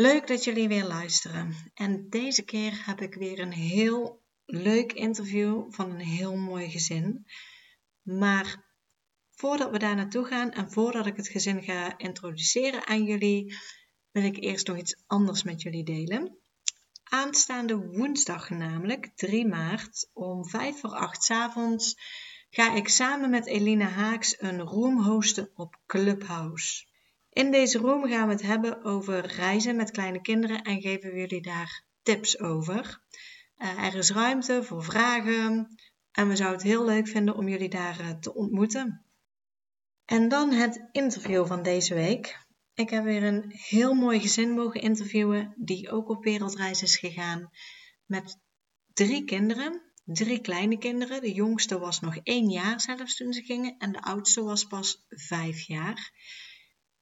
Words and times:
Leuk 0.00 0.26
dat 0.26 0.44
jullie 0.44 0.68
weer 0.68 0.84
luisteren. 0.84 1.54
En 1.74 2.08
deze 2.08 2.42
keer 2.42 2.86
heb 2.86 3.00
ik 3.00 3.14
weer 3.14 3.38
een 3.38 3.52
heel 3.52 4.22
leuk 4.44 4.92
interview 4.92 5.72
van 5.72 5.90
een 5.90 6.00
heel 6.00 6.36
mooi 6.36 6.70
gezin. 6.70 7.26
Maar 8.02 8.64
voordat 9.30 9.70
we 9.70 9.78
daar 9.78 9.96
naartoe 9.96 10.24
gaan 10.24 10.52
en 10.52 10.70
voordat 10.70 11.06
ik 11.06 11.16
het 11.16 11.28
gezin 11.28 11.62
ga 11.62 11.98
introduceren 11.98 12.86
aan 12.86 13.04
jullie, 13.04 13.56
wil 14.10 14.22
ik 14.22 14.36
eerst 14.36 14.66
nog 14.66 14.76
iets 14.76 15.02
anders 15.06 15.42
met 15.42 15.62
jullie 15.62 15.84
delen. 15.84 16.38
Aanstaande 17.04 17.76
woensdag, 17.76 18.50
namelijk 18.50 19.10
3 19.14 19.46
maart, 19.46 20.10
om 20.12 20.48
5 20.48 20.80
voor 20.80 20.94
8 20.94 21.24
s 21.24 21.30
avonds, 21.30 21.94
ga 22.50 22.74
ik 22.74 22.88
samen 22.88 23.30
met 23.30 23.46
Elina 23.46 23.88
Haaks 23.88 24.40
een 24.40 24.60
room 24.60 25.02
hosten 25.02 25.50
op 25.54 25.80
Clubhouse. 25.86 26.86
In 27.30 27.50
deze 27.50 27.78
room 27.78 28.08
gaan 28.08 28.26
we 28.26 28.32
het 28.32 28.42
hebben 28.42 28.84
over 28.84 29.26
reizen 29.26 29.76
met 29.76 29.90
kleine 29.90 30.20
kinderen 30.20 30.62
en 30.62 30.80
geven 30.80 31.10
we 31.10 31.18
jullie 31.18 31.42
daar 31.42 31.82
tips 32.02 32.38
over. 32.38 33.00
Uh, 33.58 33.84
er 33.84 33.94
is 33.94 34.10
ruimte 34.10 34.64
voor 34.64 34.84
vragen 34.84 35.76
en 36.12 36.28
we 36.28 36.36
zouden 36.36 36.58
het 36.58 36.68
heel 36.68 36.84
leuk 36.84 37.08
vinden 37.08 37.36
om 37.36 37.48
jullie 37.48 37.68
daar 37.68 38.00
uh, 38.00 38.10
te 38.10 38.34
ontmoeten. 38.34 39.04
En 40.04 40.28
dan 40.28 40.52
het 40.52 40.88
interview 40.92 41.46
van 41.46 41.62
deze 41.62 41.94
week. 41.94 42.46
Ik 42.74 42.90
heb 42.90 43.04
weer 43.04 43.22
een 43.22 43.52
heel 43.54 43.94
mooi 43.94 44.20
gezin 44.20 44.50
mogen 44.50 44.80
interviewen 44.80 45.54
die 45.56 45.90
ook 45.90 46.08
op 46.08 46.24
wereldreis 46.24 46.82
is 46.82 46.96
gegaan 46.96 47.50
met 48.06 48.38
drie 48.92 49.24
kinderen. 49.24 49.82
Drie 50.04 50.40
kleine 50.40 50.78
kinderen. 50.78 51.20
De 51.20 51.32
jongste 51.32 51.78
was 51.78 52.00
nog 52.00 52.16
één 52.22 52.50
jaar 52.50 52.80
zelfs 52.80 53.16
toen 53.16 53.32
ze 53.32 53.42
gingen 53.42 53.74
en 53.78 53.92
de 53.92 54.02
oudste 54.02 54.42
was 54.42 54.64
pas 54.64 55.04
vijf 55.08 55.60
jaar. 55.60 56.12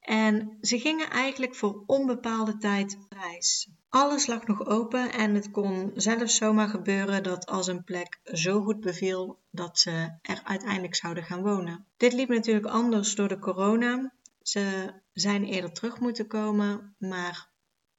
En 0.06 0.58
ze 0.60 0.78
gingen 0.78 1.10
eigenlijk 1.10 1.54
voor 1.54 1.82
onbepaalde 1.86 2.56
tijd 2.56 2.98
reis. 3.08 3.70
Alles 3.88 4.26
lag 4.26 4.46
nog 4.46 4.66
open 4.66 5.12
en 5.12 5.34
het 5.34 5.50
kon 5.50 5.90
zelfs 5.94 6.36
zomaar 6.36 6.68
gebeuren 6.68 7.22
dat 7.22 7.46
als 7.46 7.66
een 7.66 7.84
plek 7.84 8.20
zo 8.24 8.62
goed 8.62 8.80
beviel 8.80 9.38
dat 9.50 9.78
ze 9.78 10.18
er 10.22 10.40
uiteindelijk 10.44 10.94
zouden 10.94 11.24
gaan 11.24 11.42
wonen. 11.42 11.86
Dit 11.96 12.12
liep 12.12 12.28
natuurlijk 12.28 12.66
anders 12.66 13.14
door 13.14 13.28
de 13.28 13.38
corona. 13.38 14.12
Ze 14.42 14.92
zijn 15.12 15.44
eerder 15.44 15.72
terug 15.72 16.00
moeten 16.00 16.26
komen, 16.26 16.94
maar 16.98 17.50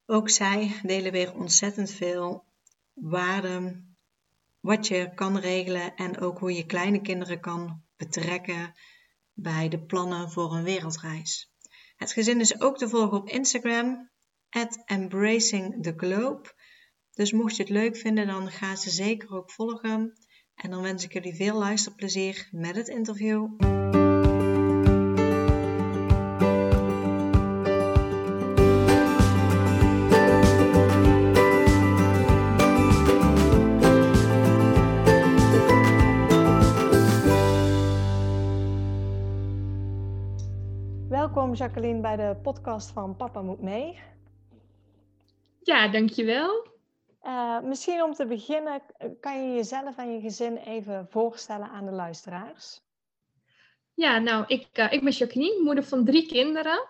ook 0.06 0.30
zij 0.30 0.80
delen 0.82 1.12
weer 1.12 1.34
ontzettend 1.34 1.90
veel 1.90 2.44
waarde, 2.92 3.82
wat 4.60 4.86
je 4.86 5.14
kan 5.14 5.38
regelen 5.38 5.94
en 5.96 6.20
ook 6.20 6.38
hoe 6.38 6.54
je 6.54 6.66
kleine 6.66 7.00
kinderen 7.00 7.40
kan 7.40 7.82
betrekken 7.96 8.74
bij 9.32 9.68
de 9.68 9.80
plannen 9.80 10.30
voor 10.30 10.54
een 10.54 10.64
wereldreis. 10.64 11.52
Het 11.98 12.12
gezin 12.12 12.40
is 12.40 12.60
ook 12.60 12.78
te 12.78 12.88
volgen 12.88 13.18
op 13.18 13.28
Instagram, 13.28 14.10
at 14.50 14.82
Embracing. 14.84 15.94
Dus 17.10 17.32
mocht 17.32 17.56
je 17.56 17.62
het 17.62 17.72
leuk 17.72 17.96
vinden, 17.96 18.26
dan 18.26 18.50
ga 18.50 18.76
ze 18.76 18.90
zeker 18.90 19.36
ook 19.36 19.50
volgen. 19.50 20.12
En 20.54 20.70
dan 20.70 20.82
wens 20.82 21.04
ik 21.04 21.12
jullie 21.12 21.34
veel 21.34 21.58
luisterplezier 21.58 22.48
met 22.50 22.76
het 22.76 22.88
interview. 22.88 23.46
Welkom 41.48 41.66
Jacqueline 41.66 42.00
bij 42.00 42.16
de 42.16 42.36
podcast 42.42 42.90
van 42.90 43.16
Papa 43.16 43.42
Moet 43.42 43.60
Mee. 43.60 44.00
Ja, 45.62 45.88
dankjewel. 45.88 46.66
Uh, 47.22 47.60
misschien 47.60 48.02
om 48.02 48.12
te 48.12 48.26
beginnen, 48.26 48.82
kan 49.20 49.48
je 49.48 49.54
jezelf 49.54 49.96
en 49.96 50.12
je 50.12 50.20
gezin 50.20 50.56
even 50.56 51.06
voorstellen 51.10 51.68
aan 51.68 51.84
de 51.84 51.90
luisteraars? 51.90 52.80
Ja, 53.94 54.18
nou, 54.18 54.44
ik, 54.46 54.78
uh, 54.78 54.92
ik 54.92 55.02
ben 55.02 55.12
Jacqueline, 55.12 55.62
moeder 55.62 55.84
van 55.84 56.04
drie 56.04 56.26
kinderen. 56.26 56.88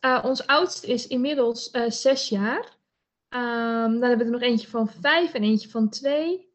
Uh, 0.00 0.24
ons 0.24 0.46
oudste 0.46 0.86
is 0.86 1.06
inmiddels 1.06 1.70
zes 1.88 2.28
jaar. 2.28 2.76
Um, 3.28 4.00
dan 4.00 4.08
hebben 4.08 4.18
we 4.18 4.24
er 4.24 4.30
nog 4.30 4.42
eentje 4.42 4.68
van 4.68 4.88
vijf 4.88 5.34
en 5.34 5.42
eentje 5.42 5.68
van 5.68 5.88
twee. 5.88 6.52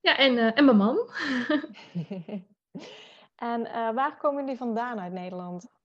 Ja, 0.00 0.16
en, 0.16 0.54
en 0.54 0.64
mijn 0.64 0.76
man. 0.76 0.96
en 3.50 3.62
waar 3.94 4.16
komen 4.16 4.42
jullie 4.42 4.58
vandaan 4.58 5.00
uit 5.00 5.12
Nederland? 5.12 5.80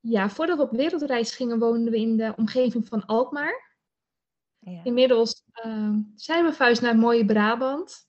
Ja, 0.00 0.30
voordat 0.30 0.56
we 0.56 0.62
op 0.62 0.70
wereldreis 0.70 1.34
gingen, 1.34 1.58
woonden 1.58 1.92
we 1.92 1.98
in 1.98 2.16
de 2.16 2.32
omgeving 2.36 2.86
van 2.86 3.06
Alkmaar. 3.06 3.68
Ja. 4.58 4.84
Inmiddels 4.84 5.44
uh, 5.64 5.94
zijn 6.14 6.44
we 6.44 6.52
vuist 6.52 6.82
naar 6.82 6.96
mooie 6.96 7.24
Brabant. 7.24 8.08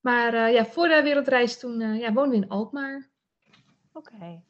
Maar 0.00 0.34
uh, 0.34 0.52
ja, 0.52 0.66
voor 0.66 0.88
de 0.88 1.02
wereldreis 1.02 1.58
toen 1.58 1.80
uh, 1.80 2.00
ja, 2.00 2.12
woonden 2.12 2.38
we 2.38 2.44
in 2.44 2.50
Alkmaar. 2.50 3.10
Oké. 3.92 4.12
Okay. 4.14 4.44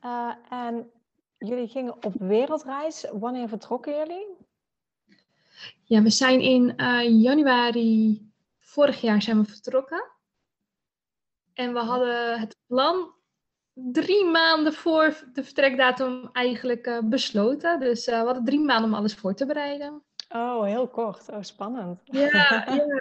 Eh, 0.00 0.34
en 0.48 0.90
jullie 1.38 1.68
gingen 1.68 2.04
op 2.04 2.14
wereldreis. 2.18 3.06
Wanneer 3.12 3.48
vertrokken 3.48 3.96
jullie? 3.96 4.26
Ja, 5.84 6.02
we 6.02 6.10
zijn 6.10 6.40
in 6.40 6.74
januari 7.20 8.20
vorig 8.58 9.00
jaar 9.00 9.22
zijn 9.22 9.42
we 9.42 9.50
vertrokken. 9.50 10.10
En 11.52 11.72
we 11.72 11.78
hadden 11.78 12.40
het 12.40 12.56
plan 12.66 13.14
drie 13.74 14.24
maanden 14.24 14.72
voor 14.72 15.24
de 15.32 15.44
vertrekdatum 15.44 16.28
eigenlijk 16.32 16.86
uh, 16.86 16.98
besloten. 17.04 17.80
Dus 17.80 18.08
uh, 18.08 18.18
we 18.18 18.24
hadden 18.24 18.44
drie 18.44 18.60
maanden 18.60 18.90
om 18.90 18.94
alles 18.96 19.14
voor 19.14 19.34
te 19.34 19.46
bereiden. 19.46 20.02
Oh, 20.28 20.64
heel 20.64 20.88
kort. 20.88 21.28
Oh, 21.28 21.42
spannend. 21.42 22.00
Ja, 22.04 22.28
ja. 22.76 23.00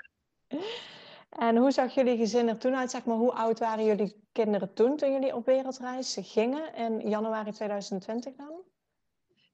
En 1.29 1.57
hoe 1.57 1.71
zag 1.71 1.93
jullie 1.93 2.17
gezin 2.17 2.47
er 2.47 2.57
toen 2.57 2.75
uit? 2.75 2.91
Zeg 2.91 3.05
maar, 3.05 3.15
hoe 3.15 3.31
oud 3.31 3.59
waren 3.59 3.85
jullie 3.85 4.23
kinderen 4.31 4.73
toen, 4.73 4.97
toen 4.97 5.11
jullie 5.11 5.35
op 5.35 5.45
wereldreis 5.45 6.17
gingen 6.21 6.75
in 6.75 7.09
januari 7.09 7.51
2020 7.51 8.35
dan? 8.35 8.61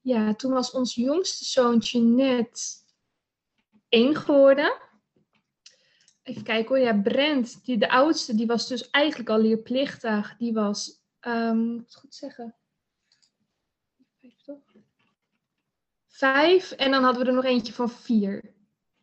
Ja, 0.01 0.33
toen 0.33 0.51
was 0.51 0.71
ons 0.71 0.95
jongste 0.95 1.45
zoontje 1.45 1.99
net 1.99 2.85
één 3.89 4.15
geworden. 4.15 4.77
Even 6.23 6.43
kijken 6.43 6.75
hoor. 6.75 6.85
Ja, 6.85 7.01
Brent, 7.01 7.65
die, 7.65 7.77
de 7.77 7.89
oudste, 7.89 8.35
die 8.35 8.47
was 8.47 8.67
dus 8.67 8.89
eigenlijk 8.89 9.29
al 9.29 9.39
leerplichtig. 9.39 10.35
Die 10.37 10.53
was 10.53 10.96
um, 11.27 11.57
moet 11.57 11.83
het 11.83 11.95
goed 11.95 12.15
zeggen? 12.15 12.55
Vijf 14.19 14.41
toch? 14.41 14.75
Vijf 16.07 16.71
en 16.71 16.91
dan 16.91 17.03
hadden 17.03 17.21
we 17.23 17.27
er 17.27 17.35
nog 17.35 17.45
eentje 17.45 17.73
van 17.73 17.89
vier. 17.89 18.53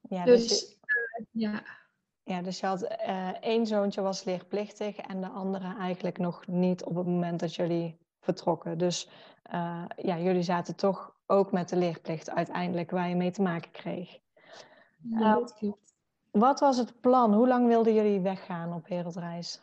Ja, 0.09 0.25
dus, 0.25 0.49
dus 0.49 0.79
uh, 1.19 1.27
ja. 1.31 1.63
Ja, 2.23 2.43
dus 2.43 2.61
je 2.61 2.67
had 2.67 2.83
uh, 2.83 3.43
één 3.43 3.67
zoontje 3.67 4.01
was 4.01 4.25
leerplichtig 4.25 4.97
en 4.97 5.21
de 5.21 5.29
andere 5.29 5.77
eigenlijk 5.77 6.19
nog 6.19 6.47
niet 6.47 6.85
op 6.85 6.95
het 6.95 7.07
moment 7.07 7.41
dat 7.41 7.55
jullie 7.55 7.99
vertrokken. 8.21 8.79
Dus 8.79 9.09
uh, 9.53 9.85
ja, 9.97 10.19
jullie 10.19 10.43
zaten 10.43 10.77
toch 10.77 11.17
ook 11.27 11.53
met 11.53 11.69
de 11.69 11.77
leerplicht 11.77 12.31
uiteindelijk 12.31 12.91
waar 12.91 13.09
je 13.09 13.15
mee 13.15 13.31
te 13.31 13.43
maken 13.43 13.71
kreeg. 13.71 14.19
Ja, 14.97 15.35
dat 15.35 15.55
klopt. 15.55 15.95
Wat 16.31 16.61
was 16.61 16.77
het 16.77 17.01
plan? 17.01 17.35
Hoe 17.35 17.49
lang 17.49 17.67
wilden 17.67 17.95
jullie 17.95 18.21
weggaan 18.21 18.73
op 18.73 18.89
wereldreis? 18.89 19.61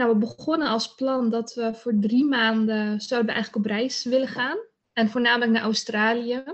Nou, 0.00 0.12
we 0.12 0.18
begonnen 0.18 0.68
als 0.68 0.94
plan 0.94 1.30
dat 1.30 1.54
we 1.54 1.74
voor 1.74 1.92
drie 2.00 2.24
maanden 2.24 3.00
zouden 3.00 3.28
we 3.28 3.34
eigenlijk 3.34 3.66
op 3.66 3.72
reis 3.72 4.04
willen 4.04 4.28
gaan. 4.28 4.58
En 4.92 5.08
voornamelijk 5.08 5.50
naar 5.50 5.62
Australië. 5.62 6.44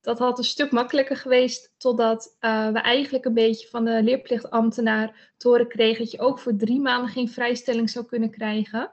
Dat 0.00 0.18
had 0.18 0.38
een 0.38 0.44
stuk 0.44 0.70
makkelijker 0.70 1.16
geweest, 1.16 1.74
totdat 1.76 2.36
uh, 2.40 2.68
we 2.68 2.78
eigenlijk 2.78 3.24
een 3.24 3.34
beetje 3.34 3.68
van 3.68 3.84
de 3.84 4.02
leerplichtambtenaar 4.02 5.32
te 5.36 5.48
horen 5.48 5.68
kregen 5.68 5.98
dat 5.98 6.10
je 6.10 6.20
ook 6.20 6.38
voor 6.38 6.56
drie 6.56 6.80
maanden 6.80 7.10
geen 7.10 7.28
vrijstelling 7.28 7.90
zou 7.90 8.04
kunnen 8.04 8.30
krijgen. 8.30 8.92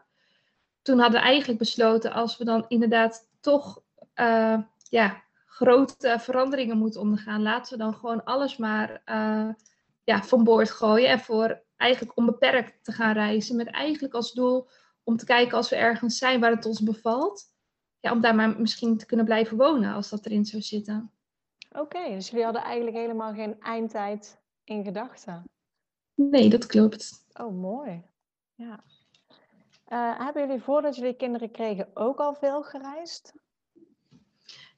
Toen 0.82 1.00
hadden 1.00 1.20
we 1.20 1.26
eigenlijk 1.26 1.60
besloten, 1.60 2.14
als 2.14 2.38
we 2.38 2.44
dan 2.44 2.66
inderdaad 2.68 3.30
toch 3.42 3.82
uh, 4.16 4.58
ja, 4.90 5.24
grote 5.46 6.16
veranderingen 6.20 6.78
moeten 6.78 7.02
ondergaan, 7.02 7.42
laten 7.42 7.78
we 7.78 7.84
dan 7.84 7.94
gewoon 7.94 8.24
alles 8.24 8.58
maar 8.58 9.02
uh, 9.06 9.50
ja, 10.04 10.24
van 10.24 10.44
boord 10.44 10.72
gooien 10.72 11.10
en 11.10 11.20
voor 11.20 11.66
eigenlijk 11.78 12.18
onbeperkt 12.18 12.84
te 12.84 12.92
gaan 12.92 13.14
reizen. 13.14 13.56
Met 13.56 13.68
eigenlijk 13.68 14.14
als 14.14 14.34
doel 14.34 14.68
om 15.04 15.18
te 15.18 15.26
kijken 15.26 15.58
als 15.58 15.70
we 15.70 15.76
ergens 15.76 16.18
zijn 16.18 16.40
waar 16.40 16.52
het 16.52 16.66
ons 16.66 16.84
bevalt. 16.84 17.44
Ja, 18.00 18.12
om 18.12 18.22
daar 18.22 18.36
maar 18.36 18.60
misschien 18.60 18.98
te 18.98 19.06
kunnen 19.06 19.26
blijven 19.26 19.58
wonen 19.58 19.94
als 19.94 20.10
dat 20.10 20.26
erin 20.26 20.46
zou 20.46 20.62
zitten. 20.62 21.12
Oké, 21.72 22.10
dus 22.10 22.30
jullie 22.30 22.44
hadden 22.44 22.62
eigenlijk 22.62 22.96
helemaal 22.96 23.34
geen 23.34 23.62
eindtijd 23.62 24.42
in 24.64 24.84
gedachten? 24.84 25.44
Nee, 26.14 26.50
dat 26.50 26.66
klopt. 26.66 27.26
Oh, 27.34 27.62
mooi. 27.62 28.04
Ja. 28.56 28.84
Uh, 29.88 30.26
hebben 30.26 30.48
jullie 30.48 30.62
voordat 30.62 30.96
jullie 30.96 31.16
kinderen 31.16 31.52
kregen 31.52 31.90
ook 31.94 32.20
al 32.20 32.36
veel 32.36 32.64
gereisd? 32.64 33.34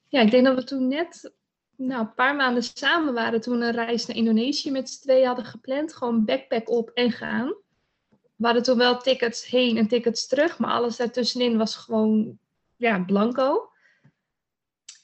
Ja, 0.08 0.22
ik 0.22 0.32
denk 0.32 0.46
dat 0.46 0.56
we 0.56 0.64
toen 0.64 0.88
net 0.88 1.34
nou, 1.80 2.02
een 2.02 2.14
paar 2.14 2.36
maanden 2.36 2.64
samen 2.64 3.14
waren. 3.14 3.42
Toen 3.42 3.60
we 3.60 3.66
een 3.66 3.72
reis 3.72 4.06
naar 4.06 4.18
Indonesië 4.18 4.72
met 4.72 4.90
z'n 4.90 5.02
tweeën 5.02 5.28
hadden 5.28 5.46
gepland. 5.46 5.94
Gewoon 5.94 6.26
backpack 6.26 6.70
op 6.70 6.90
en 6.90 7.12
gaan. 7.12 7.48
We 8.36 8.46
hadden 8.46 8.64
toen 8.64 8.78
wel 8.78 8.98
tickets 8.98 9.46
heen 9.46 9.78
en 9.78 9.88
tickets 9.88 10.28
terug. 10.28 10.60
Maar 10.60 10.72
alles 10.72 10.98
daartussenin 10.98 11.58
was 11.58 11.76
gewoon 11.76 12.40
ja, 12.76 13.00
blanco. 13.00 13.72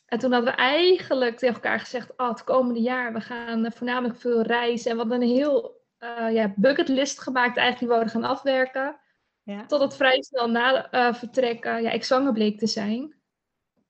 En 0.05 0.19
toen 0.19 0.31
hadden 0.31 0.51
we 0.51 0.57
eigenlijk 0.57 1.37
tegen 1.37 1.55
elkaar 1.55 1.79
gezegd, 1.79 2.13
oh, 2.17 2.29
het 2.29 2.43
komende 2.43 2.81
jaar, 2.81 3.13
we 3.13 3.21
gaan 3.21 3.71
voornamelijk 3.71 4.19
veel 4.19 4.41
reizen. 4.41 4.91
En 4.91 4.97
we 4.97 5.01
hadden 5.01 5.21
een 5.21 5.35
heel 5.35 5.81
uh, 5.99 6.33
ja, 6.33 6.53
bucketlist 6.55 7.21
gemaakt 7.21 7.57
eigenlijk 7.57 7.79
die 7.79 7.87
we 7.87 7.93
wilden 7.93 8.11
gaan 8.11 8.37
afwerken. 8.37 8.99
Ja. 9.43 9.65
Tot 9.65 9.81
het 9.81 9.95
vrij 9.95 10.21
snel 10.21 10.49
na 10.49 10.93
uh, 10.93 11.13
vertrekken, 11.13 11.81
ja, 11.81 11.91
ik 11.91 12.03
zwanger 12.03 12.33
bleek 12.33 12.59
te 12.59 12.67
zijn. 12.67 13.15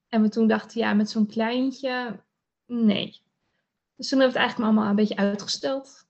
En 0.08 0.22
we 0.22 0.30
toen 0.30 0.48
dachten, 0.48 0.80
ja, 0.80 0.94
met 0.94 1.10
zo'n 1.10 1.28
kleintje, 1.28 2.24
nee. 2.66 3.24
Dus 3.96 4.10
toen 4.10 4.20
hebben 4.20 4.38
we 4.38 4.42
het 4.42 4.50
eigenlijk 4.50 4.60
allemaal 4.60 4.90
een 4.90 4.96
beetje 4.96 5.16
uitgesteld. 5.16 6.06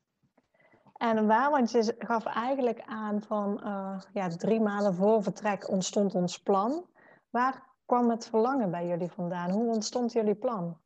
En 0.98 1.28
waar, 1.28 1.52
want 1.52 1.72
je 1.72 1.96
gaf 1.98 2.26
eigenlijk 2.26 2.82
aan 2.86 3.22
van, 3.22 3.62
uh, 3.64 4.02
ja, 4.14 4.28
drie 4.28 4.60
maanden 4.60 4.94
voor 4.94 5.24
vertrek 5.24 5.70
ontstond 5.70 6.14
ons 6.16 6.40
plan. 6.40 6.86
Waar 7.30 7.64
kwam 7.86 8.10
het 8.10 8.28
verlangen 8.28 8.72
bij 8.72 8.88
jullie 8.88 9.10
vandaan? 9.10 9.52
Hoe 9.52 9.74
ontstond 9.74 10.12
jullie 10.12 10.36
plan? 10.36 10.78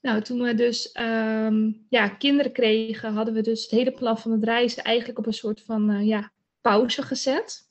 Nou, 0.00 0.22
toen 0.22 0.40
we 0.40 0.54
dus 0.54 0.92
ehm, 0.92 1.72
ja, 1.88 2.08
kinderen 2.08 2.52
kregen, 2.52 3.14
hadden 3.14 3.34
we 3.34 3.40
dus 3.40 3.62
het 3.62 3.70
hele 3.70 3.92
plan 3.92 4.18
van 4.18 4.30
het 4.30 4.44
reizen 4.44 4.84
eigenlijk 4.84 5.18
op 5.18 5.26
een 5.26 5.32
soort 5.32 5.62
van 5.62 5.90
uh, 5.90 6.06
ja, 6.06 6.32
pauze 6.60 7.02
gezet. 7.02 7.70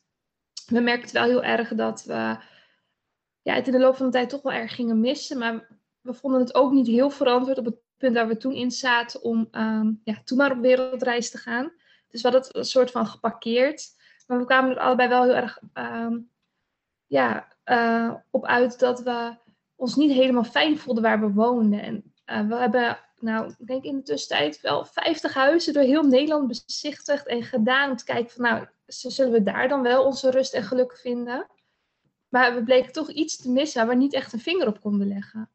We 0.66 0.80
merkten 0.80 1.14
wel 1.14 1.24
heel 1.24 1.44
erg 1.44 1.70
dat 1.76 2.04
we 2.04 2.38
ja, 3.42 3.54
het 3.54 3.68
in 3.68 3.74
de 3.74 3.80
loop 3.80 3.96
van 3.96 4.06
de 4.06 4.12
tijd 4.12 4.30
toch 4.30 4.42
wel 4.42 4.54
erg 4.54 4.76
gingen 4.76 5.00
missen. 5.00 5.38
Maar 5.38 5.68
we 6.04 6.14
vonden 6.14 6.40
het 6.40 6.56
ook 6.56 6.72
niet 6.72 6.88
heel 6.88 7.10
verantwoord 7.10 7.58
op 7.58 7.66
het 7.66 7.78
punt 7.98 8.16
waar 8.16 8.28
we 8.28 8.38
toen 8.38 8.54
in 8.54 8.72
zaten 8.72 9.24
om 9.24 9.48
um, 9.52 10.02
ja, 10.04 10.22
toen 10.24 10.38
maar 10.38 10.52
op 10.52 10.62
wereldreis 10.62 11.32
te 11.32 11.38
gaan. 11.38 11.72
Dus 12.10 12.22
we 12.22 12.28
hadden 12.30 12.48
het 12.48 12.56
een 12.56 12.66
soort 12.66 12.92
van 12.92 13.08
geparkeerd. 13.08 13.90
Maar 14.28 14.38
we 14.38 14.46
kwamen 14.46 14.72
er 14.72 14.80
allebei 14.80 15.10
wel 15.10 15.24
heel 15.24 15.36
erg 15.36 15.60
um, 15.74 16.30
ja, 17.08 17.48
uh, 17.66 18.14
op 18.30 18.46
uit 18.46 18.80
dat 18.80 19.02
we 19.02 19.36
ons 19.76 19.96
niet 19.96 20.12
helemaal 20.12 20.44
fijn 20.44 20.78
voelden 20.78 21.04
waar 21.04 21.20
we 21.20 21.34
woonden. 21.34 21.82
En 21.82 22.14
uh, 22.26 22.48
we 22.48 22.56
hebben, 22.56 23.00
nou, 23.20 23.54
ik 23.58 23.68
denk 23.68 23.84
in 23.84 23.96
de 23.96 24.04
tussentijd 24.04 24.62
wel 24.62 24.86
50 24.86 25.34
huizen 25.34 25.74
door 25.74 25.84
heel 25.84 26.04
Nederland 26.04 26.48
bezichtigd 26.48 27.28
en 27.28 27.44
gedaan. 27.44 27.90
Om 27.90 27.96
te 27.96 28.06
kijken 28.06 28.32
van, 28.32 28.44
nou, 28.44 28.68
zullen 28.88 29.32
we 29.32 29.44
daar 29.44 29.68
dan 29.68 29.82
wel 29.82 30.06
onze 30.06 30.32
rust 30.32 30.54
en 30.54 30.64
geluk 30.64 30.98
vinden? 30.98 31.48
Maar 32.30 32.56
we 32.56 32.64
bleken 32.64 32.92
toch 32.92 33.10
iets 33.10 33.38
te 33.38 33.52
missen 33.52 33.86
waar 33.86 33.96
we 33.96 34.02
niet 34.02 34.14
echt 34.14 34.34
een 34.34 34.40
vinger 34.40 34.68
op 34.68 34.82
konden 34.82 35.08
leggen. 35.08 35.50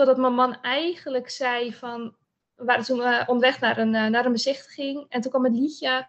Totdat 0.00 0.18
mijn 0.18 0.34
man 0.34 0.60
eigenlijk 0.60 1.30
zei 1.30 1.74
van, 1.74 2.16
we 2.54 2.64
waren 2.64 2.84
toen 2.84 3.00
onderweg 3.00 3.60
naar 3.60 3.78
een, 3.78 3.94
uh, 3.94 4.06
naar 4.06 4.26
een 4.26 4.32
bezichtiging. 4.32 5.06
En 5.08 5.20
toen 5.20 5.30
kwam 5.30 5.44
het 5.44 5.54
liedje, 5.54 6.08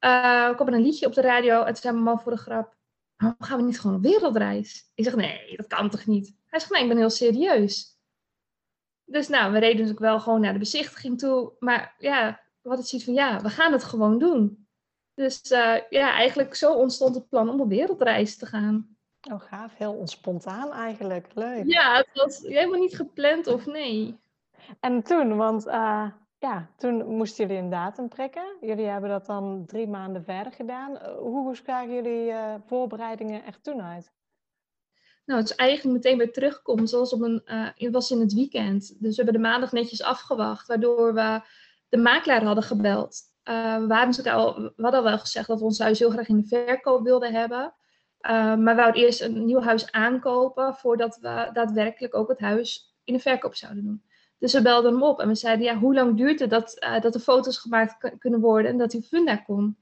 uh, 0.00 0.54
kwam 0.54 0.68
er 0.68 0.74
een 0.74 0.82
liedje 0.82 1.06
op 1.06 1.14
de 1.14 1.20
radio. 1.20 1.60
En 1.60 1.66
toen 1.66 1.76
zei 1.76 1.92
mijn 1.92 2.04
man 2.04 2.20
voor 2.20 2.32
de 2.32 2.38
grap, 2.38 2.76
waarom 3.16 3.42
gaan 3.42 3.58
we 3.58 3.64
niet 3.64 3.80
gewoon 3.80 3.96
op 3.96 4.02
wereldreis? 4.02 4.90
Ik 4.94 5.04
zeg, 5.04 5.14
nee, 5.16 5.56
dat 5.56 5.66
kan 5.66 5.90
toch 5.90 6.06
niet? 6.06 6.36
Hij 6.46 6.60
zegt, 6.60 6.72
nee, 6.72 6.82
ik 6.82 6.88
ben 6.88 6.96
heel 6.96 7.10
serieus. 7.10 7.98
Dus 9.04 9.28
nou, 9.28 9.52
we 9.52 9.58
reden 9.58 9.82
dus 9.82 9.92
ook 9.92 9.98
wel 9.98 10.20
gewoon 10.20 10.40
naar 10.40 10.52
de 10.52 10.58
bezichtiging 10.58 11.18
toe. 11.18 11.52
Maar 11.58 11.94
ja, 11.98 12.40
we 12.62 12.68
hadden 12.68 12.86
zoiets 12.86 13.06
van, 13.06 13.16
ja, 13.16 13.40
we 13.40 13.48
gaan 13.48 13.72
het 13.72 13.84
gewoon 13.84 14.18
doen. 14.18 14.68
Dus 15.14 15.50
uh, 15.50 15.76
ja, 15.90 16.12
eigenlijk 16.12 16.54
zo 16.54 16.74
ontstond 16.74 17.14
het 17.14 17.28
plan 17.28 17.48
om 17.48 17.60
op 17.60 17.68
wereldreis 17.68 18.36
te 18.36 18.46
gaan. 18.46 18.95
Oh, 19.32 19.40
gaaf. 19.40 19.76
Heel 19.76 20.00
spontaan 20.04 20.72
eigenlijk. 20.72 21.26
Leuk. 21.34 21.66
Ja, 21.66 21.96
het 21.96 22.08
was 22.12 22.38
helemaal 22.38 22.80
niet 22.80 22.96
gepland 22.96 23.46
of 23.46 23.66
nee. 23.66 24.18
En 24.80 25.02
toen, 25.02 25.36
want 25.36 25.66
uh, 25.66 26.10
ja, 26.38 26.70
toen 26.76 27.06
moesten 27.06 27.46
jullie 27.46 27.62
een 27.62 27.70
datum 27.70 28.08
prikken. 28.08 28.56
Jullie 28.60 28.86
hebben 28.86 29.10
dat 29.10 29.26
dan 29.26 29.64
drie 29.66 29.88
maanden 29.88 30.24
verder 30.24 30.52
gedaan. 30.52 30.98
Hoe 31.18 31.56
zagen 31.64 31.94
jullie 31.94 32.30
uh, 32.30 32.54
voorbereidingen 32.66 33.44
er 33.44 33.60
toen 33.60 33.82
uit? 33.82 34.10
Nou, 35.24 35.40
het 35.40 35.50
is 35.50 35.56
eigenlijk 35.56 35.96
meteen 35.96 36.18
weer 36.18 36.32
terugkomen, 36.32 36.88
zoals 36.88 37.12
op 37.12 37.20
een, 37.20 37.42
uh, 37.46 37.68
het 37.74 37.92
was 37.92 38.10
in 38.10 38.20
het 38.20 38.32
weekend. 38.32 39.02
Dus 39.02 39.16
we 39.16 39.22
hebben 39.22 39.42
de 39.42 39.48
maandag 39.48 39.72
netjes 39.72 40.02
afgewacht, 40.02 40.66
waardoor 40.66 41.14
we 41.14 41.40
de 41.88 41.96
makelaar 41.96 42.44
hadden 42.44 42.64
gebeld. 42.64 43.20
We, 43.42 43.86
hadden 43.88 44.32
al, 44.32 44.54
we 44.54 44.82
hadden 44.82 45.00
al 45.00 45.06
wel 45.06 45.18
gezegd 45.18 45.46
dat 45.46 45.58
we 45.58 45.64
ons 45.64 45.78
huis 45.78 45.98
heel 45.98 46.10
graag 46.10 46.28
in 46.28 46.36
de 46.36 46.46
verkoop 46.46 47.04
wilden 47.04 47.32
hebben. 47.32 47.74
Uh, 48.26 48.32
maar 48.32 48.74
we 48.74 48.74
wouden 48.74 49.02
eerst 49.02 49.20
een 49.20 49.44
nieuw 49.44 49.60
huis 49.60 49.92
aankopen 49.92 50.74
voordat 50.74 51.18
we 51.20 51.50
daadwerkelijk 51.52 52.14
ook 52.14 52.28
het 52.28 52.40
huis 52.40 52.96
in 53.04 53.14
de 53.14 53.20
verkoop 53.20 53.54
zouden 53.54 53.84
doen. 53.84 54.02
Dus 54.38 54.52
we 54.52 54.62
belden 54.62 54.92
hem 54.92 55.02
op 55.02 55.20
en 55.20 55.28
we 55.28 55.34
zeiden, 55.34 55.64
ja, 55.64 55.78
hoe 55.78 55.94
lang 55.94 56.16
duurt 56.16 56.40
het 56.40 56.50
dat, 56.50 56.86
dat 57.00 57.12
de 57.12 57.20
foto's 57.20 57.58
gemaakt 57.58 58.18
kunnen 58.18 58.40
worden 58.40 58.70
en 58.70 58.78
dat 58.78 58.92
hij 58.92 59.00
funda 59.00 59.36
kon? 59.36 59.76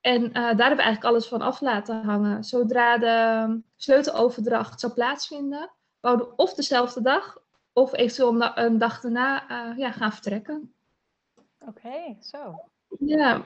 En 0.00 0.22
uh, 0.22 0.32
daar 0.32 0.42
hebben 0.42 0.76
we 0.76 0.82
eigenlijk 0.82 1.04
alles 1.04 1.26
van 1.26 1.40
af 1.40 1.60
laten 1.60 2.02
hangen. 2.02 2.44
Zodra 2.44 2.98
de 2.98 3.60
sleuteloverdracht 3.76 4.80
zou 4.80 4.92
plaatsvinden, 4.92 5.70
wouden 6.00 6.26
we 6.26 6.36
of 6.36 6.54
dezelfde 6.54 7.02
dag 7.02 7.38
of 7.72 7.94
eventueel 7.94 8.56
een 8.56 8.78
dag 8.78 9.00
daarna 9.00 9.44
ja, 9.76 9.92
gaan 9.92 10.12
vertrekken. 10.12 10.74
Oké, 11.58 11.68
okay, 11.68 12.16
zo. 12.20 12.68
Ja. 12.98 13.44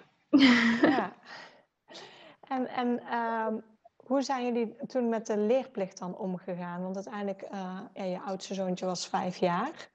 ja. 0.82 1.12
En, 2.50 2.68
en 2.68 3.16
um, 3.16 3.62
hoe 4.10 4.22
zijn 4.22 4.44
jullie 4.44 4.76
toen 4.86 5.08
met 5.08 5.26
de 5.26 5.38
leerplicht 5.38 5.98
dan 5.98 6.16
omgegaan? 6.16 6.82
Want 6.82 6.94
uiteindelijk, 6.94 7.46
ja, 7.94 8.04
je 8.04 8.20
oudste 8.20 8.54
zoontje 8.54 8.86
was 8.86 9.08
vijf 9.08 9.36
jaar. 9.36 9.90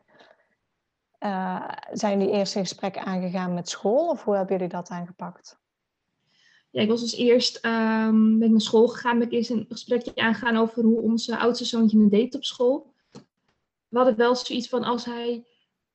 zijn 1.92 2.20
jullie 2.20 2.34
eerst 2.34 2.56
een 2.56 2.62
gesprek 2.62 2.98
aangegaan 2.98 3.54
met 3.54 3.70
school 3.70 4.10
of 4.10 4.24
hoe 4.24 4.36
hebben 4.36 4.56
jullie 4.56 4.72
dat 4.72 4.90
aangepakt? 4.90 5.64
ja, 6.76 6.82
ik 6.82 6.90
was 6.90 7.02
dus 7.02 7.16
eerst 7.16 7.66
um, 7.66 8.42
ik 8.44 8.50
naar 8.50 8.62
school 8.62 8.88
gegaan. 8.88 9.20
Ben 9.20 9.28
ik 9.28 9.34
eerst 9.34 9.50
een 9.50 9.66
gesprekje 9.70 10.16
aangegaan 10.16 10.58
over 10.58 10.84
hoe 10.84 11.02
onze 11.02 11.38
oudste 11.38 11.66
zoontje 11.66 11.98
me 11.98 12.10
deed 12.10 12.36
op 12.36 12.44
school. 12.44 12.94
We 13.88 13.98
hadden 13.98 14.16
wel 14.16 14.36
zoiets 14.36 14.70
van 14.70 14.84
als 14.84 15.06
hij. 15.06 15.46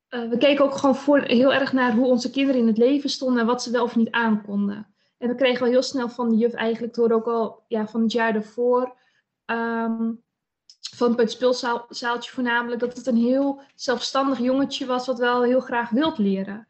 Uh, 0.09 0.29
we 0.29 0.37
keken 0.37 0.65
ook 0.65 0.75
gewoon 0.75 0.95
voor, 0.95 1.19
heel 1.19 1.53
erg 1.53 1.73
naar 1.73 1.93
hoe 1.93 2.07
onze 2.07 2.29
kinderen 2.29 2.61
in 2.61 2.67
het 2.67 2.77
leven 2.77 3.09
stonden 3.09 3.39
en 3.39 3.45
wat 3.45 3.63
ze 3.63 3.71
wel 3.71 3.83
of 3.83 3.95
niet 3.95 4.11
aankonden. 4.11 4.90
En 5.21 5.27
we 5.27 5.35
kregen 5.35 5.61
wel 5.63 5.71
heel 5.71 5.81
snel 5.81 6.09
van 6.09 6.29
de 6.29 6.35
juf 6.35 6.53
eigenlijk, 6.53 6.93
door 6.93 7.11
ook 7.11 7.27
al 7.27 7.63
ja, 7.67 7.87
van 7.87 8.01
het 8.01 8.11
jaar 8.11 8.33
daarvoor, 8.33 8.97
um, 9.45 10.23
van 10.95 11.19
het 11.19 11.31
speelzaaltje 11.31 12.31
voornamelijk, 12.31 12.79
dat 12.79 12.97
het 12.97 13.07
een 13.07 13.17
heel 13.17 13.61
zelfstandig 13.75 14.39
jongetje 14.39 14.85
was 14.85 15.05
wat 15.05 15.19
wel 15.19 15.43
heel 15.43 15.59
graag 15.59 15.89
wilt 15.89 16.17
leren. 16.17 16.67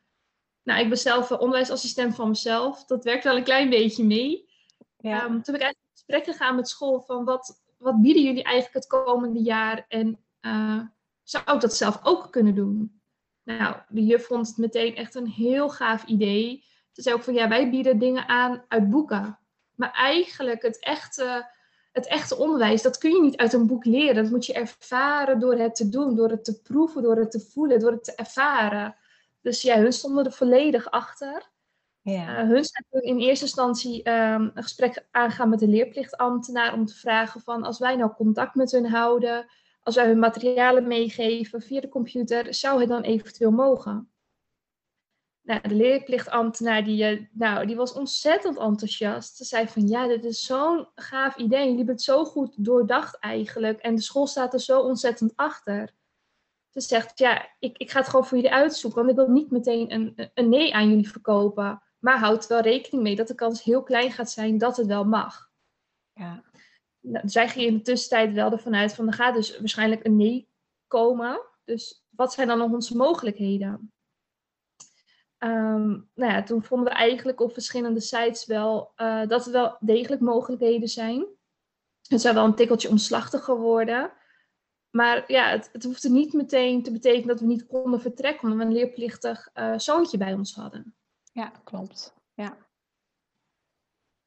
Nou, 0.64 0.80
ik 0.80 0.90
ben 0.90 0.98
zelf 0.98 1.32
onderwijsassistent 1.32 2.16
van 2.16 2.28
mezelf. 2.28 2.86
Dat 2.86 3.04
werkt 3.04 3.24
wel 3.24 3.38
een 3.38 3.44
klein 3.44 3.70
beetje 3.70 4.04
mee. 4.04 4.50
Ja. 4.98 5.24
Um, 5.24 5.30
toen 5.30 5.54
ben 5.54 5.56
ik 5.56 5.62
eigenlijk 5.62 5.88
in 5.90 5.92
gesprek 5.92 6.24
gegaan 6.24 6.56
met 6.56 6.70
school 6.70 7.02
van 7.02 7.26
wat, 7.26 7.62
wat 7.78 8.02
bieden 8.02 8.24
jullie 8.24 8.44
eigenlijk 8.44 8.76
het 8.76 8.88
komende 8.88 9.42
jaar 9.42 9.86
en 9.88 10.20
uh, 10.42 10.82
zou 11.24 11.54
ik 11.54 11.62
dat 11.62 11.76
zelf 11.76 12.00
ook 12.04 12.32
kunnen 12.32 12.56
doen? 12.56 13.02
Nou, 13.44 13.76
de 13.90 14.06
juf 14.06 14.26
vond 14.26 14.48
het 14.48 14.58
meteen 14.58 14.96
echt 14.96 15.16
een 15.16 15.28
heel 15.28 15.70
gaaf 15.70 16.06
idee. 16.06 16.70
Ze 16.92 17.02
zei 17.02 17.16
ook 17.16 17.24
van 17.24 17.34
ja, 17.34 17.48
wij 17.48 17.70
bieden 17.70 18.00
dingen 18.00 18.28
aan 18.28 18.66
uit 18.68 18.90
boeken. 18.90 19.40
Maar 19.76 19.92
eigenlijk 19.92 20.62
het 20.62 20.80
echte, 20.80 21.52
het 21.92 22.08
echte 22.08 22.38
onderwijs, 22.38 22.82
dat 22.82 22.98
kun 22.98 23.12
je 23.12 23.22
niet 23.22 23.38
uit 23.38 23.54
een 23.54 23.68
boek 23.68 23.86
leren. 23.86 24.24
Dat 24.24 24.32
moet 24.32 24.46
je 24.46 24.54
ervaren 24.54 25.40
door 25.40 25.56
het 25.56 25.76
te 25.76 25.90
doen, 25.90 26.16
door 26.16 26.30
het 26.30 26.44
te 26.44 26.62
proeven, 26.62 27.02
door 27.02 27.18
het 27.18 27.32
te 27.32 27.40
voelen, 27.40 27.80
door 27.80 27.92
het 27.92 28.04
te 28.04 28.16
ervaren. 28.16 28.96
Dus 29.42 29.62
ja, 29.62 29.78
hun 29.78 29.94
stonden 29.94 30.26
er 30.26 30.32
volledig 30.32 30.92
achter. 30.92 31.50
Ja. 32.02 32.44
Uh, 32.44 32.50
hun 32.50 32.64
zijn 32.64 33.04
in 33.04 33.20
eerste 33.20 33.46
instantie 33.46 34.10
um, 34.10 34.52
een 34.54 34.64
gesprek 34.64 35.08
aangaan 35.12 35.50
met 35.50 35.60
de 35.60 35.68
leerplichtambtenaar 35.68 36.74
om 36.74 36.86
te 36.86 36.96
vragen 36.96 37.42
van 37.42 37.64
als 37.64 37.80
wij 37.80 37.96
nou 37.96 38.14
contact 38.14 38.56
met 38.56 38.72
hun 38.72 38.86
houden, 38.86 39.46
als 39.84 39.96
wij 39.96 40.08
hun 40.08 40.20
materialen 40.20 40.88
meegeven 40.88 41.62
via 41.62 41.82
de 41.82 41.90
computer, 41.90 42.54
zou 42.54 42.80
het 42.80 42.90
dan 42.90 43.02
eventueel 43.02 43.52
mogen? 43.52 44.12
Nou, 45.42 45.68
de 45.68 45.76
leerplichtambtenaar 45.76 46.84
die, 46.84 47.04
eh, 47.04 47.26
nou, 47.32 47.66
die 47.66 47.76
was 47.76 47.94
ontzettend 47.94 48.58
enthousiast. 48.58 49.36
Ze 49.36 49.44
zei 49.44 49.68
van 49.68 49.88
ja, 49.88 50.08
dit 50.08 50.26
is 50.26 50.46
zo'n 50.46 50.88
gaaf 50.96 51.36
idee. 51.36 51.60
Jullie 51.60 51.76
hebben 51.76 51.96
het 51.96 52.04
zo 52.04 52.26
goed 52.26 52.66
doordacht 52.66 53.20
eigenlijk. 53.20 53.80
En 53.80 53.96
de 53.96 54.02
school 54.02 54.28
staat 54.28 54.54
er 54.54 54.60
zo 54.60 54.80
ontzettend 54.80 55.32
achter 55.36 55.94
ze 56.72 56.82
zegt, 56.82 57.20
ja, 57.20 57.50
ik, 57.60 57.78
ik 57.78 57.92
ga 57.92 58.00
het 58.00 58.10
gewoon 58.10 58.26
voor 58.26 58.38
jullie 58.38 58.54
uitzoeken, 58.54 59.00
want 59.00 59.10
ik 59.10 59.26
wil 59.26 59.36
niet 59.36 59.52
meteen 59.52 59.94
een, 59.94 60.32
een 60.34 60.50
nee 60.50 60.74
aan 60.74 60.90
jullie 60.90 61.10
verkopen. 61.10 61.82
Maar 62.00 62.20
houd 62.20 62.48
wel 62.48 62.60
rekening 62.60 63.04
mee 63.04 63.16
dat 63.16 63.28
de 63.28 63.36
kans 63.36 63.64
heel 63.64 63.84
klein 63.84 64.12
gaat 64.12 64.30
zijn 64.30 64.58
dat 64.58 64.78
het 64.78 64.88
wel 64.88 65.04
mag. 65.04 65.52
Ja. 66.14 66.44
Nou, 67.00 67.30
zij 67.30 67.50
ging 67.50 67.66
in 67.66 67.74
de 67.74 67.82
tussentijd 67.82 68.34
wel 68.34 68.52
ervan 68.52 68.76
uit 68.76 68.94
van 68.94 69.08
er 69.08 69.14
gaat 69.14 69.36
dus 69.36 69.60
waarschijnlijk 69.60 70.06
een 70.06 70.16
nee 70.16 70.50
komen. 70.88 71.42
Dus 71.64 72.06
wat 72.10 72.34
zijn 72.34 72.48
dan 72.48 72.58
nog 72.58 72.72
onze 72.72 72.96
mogelijkheden? 72.96 73.92
Um, 75.44 76.10
nou 76.14 76.32
ja, 76.32 76.44
toen 76.44 76.64
vonden 76.64 76.88
we 76.88 77.00
eigenlijk 77.00 77.40
op 77.40 77.54
verschillende 77.54 78.00
sites 78.00 78.46
wel 78.46 78.94
uh, 78.98 79.28
dat 79.28 79.46
er 79.46 79.52
wel 79.52 79.78
degelijk 79.80 80.22
mogelijkheden 80.22 80.88
zijn. 80.88 81.26
Het 82.08 82.22
zou 82.22 82.36
wel 82.36 82.46
een 82.46 82.56
tikkeltje 82.56 82.90
omslachtiger 82.90 83.58
worden. 83.58 84.12
Maar 84.90 85.24
ja, 85.32 85.50
het, 85.50 85.70
het 85.72 85.84
hoefde 85.84 86.10
niet 86.10 86.34
meteen 86.34 86.84
te 86.84 86.92
betekenen 86.92 87.28
dat 87.28 87.40
we 87.40 87.46
niet 87.46 87.68
konden 87.68 88.02
vertrekken, 88.02 88.44
omdat 88.44 88.58
we 88.58 88.66
een 88.66 88.80
leerplichtig 88.80 89.50
uh, 89.54 89.78
zoontje 89.78 90.18
bij 90.18 90.34
ons 90.34 90.56
hadden. 90.56 90.96
Ja, 91.32 91.52
klopt. 91.64 92.14
Ja. 92.34 92.58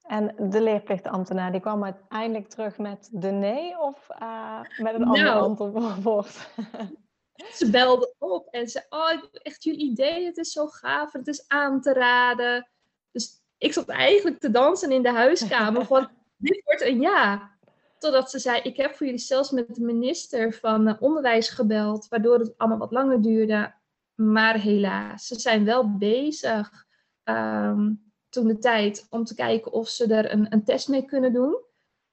En 0.03 0.51
de 0.51 0.63
leerplichtambtenaar, 0.63 1.53
die 1.53 1.61
kwam 1.61 1.85
uiteindelijk 1.85 2.49
terug 2.49 2.79
met 2.79 3.09
de 3.13 3.31
nee 3.31 3.79
of 3.79 4.09
uh, 4.21 4.61
met 4.77 4.95
een 4.95 5.05
ander 5.05 5.23
nou, 5.23 5.43
antwoord? 5.43 6.49
ze 7.35 7.71
belde 7.71 8.15
op 8.19 8.49
en 8.51 8.69
zei, 8.69 8.85
oh, 8.89 9.23
echt 9.33 9.65
jullie 9.65 9.91
idee, 9.91 10.25
het 10.25 10.37
is 10.37 10.53
zo 10.53 10.67
gaaf, 10.67 11.13
het 11.13 11.27
is 11.27 11.49
aan 11.49 11.81
te 11.81 11.93
raden. 11.93 12.69
Dus 13.11 13.43
ik 13.59 13.73
zat 13.73 13.89
eigenlijk 13.89 14.39
te 14.39 14.51
dansen 14.51 14.93
in 14.93 15.03
de 15.03 15.13
huiskamer 15.13 15.87
van, 15.87 16.11
dit 16.37 16.63
wordt 16.65 16.83
een 16.83 17.01
ja. 17.01 17.53
Totdat 17.99 18.31
ze 18.31 18.39
zei, 18.39 18.61
ik 18.61 18.77
heb 18.77 18.95
voor 18.95 19.07
jullie 19.07 19.21
zelfs 19.21 19.51
met 19.51 19.75
de 19.75 19.85
minister 19.85 20.53
van 20.53 20.89
uh, 20.89 20.95
Onderwijs 21.01 21.49
gebeld, 21.49 22.09
waardoor 22.09 22.39
het 22.39 22.59
allemaal 22.59 22.79
wat 22.79 22.93
langer 22.93 23.23
duurde. 23.23 23.75
Maar 24.15 24.59
helaas, 24.59 25.27
ze 25.27 25.41
zijn 25.41 25.65
wel 25.65 25.97
bezig 25.97 26.87
um, 27.25 28.13
toen 28.29 28.47
de 28.47 28.59
tijd 28.59 29.07
om 29.11 29.25
te 29.25 29.35
kijken 29.35 29.73
of 29.73 29.89
ze 29.89 30.15
er 30.15 30.33
een, 30.33 30.53
een 30.53 30.65
test 30.65 30.89
mee 30.89 31.05
kunnen 31.05 31.33
doen. 31.33 31.57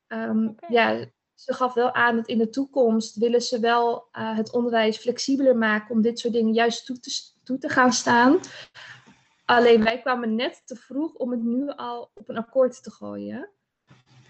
Um, 0.07 0.55
Ja, 0.67 1.05
ze 1.43 1.53
gaf 1.53 1.73
wel 1.73 1.93
aan 1.93 2.15
dat 2.15 2.27
in 2.27 2.37
de 2.37 2.49
toekomst 2.49 3.15
willen 3.15 3.41
ze 3.41 3.59
wel 3.59 3.93
uh, 3.93 4.35
het 4.37 4.51
onderwijs 4.51 4.97
flexibeler 4.97 5.57
maken 5.57 5.95
om 5.95 6.01
dit 6.01 6.19
soort 6.19 6.33
dingen 6.33 6.53
juist 6.53 6.85
toe 6.85 6.99
te, 6.99 7.11
toe 7.43 7.57
te 7.57 7.69
gaan 7.69 7.93
staan. 7.93 8.39
Alleen 9.45 9.83
wij 9.83 10.01
kwamen 10.01 10.35
net 10.35 10.61
te 10.65 10.75
vroeg 10.75 11.13
om 11.13 11.31
het 11.31 11.43
nu 11.43 11.69
al 11.69 12.11
op 12.13 12.29
een 12.29 12.37
akkoord 12.37 12.83
te 12.83 12.91
gooien. 12.91 13.49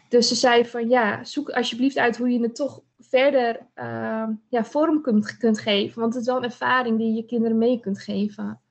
Dus 0.09 0.27
ze 0.27 0.35
zei 0.35 0.65
van 0.65 0.89
ja, 0.89 1.23
zoek 1.23 1.49
alsjeblieft 1.49 1.97
uit 1.97 2.17
hoe 2.17 2.29
je 2.29 2.41
het 2.41 2.55
toch 2.55 2.81
verder 2.99 3.69
uh, 3.75 4.27
ja, 4.49 4.63
vorm 4.63 5.01
kunt, 5.01 5.37
kunt 5.37 5.59
geven. 5.59 5.99
Want 6.01 6.13
het 6.13 6.21
is 6.21 6.27
wel 6.27 6.37
een 6.37 6.43
ervaring 6.43 6.97
die 6.97 7.13
je 7.13 7.25
kinderen 7.25 7.57
mee 7.57 7.79
kunt 7.79 7.99
geven. 7.99 8.61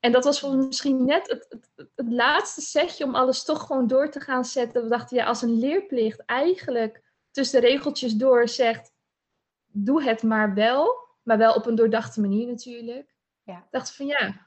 En 0.00 0.12
dat 0.12 0.24
was 0.24 0.40
voor 0.40 0.56
misschien 0.56 1.04
net 1.04 1.28
het, 1.28 1.46
het, 1.48 1.90
het, 1.94 2.12
laatste 2.12 2.60
setje 2.60 3.04
om 3.04 3.14
alles 3.14 3.44
toch 3.44 3.66
gewoon 3.66 3.86
door 3.86 4.10
te 4.10 4.20
gaan 4.20 4.44
zetten. 4.44 4.82
We 4.82 4.88
dachten 4.88 5.16
ja, 5.16 5.24
als 5.24 5.42
een 5.42 5.58
leerplicht 5.58 6.24
eigenlijk 6.24 7.03
tussen 7.34 7.60
de 7.60 7.66
regeltjes 7.66 8.14
door 8.14 8.48
zegt, 8.48 8.92
doe 9.66 10.02
het 10.02 10.22
maar 10.22 10.54
wel. 10.54 11.02
Maar 11.22 11.38
wel 11.38 11.54
op 11.54 11.66
een 11.66 11.74
doordachte 11.74 12.20
manier 12.20 12.46
natuurlijk. 12.46 13.14
Ja. 13.42 13.66
Dacht 13.70 13.96
van 13.96 14.06
ja, 14.06 14.46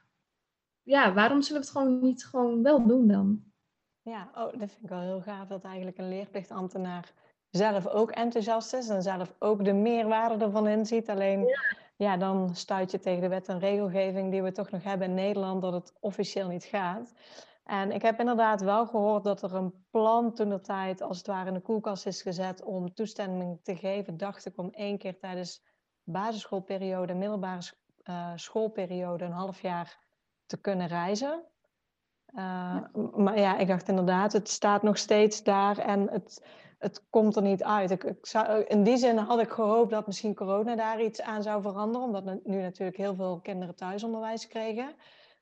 ja, 0.82 1.12
waarom 1.12 1.42
zullen 1.42 1.60
we 1.60 1.66
het 1.66 1.76
gewoon 1.76 2.00
niet 2.00 2.26
gewoon 2.26 2.62
wel 2.62 2.86
doen 2.86 3.08
dan? 3.08 3.42
Ja, 4.02 4.30
oh, 4.34 4.58
dat 4.58 4.70
vind 4.70 4.82
ik 4.82 4.88
wel 4.88 5.00
heel 5.00 5.20
gaaf 5.20 5.48
dat 5.48 5.64
eigenlijk 5.64 5.98
een 5.98 6.08
leerplichtambtenaar 6.08 7.12
zelf 7.50 7.86
ook 7.86 8.10
enthousiast 8.10 8.74
is 8.74 8.88
en 8.88 9.02
zelf 9.02 9.34
ook 9.38 9.64
de 9.64 9.72
meerwaarde 9.72 10.44
ervan 10.44 10.68
inziet. 10.68 11.08
Alleen, 11.08 11.40
ja. 11.40 11.60
ja. 11.96 12.16
dan 12.16 12.56
stuit 12.56 12.90
je 12.90 12.98
tegen 12.98 13.20
de 13.20 13.28
wet 13.28 13.48
en 13.48 13.58
regelgeving 13.58 14.30
die 14.30 14.42
we 14.42 14.52
toch 14.52 14.70
nog 14.70 14.82
hebben 14.82 15.08
in 15.08 15.14
Nederland, 15.14 15.62
dat 15.62 15.72
het 15.72 15.92
officieel 16.00 16.48
niet 16.48 16.64
gaat. 16.64 17.12
En 17.68 17.92
ik 17.92 18.02
heb 18.02 18.18
inderdaad 18.18 18.60
wel 18.60 18.86
gehoord 18.86 19.24
dat 19.24 19.42
er 19.42 19.54
een 19.54 19.84
plan 19.90 20.34
toen 20.34 20.48
de 20.48 20.60
tijd 20.60 21.00
als 21.02 21.16
het 21.18 21.26
ware 21.26 21.48
in 21.48 21.54
de 21.54 21.60
koelkast 21.60 22.06
is 22.06 22.22
gezet 22.22 22.64
om 22.64 22.94
toestemming 22.94 23.60
te 23.62 23.76
geven, 23.76 24.16
dacht 24.16 24.46
ik, 24.46 24.58
om 24.58 24.70
één 24.70 24.98
keer 24.98 25.18
tijdens 25.18 25.62
basisschoolperiode, 26.02 27.14
middelbare 27.14 27.72
uh, 28.04 28.32
schoolperiode, 28.34 29.24
een 29.24 29.32
half 29.32 29.60
jaar 29.60 29.98
te 30.46 30.60
kunnen 30.60 30.86
reizen. 30.86 31.44
Uh, 32.34 32.76
Maar 33.14 33.38
ja, 33.38 33.58
ik 33.58 33.68
dacht 33.68 33.88
inderdaad, 33.88 34.32
het 34.32 34.48
staat 34.48 34.82
nog 34.82 34.98
steeds 34.98 35.42
daar 35.42 35.78
en 35.78 36.10
het, 36.10 36.44
het 36.78 37.06
komt 37.10 37.36
er 37.36 37.42
niet 37.42 37.64
uit. 37.64 37.90
Ik, 37.90 38.04
ik 38.04 38.26
zou, 38.26 38.62
in 38.62 38.82
die 38.82 38.96
zin 38.96 39.16
had 39.16 39.40
ik 39.40 39.50
gehoopt 39.50 39.90
dat 39.90 40.06
misschien 40.06 40.34
corona 40.34 40.76
daar 40.76 41.02
iets 41.02 41.22
aan 41.22 41.42
zou 41.42 41.62
veranderen, 41.62 42.06
omdat 42.06 42.44
nu 42.44 42.60
natuurlijk 42.60 42.96
heel 42.96 43.14
veel 43.14 43.40
kinderen 43.40 43.74
thuisonderwijs 43.74 44.46
kregen. 44.46 44.94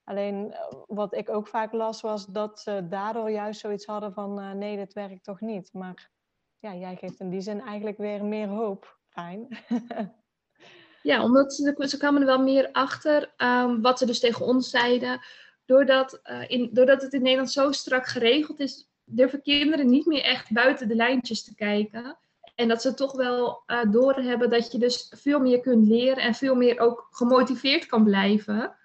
Alleen 0.06 0.52
eh, 0.52 0.60
wat 0.86 1.14
ik 1.14 1.30
ook 1.30 1.48
vaak 1.48 1.72
las 1.72 2.00
was 2.00 2.26
dat 2.26 2.60
ze 2.60 2.86
daardoor 2.88 3.30
juist 3.30 3.60
zoiets 3.60 3.86
hadden 3.86 4.12
van 4.12 4.40
uh, 4.40 4.52
nee, 4.52 4.76
dit 4.76 4.92
werkt 4.92 5.24
toch 5.24 5.40
niet. 5.40 5.72
Maar 5.72 6.10
ja, 6.58 6.74
jij 6.74 6.96
geeft 6.96 7.20
in 7.20 7.30
die 7.30 7.40
zin 7.40 7.60
eigenlijk 7.60 7.98
weer 7.98 8.24
meer 8.24 8.48
hoop. 8.48 8.98
Fijn. 9.08 9.48
ja, 11.02 11.22
omdat 11.22 11.54
ze, 11.54 11.84
ze 11.88 11.96
kwamen 11.98 12.20
er 12.20 12.26
wel 12.26 12.42
meer 12.42 12.68
achter 12.72 13.34
um, 13.36 13.82
wat 13.82 13.98
ze 13.98 14.06
dus 14.06 14.20
tegen 14.20 14.46
ons 14.46 14.70
zeiden. 14.70 15.20
Doordat, 15.64 16.20
uh, 16.24 16.50
in, 16.50 16.70
doordat 16.72 17.02
het 17.02 17.12
in 17.12 17.22
Nederland 17.22 17.50
zo 17.50 17.72
strak 17.72 18.06
geregeld 18.06 18.60
is, 18.60 18.90
durven 19.04 19.42
kinderen 19.42 19.90
niet 19.90 20.06
meer 20.06 20.22
echt 20.22 20.52
buiten 20.52 20.88
de 20.88 20.94
lijntjes 20.94 21.44
te 21.44 21.54
kijken. 21.54 22.18
En 22.54 22.68
dat 22.68 22.82
ze 22.82 22.94
toch 22.94 23.12
wel 23.12 23.62
uh, 23.66 23.80
doorhebben 23.90 24.50
dat 24.50 24.72
je 24.72 24.78
dus 24.78 25.12
veel 25.16 25.40
meer 25.40 25.60
kunt 25.60 25.88
leren 25.88 26.22
en 26.22 26.34
veel 26.34 26.54
meer 26.54 26.80
ook 26.80 27.08
gemotiveerd 27.10 27.86
kan 27.86 28.04
blijven 28.04 28.76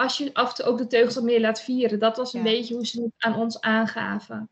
als 0.00 0.18
je 0.18 0.34
af 0.34 0.48
en 0.48 0.54
toe 0.54 0.64
ook 0.64 0.78
de 0.78 0.86
teugels 0.86 1.14
wat 1.14 1.24
meer 1.24 1.40
laat 1.40 1.60
vieren. 1.60 1.98
Dat 1.98 2.16
was 2.16 2.32
een 2.32 2.42
beetje 2.42 2.74
hoe 2.74 2.86
ze 2.86 3.02
het 3.02 3.12
aan 3.18 3.34
ons 3.34 3.60
aangaven. 3.60 4.50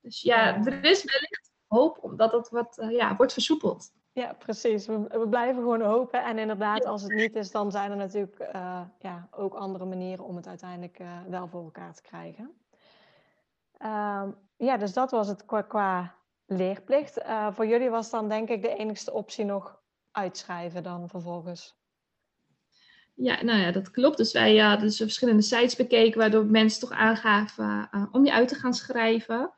Dus 0.00 0.22
ja, 0.22 0.56
er 0.56 0.84
is 0.84 1.04
wellicht 1.04 1.50
hoop 1.66 1.98
omdat 2.00 2.32
het 2.32 2.48
wat 2.48 2.78
uh, 2.78 2.90
ja, 2.90 3.16
wordt 3.16 3.32
versoepeld. 3.32 3.92
Ja, 4.12 4.32
precies. 4.32 4.86
We, 4.86 4.98
we, 5.08 5.28
blijven 5.28 5.62
gewoon 5.62 5.82
hopen. 5.82 6.24
En 6.24 6.38
inderdaad, 6.38 6.84
als 6.84 7.02
het 7.02 7.12
niet 7.12 7.34
is, 7.34 7.50
dan 7.50 7.70
zijn 7.70 7.90
er 7.90 7.96
natuurlijk 7.96 8.38
uh, 8.54 8.80
ja, 8.98 9.28
ook 9.30 9.54
andere 9.54 9.84
manieren 9.84 10.24
om 10.24 10.36
het 10.36 10.46
uiteindelijk 10.46 10.98
uh, 10.98 11.20
wel 11.28 11.48
voor 11.48 11.62
elkaar 11.62 11.94
te 11.94 12.02
krijgen. 12.02 12.50
Ehm, 13.76 14.30
ja, 14.56 14.76
dus 14.76 14.92
dat 14.92 15.10
was 15.10 15.28
het 15.28 15.44
qua, 15.44 15.62
qua 15.62 16.14
leerplicht. 16.46 17.20
voor 17.50 17.66
jullie 17.66 17.90
was 17.90 18.10
dan 18.10 18.28
denk 18.28 18.48
ik 18.48 18.62
de 18.62 18.76
enigste 18.76 19.12
optie 19.12 19.44
nog 19.44 19.80
uitschrijven 20.10 20.82
dan 20.82 21.08
vervolgens. 21.08 21.79
Ja, 23.22 23.42
nou 23.42 23.60
ja, 23.60 23.70
dat 23.72 23.90
klopt. 23.90 24.16
Dus 24.16 24.32
wij 24.32 24.56
hadden 24.56 24.86
dus 24.86 24.96
verschillende 24.96 25.42
sites 25.42 25.76
bekeken 25.76 26.18
waardoor 26.18 26.46
mensen 26.46 26.80
toch 26.80 26.90
aangaven 26.90 27.88
uh, 27.92 28.04
om 28.12 28.24
je 28.24 28.32
uit 28.32 28.48
te 28.48 28.54
gaan 28.54 28.74
schrijven. 28.74 29.52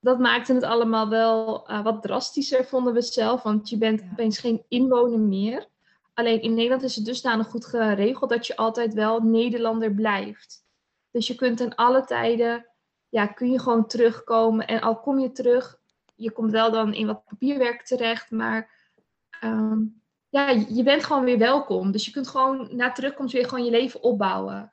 Dat 0.00 0.18
maakte 0.18 0.54
het 0.54 0.62
allemaal 0.62 1.08
wel 1.08 1.70
uh, 1.70 1.82
wat 1.82 2.02
drastischer, 2.02 2.64
vonden 2.64 2.94
we 2.94 3.02
zelf, 3.02 3.42
want 3.42 3.68
je 3.68 3.78
bent 3.78 4.02
opeens 4.12 4.38
geen 4.38 4.64
inwoner 4.68 5.18
meer. 5.18 5.66
Alleen 6.14 6.42
in 6.42 6.54
Nederland 6.54 6.82
is 6.82 6.96
het 6.96 7.04
dusdanig 7.04 7.46
goed 7.46 7.64
geregeld 7.64 8.30
dat 8.30 8.46
je 8.46 8.56
altijd 8.56 8.94
wel 8.94 9.20
Nederlander 9.20 9.94
blijft. 9.94 10.64
Dus 11.10 11.26
je 11.26 11.34
kunt 11.34 11.60
in 11.60 11.74
alle 11.74 12.04
tijden, 12.04 12.66
ja, 13.08 13.26
kun 13.26 13.50
je 13.50 13.60
gewoon 13.60 13.86
terugkomen. 13.86 14.66
En 14.66 14.80
al 14.80 15.00
kom 15.00 15.18
je 15.18 15.32
terug, 15.32 15.78
je 16.14 16.30
komt 16.30 16.50
wel 16.50 16.70
dan 16.70 16.94
in 16.94 17.06
wat 17.06 17.24
papierwerk 17.24 17.82
terecht, 17.82 18.30
maar 18.30 18.70
um, 19.44 20.01
ja, 20.32 20.48
je 20.50 20.82
bent 20.82 21.04
gewoon 21.04 21.24
weer 21.24 21.38
welkom. 21.38 21.92
Dus 21.92 22.04
je 22.04 22.10
kunt 22.10 22.28
gewoon 22.28 22.68
na 22.76 22.92
terugkomst 22.92 23.32
weer 23.32 23.48
gewoon 23.48 23.64
je 23.64 23.70
leven 23.70 24.02
opbouwen. 24.02 24.72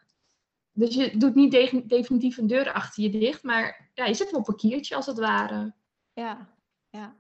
Dus 0.71 0.95
je 0.95 1.17
doet 1.17 1.35
niet 1.35 1.51
de 1.51 1.83
definitief 1.85 2.37
een 2.37 2.47
deur 2.47 2.73
achter 2.73 3.03
je 3.03 3.09
dicht, 3.09 3.43
maar 3.43 3.89
ja, 3.93 4.05
je 4.05 4.15
hem 4.15 4.39
op 4.39 4.47
een 4.47 4.55
kiertje 4.55 4.95
als 4.95 5.05
het 5.05 5.19
ware. 5.19 5.73
Ja, 6.13 6.49
ja. 6.89 7.15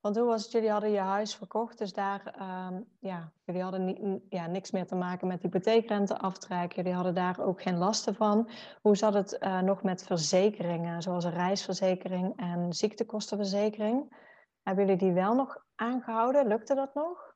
Want 0.00 0.16
hoe 0.16 0.26
was 0.26 0.42
het? 0.42 0.52
Jullie 0.52 0.70
hadden 0.70 0.90
je 0.90 0.98
huis 0.98 1.34
verkocht, 1.34 1.78
dus 1.78 1.92
daar, 1.92 2.34
um, 2.70 2.86
ja, 3.00 3.32
jullie 3.44 3.62
hadden 3.62 3.84
ni 3.84 4.20
ja, 4.28 4.46
niks 4.46 4.70
meer 4.70 4.86
te 4.86 4.94
maken 4.94 5.26
met 5.26 5.42
hypotheekrenteaftrek. 5.42 6.72
Jullie 6.72 6.92
hadden 6.92 7.14
daar 7.14 7.40
ook 7.40 7.62
geen 7.62 7.78
lasten 7.78 8.14
van. 8.14 8.50
Hoe 8.82 8.96
zat 8.96 9.14
het 9.14 9.36
uh, 9.40 9.60
nog 9.60 9.82
met 9.82 10.02
verzekeringen, 10.02 11.02
zoals 11.02 11.24
een 11.24 11.30
reisverzekering 11.30 12.36
en 12.36 12.72
ziektekostenverzekering? 12.72 14.24
Hebben 14.62 14.84
jullie 14.84 15.00
die 15.00 15.12
wel 15.12 15.34
nog 15.34 15.64
aangehouden? 15.74 16.46
Lukte 16.46 16.74
dat 16.74 16.94
nog? 16.94 17.35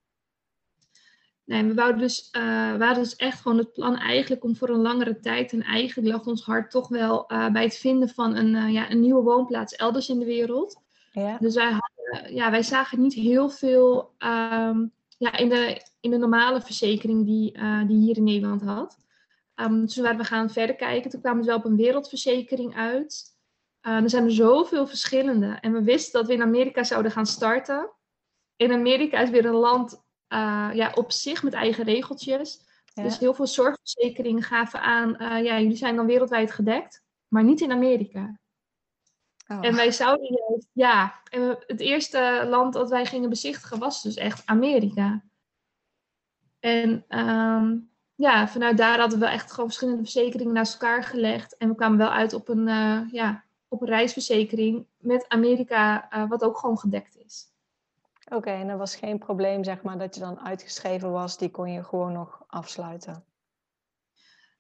Nee, 1.51 1.65
we 1.65 1.75
wouden 1.75 2.01
dus, 2.01 2.29
uh, 2.37 2.43
we 2.77 2.85
hadden 2.85 3.03
dus 3.03 3.17
echt 3.17 3.41
gewoon 3.41 3.59
het 3.59 3.73
plan 3.73 3.97
eigenlijk 3.97 4.45
om 4.45 4.57
voor 4.57 4.69
een 4.69 4.81
langere 4.81 5.21
tijd, 5.21 5.53
en 5.53 5.63
eigenlijk 5.63 6.09
lag 6.09 6.27
ons 6.27 6.45
hart 6.45 6.71
toch 6.71 6.89
wel 6.89 7.33
uh, 7.33 7.51
bij 7.51 7.63
het 7.63 7.77
vinden 7.77 8.09
van 8.09 8.37
een, 8.37 8.55
uh, 8.55 8.73
ja, 8.73 8.91
een 8.91 9.01
nieuwe 9.01 9.23
woonplaats 9.23 9.75
elders 9.75 10.09
in 10.09 10.19
de 10.19 10.25
wereld. 10.25 10.83
Ja. 11.13 11.39
Dus 11.39 11.55
wij, 11.55 11.71
hadden, 11.71 12.35
ja, 12.35 12.51
wij 12.51 12.63
zagen 12.63 13.01
niet 13.01 13.15
heel 13.15 13.49
veel 13.49 14.15
um, 14.19 14.93
ja, 15.19 15.37
in, 15.37 15.49
de, 15.49 15.83
in 16.01 16.11
de 16.11 16.17
normale 16.17 16.61
verzekering 16.61 17.27
die, 17.27 17.59
die 17.87 17.99
hier 17.99 18.17
in 18.17 18.25
Nederland 18.25 18.63
had. 18.63 18.99
Um, 19.55 19.81
dus 19.81 19.97
waren 19.97 20.19
we 20.19 20.25
gaan 20.25 20.51
verder 20.51 20.77
kijken. 20.77 21.11
Toen 21.11 21.21
kwamen 21.21 21.41
we 21.41 21.47
wel 21.47 21.57
op 21.57 21.65
een 21.65 21.77
wereldverzekering 21.77 22.77
uit. 22.77 23.25
er 23.81 24.11
zijn 24.11 24.25
er 24.25 24.33
zoveel 24.33 24.87
verschillende. 24.87 25.59
En 25.61 25.73
we 25.73 25.83
wisten 25.83 26.21
dat 26.21 26.29
we 26.29 26.35
in 26.35 26.43
Amerika 26.43 26.85
zouden 26.85 27.13
gaan 27.13 27.27
starten. 27.27 27.91
In 28.57 28.73
Amerika 28.73 29.21
is 29.21 29.31
weer 29.31 29.45
een 29.45 29.55
land 29.55 30.09
uh, 30.33 30.71
ja, 30.73 30.93
op 30.95 31.13
zich 31.13 31.43
met 31.43 31.53
eigen 31.53 31.85
regeltjes. 31.85 32.69
Dus 32.95 33.19
heel 33.19 33.35
veel 33.35 33.47
zorgverzekeringen 33.47 34.43
gaven 34.43 34.81
aan, 34.81 35.09
uh, 35.09 35.45
ja, 35.45 35.61
jullie 35.61 35.77
zijn 35.77 35.97
dan 35.97 36.07
wereldwijd 36.07 36.51
gedekt, 36.51 37.03
maar 37.29 37.45
niet 37.45 37.61
in 37.61 37.73
Amerika. 37.73 38.39
Oh. 39.49 39.67
En 39.67 39.75
wij 39.75 39.93
zouden 39.93 40.45
juist, 40.49 40.69
ja, 40.73 41.21
en 41.31 41.59
het 41.67 41.81
eerste 41.81 42.47
land 42.49 42.73
dat 42.73 42.91
wij 42.91 43.07
gingen 43.07 43.29
bezichtigen 43.29 43.79
was 43.79 44.03
dus 44.03 44.15
echt 44.15 44.47
Amerika. 44.47 45.25
En 46.61 47.05
ehm, 47.09 47.77
ja, 48.15 48.49
vanuit 48.49 48.77
daar 48.77 48.99
hadden 48.99 49.19
we 49.19 49.27
echt 49.27 49.51
gewoon 49.51 49.67
verschillende 49.67 50.03
verzekeringen 50.03 50.53
naast 50.53 50.73
elkaar 50.73 51.03
gelegd. 51.03 51.57
En 51.57 51.69
we 51.69 51.75
kwamen 51.75 51.99
wel 51.99 52.11
uit 52.11 52.33
op 52.33 52.49
een, 52.49 52.67
uh, 52.67 53.01
ja, 53.11 53.45
op 53.69 53.81
een 53.81 53.89
reisverzekering 53.89 54.87
met 54.97 55.29
Amerika, 55.29 56.09
uh, 56.13 56.29
wat 56.29 56.45
ook 56.45 56.59
gewoon 56.59 56.79
gedekt 56.79 57.17
is. 57.17 57.50
Oké, 58.33 58.51
en 58.51 58.69
er 58.69 58.79
was 58.79 58.97
geen 58.97 59.19
probleem, 59.19 59.65
zeg 59.65 59.83
maar, 59.83 59.99
dat 59.99 60.15
je 60.15 60.21
dan 60.21 60.41
uitgeschreven 60.41 61.11
was, 61.11 61.39
die 61.39 61.51
kon 61.51 61.73
je 61.73 61.85
gewoon 61.85 62.13
nog 62.13 62.45
afsluiten. 62.47 63.25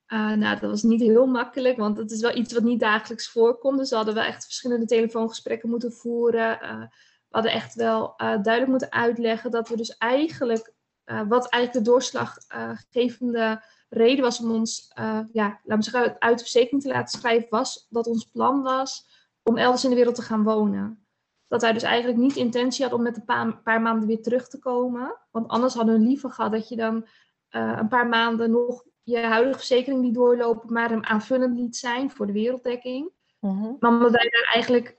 Uh, 0.08 0.32
nou, 0.32 0.60
dat 0.60 0.70
was 0.70 0.82
niet 0.82 1.00
heel 1.00 1.26
makkelijk, 1.26 1.76
want 1.76 1.96
het 1.96 2.10
is 2.10 2.20
wel 2.20 2.36
iets 2.36 2.52
wat 2.52 2.62
niet 2.62 2.80
dagelijks 2.80 3.30
voorkomt. 3.30 3.78
Dus 3.78 3.90
we 3.90 3.96
hadden 3.96 4.14
wel 4.14 4.24
echt 4.24 4.44
verschillende 4.44 4.86
telefoongesprekken 4.86 5.68
moeten 5.68 5.92
voeren. 5.92 6.58
Uh, 6.62 6.80
we 6.80 7.36
hadden 7.36 7.52
echt 7.52 7.74
wel 7.74 8.02
uh, 8.02 8.16
duidelijk 8.16 8.66
moeten 8.66 8.92
uitleggen 8.92 9.50
dat 9.50 9.68
we 9.68 9.76
dus 9.76 9.96
eigenlijk, 9.96 10.72
wat 11.04 11.48
eigenlijk 11.48 11.72
de 11.72 11.90
doorslaggevende 11.90 13.62
reden 13.88 14.24
was 14.24 14.40
om 14.40 14.50
ons, 14.50 14.92
ja, 15.32 15.60
laten 15.64 15.76
we 15.76 15.82
zeggen, 15.82 16.20
uit 16.20 16.38
de 16.38 16.44
verzekering 16.44 16.82
te 16.82 16.88
laten 16.88 17.18
schrijven, 17.18 17.46
was 17.50 17.86
dat 17.90 18.06
ons 18.06 18.24
plan 18.24 18.62
was 18.62 19.06
om 19.42 19.56
elders 19.56 19.84
in 19.84 19.90
de 19.90 19.96
wereld 19.96 20.14
te 20.14 20.22
gaan 20.22 20.42
wonen. 20.42 21.04
Dat 21.50 21.62
wij 21.62 21.72
dus 21.72 21.82
eigenlijk 21.82 22.18
niet 22.18 22.36
intentie 22.36 22.80
hadden 22.80 22.98
om 22.98 23.04
met 23.04 23.16
een 23.16 23.24
paar, 23.24 23.62
paar 23.62 23.82
maanden 23.82 24.08
weer 24.08 24.22
terug 24.22 24.48
te 24.48 24.58
komen. 24.58 25.16
Want 25.30 25.48
anders 25.48 25.74
hadden 25.74 25.94
we 25.94 26.06
liever 26.06 26.30
gehad 26.30 26.52
dat 26.52 26.68
je 26.68 26.76
dan 26.76 27.06
een 27.48 27.88
paar 27.88 28.08
maanden 28.08 28.50
nog 28.50 28.84
je 29.02 29.18
huidige 29.18 29.58
verzekering 29.58 30.02
die 30.02 30.12
doorlopen, 30.12 30.72
maar 30.72 30.88
hem 30.88 31.04
aanvullend 31.04 31.58
liet 31.58 31.76
zijn 31.76 32.10
voor 32.10 32.26
de 32.26 32.32
werelddekking. 32.32 33.10
Mhm. 33.40 33.72
Maar 33.80 33.90
omdat 33.90 34.10
wij 34.10 34.30
daar 34.30 34.50
eigenlijk, 34.54 34.96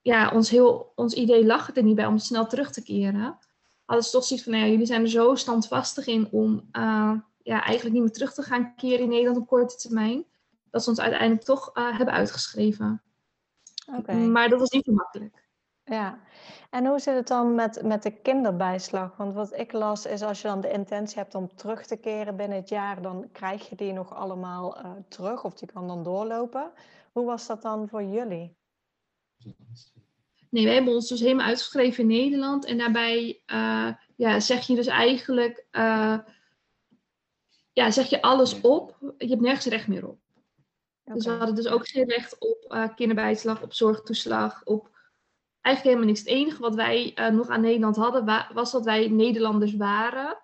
ja, 0.00 0.30
ons, 0.30 0.50
heel, 0.50 0.92
ons 0.94 1.14
idee 1.14 1.46
lag 1.46 1.76
er 1.76 1.82
niet 1.82 1.96
bij 1.96 2.06
om 2.06 2.18
snel 2.18 2.46
terug 2.46 2.70
te 2.70 2.82
keren. 2.82 3.38
Hadden 3.84 4.04
ze 4.04 4.10
toch 4.10 4.24
zoiets 4.24 4.44
van, 4.44 4.54
nou 4.54 4.64
ja, 4.64 4.70
jullie 4.72 4.86
zijn 4.86 5.02
er 5.02 5.08
zo 5.08 5.34
standvastig 5.34 6.06
in 6.06 6.28
om 6.30 6.68
uh, 6.72 7.12
ja, 7.42 7.62
eigenlijk 7.62 7.92
niet 7.92 8.02
meer 8.02 8.12
terug 8.12 8.34
te 8.34 8.42
gaan 8.42 8.74
keren 8.74 9.00
in 9.00 9.08
Nederland 9.08 9.36
op 9.36 9.46
korte 9.46 9.76
termijn. 9.76 10.24
Dat 10.70 10.82
ze 10.82 10.90
ons 10.90 11.00
uiteindelijk 11.00 11.44
toch 11.44 11.70
uh, 11.74 11.96
hebben 11.96 12.14
uitgeschreven. 12.14 13.02
Okay. 13.98 14.16
Maar 14.16 14.48
dat 14.48 14.60
was 14.60 14.70
niet 14.70 14.84
zo 14.84 14.92
makkelijk. 14.92 15.43
Ja, 15.84 16.18
en 16.70 16.86
hoe 16.86 16.98
zit 16.98 17.14
het 17.14 17.28
dan 17.28 17.54
met, 17.54 17.82
met 17.82 18.02
de 18.02 18.10
kinderbijslag? 18.10 19.16
Want 19.16 19.34
wat 19.34 19.58
ik 19.58 19.72
las 19.72 20.06
is 20.06 20.22
als 20.22 20.42
je 20.42 20.48
dan 20.48 20.60
de 20.60 20.70
intentie 20.70 21.18
hebt 21.18 21.34
om 21.34 21.54
terug 21.54 21.86
te 21.86 21.96
keren 21.96 22.36
binnen 22.36 22.58
het 22.58 22.68
jaar, 22.68 23.02
dan 23.02 23.28
krijg 23.32 23.68
je 23.68 23.76
die 23.76 23.92
nog 23.92 24.14
allemaal 24.14 24.78
uh, 24.78 24.92
terug 25.08 25.44
of 25.44 25.54
die 25.54 25.72
kan 25.72 25.86
dan 25.86 26.02
doorlopen. 26.02 26.72
Hoe 27.12 27.26
was 27.26 27.46
dat 27.46 27.62
dan 27.62 27.88
voor 27.88 28.02
jullie? 28.02 28.56
Nee, 30.50 30.64
we 30.64 30.70
hebben 30.70 30.94
ons 30.94 31.08
dus 31.08 31.20
helemaal 31.20 31.46
uitgeschreven 31.46 32.02
in 32.02 32.08
Nederland 32.08 32.64
en 32.64 32.78
daarbij 32.78 33.42
uh, 33.46 33.92
ja, 34.16 34.40
zeg 34.40 34.66
je 34.66 34.74
dus 34.74 34.86
eigenlijk, 34.86 35.66
uh, 35.72 36.18
ja, 37.72 37.90
zeg 37.90 38.06
je 38.06 38.22
alles 38.22 38.60
op. 38.60 38.96
Je 39.18 39.28
hebt 39.28 39.40
nergens 39.40 39.66
recht 39.66 39.88
meer 39.88 40.08
op. 40.08 40.18
Okay. 41.04 41.14
Dus 41.14 41.26
we 41.26 41.32
hadden 41.32 41.54
dus 41.54 41.68
ook 41.68 41.88
geen 41.88 42.08
recht 42.08 42.38
op 42.38 42.90
kinderbijslag, 42.96 43.62
op 43.62 43.72
zorgtoeslag, 43.72 44.64
op 44.64 44.92
eigenlijk 45.64 45.82
helemaal 45.84 46.06
niks. 46.06 46.18
Het 46.18 46.28
enige 46.28 46.60
wat 46.60 46.74
wij 46.74 47.12
uh, 47.18 47.28
nog 47.28 47.48
aan 47.48 47.60
Nederland 47.60 47.96
hadden, 47.96 48.24
wa 48.24 48.50
was 48.54 48.72
dat 48.72 48.84
wij 48.84 49.08
Nederlanders 49.08 49.76
waren. 49.76 50.38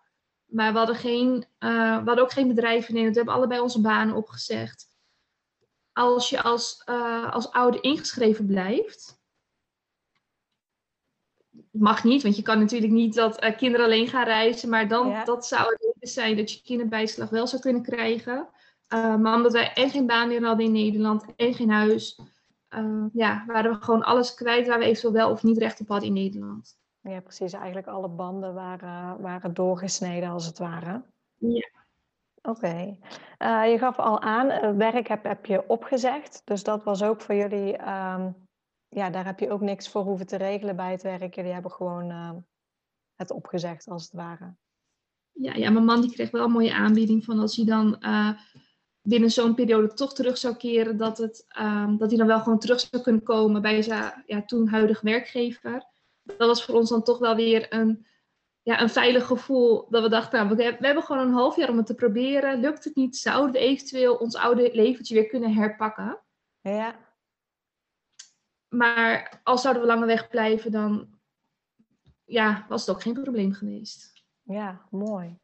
Maar 0.47 0.73
we 0.73 0.79
hadden, 0.79 0.97
geen, 0.97 1.45
uh, 1.59 1.99
we 1.99 2.05
hadden 2.05 2.21
ook 2.25 2.33
geen 2.33 2.49
bedrijf 2.49 2.89
in 2.89 2.95
Nederland. 2.95 3.15
We 3.15 3.17
hebben 3.17 3.35
allebei 3.35 3.61
onze 3.61 3.81
banen 3.81 4.17
opgezegd. 4.17 4.89
Als 5.93 6.29
je 6.29 6.43
als, 6.43 6.83
uh, 6.87 7.33
als 7.33 7.51
ouder 7.51 7.83
ingeschreven 7.83 8.47
blijft. 8.47 9.19
Mag 11.71 12.05
niet, 12.05 12.23
want 12.23 12.37
je 12.37 12.43
kan 12.43 12.59
natuurlijk 12.59 12.93
niet 12.93 13.15
dat 13.15 13.55
kinderen 13.57 13.87
alleen 13.87 14.09
gaan 14.09 14.25
reizen. 14.25 14.69
Maar 14.69 14.89
dan 14.89 15.09
ja. 15.09 15.25
dat 15.25 15.47
zou 15.47 15.71
het 15.71 15.81
reden 15.81 16.09
zijn 16.09 16.37
dat 16.37 16.53
je 16.53 16.63
kinderbijslag 16.63 17.29
wel 17.29 17.47
zou 17.47 17.63
kunnen 17.63 17.83
krijgen. 17.83 18.49
maar 18.89 19.35
omdat 19.35 19.53
wij 19.53 19.73
en 19.73 19.91
geen 19.91 20.07
baan 20.07 20.29
meer 20.29 20.45
hadden 20.45 20.67
in 20.67 20.73
Nederland 20.73 21.25
en 21.37 21.55
geen 21.55 21.71
huis 21.71 22.19
uh, 22.75 23.07
ja, 23.13 23.45
waren 23.47 23.73
we 23.73 23.85
gewoon 23.85 24.03
alles 24.03 24.35
kwijt 24.35 24.67
waar 24.67 24.79
we 24.79 24.85
eventueel 24.85 25.13
wel 25.13 25.31
of 25.31 25.43
niet 25.43 25.59
recht 25.59 25.81
op 25.81 25.89
hadden 25.89 26.09
in 26.09 26.15
Nederland. 26.15 26.79
Ja, 27.01 27.21
precies. 27.21 27.53
Eigenlijk 27.53 27.87
alle 27.87 28.09
banden 28.09 28.55
waren, 28.55 29.21
waren 29.21 29.55
doorgesneden 29.55 30.29
als 30.29 30.47
het 30.47 30.59
ware. 30.59 31.05
Ja. 31.37 31.69
Oké. 32.43 32.49
Okay. 32.51 32.99
Uh, 33.39 33.71
je 33.71 33.79
gaf 33.79 33.99
al 33.99 34.21
aan, 34.21 34.77
werk 34.77 35.09
heb, 35.09 35.25
heb 35.25 35.47
je 35.47 35.69
opgezegd. 35.69 36.43
Dus 36.45 36.63
dat 36.63 36.85
was 36.85 37.03
ook 37.03 37.21
voor 37.21 37.35
jullie, 37.35 37.73
um, 37.73 38.49
ja, 38.89 39.11
daar 39.11 39.25
heb 39.25 39.41
je 39.41 39.51
ook 39.51 39.61
niks 39.61 39.89
voor 39.89 40.03
hoeven 40.03 40.27
te 40.27 40.37
regelen 40.37 40.77
bij 40.77 40.91
het 40.91 41.03
werk. 41.03 41.35
Jullie 41.35 41.53
hebben 41.53 41.71
gewoon 41.71 42.11
uh, 42.11 42.33
het 43.15 43.31
opgezegd 43.31 43.89
als 43.89 44.03
het 44.03 44.13
ware. 44.13 44.55
Ja, 45.33 45.55
ja, 45.55 45.71
mijn 45.71 45.85
man 45.85 46.01
die 46.01 46.13
kreeg 46.13 46.31
wel 46.31 46.45
een 46.45 46.51
mooie 46.51 46.75
aanbieding 46.75 47.25
van 47.25 47.39
als 47.39 47.57
hij 47.57 47.65
dan 47.65 47.97
uh, 48.01 48.31
binnen 49.03 49.31
zo'n 49.31 49.55
periode 49.55 49.93
toch 49.93 50.15
terug 50.15 50.39
zou 50.39 50.57
keren, 50.57 50.97
dat, 50.97 51.19
het, 51.19 51.47
um, 51.61 51.97
dat 51.99 52.09
hij 52.09 52.19
dan 52.19 52.27
wel 52.27 52.41
gewoon 52.41 52.59
terug 52.59 52.81
zou 52.81 53.03
kunnen 53.03 53.23
komen 53.23 53.63
bij 53.63 53.83
zijn 53.83 54.23
ja, 54.27 54.43
toen 54.43 54.69
huidige 54.69 55.05
werkgever. 55.05 55.85
Dat 56.23 56.49
was 56.49 56.65
voor 56.65 56.75
ons 56.75 56.89
dan 56.89 57.03
toch 57.03 57.19
wel 57.19 57.37
weer 57.37 57.73
een, 57.73 58.07
ja, 58.63 58.81
een 58.81 58.91
veilig 58.91 59.27
gevoel. 59.27 59.87
Dat 59.91 60.03
we 60.03 60.09
dachten, 60.09 60.39
nou, 60.39 60.57
we, 60.57 60.77
we 60.79 60.87
hebben 60.87 61.05
gewoon 61.05 61.27
een 61.27 61.33
half 61.33 61.57
jaar 61.57 61.69
om 61.69 61.77
het 61.77 61.87
te 61.87 61.95
proberen. 61.95 62.61
Lukt 62.61 62.85
het 62.85 62.95
niet, 62.95 63.17
zouden 63.17 63.53
we 63.53 63.59
eventueel 63.59 64.15
ons 64.15 64.37
oude 64.37 64.71
leventje 64.73 65.15
weer 65.15 65.27
kunnen 65.27 65.55
herpakken. 65.55 66.19
Ja. 66.61 67.09
Maar 68.69 69.41
als 69.43 69.63
zouden 69.63 69.83
we 69.83 69.89
langer 69.89 70.07
wegblijven, 70.07 70.71
dan 70.71 71.19
ja, 72.25 72.67
was 72.69 72.87
het 72.87 72.97
ook 72.97 73.03
geen 73.03 73.23
probleem 73.23 73.53
geweest. 73.53 74.25
Ja, 74.43 74.87
mooi. 74.91 75.39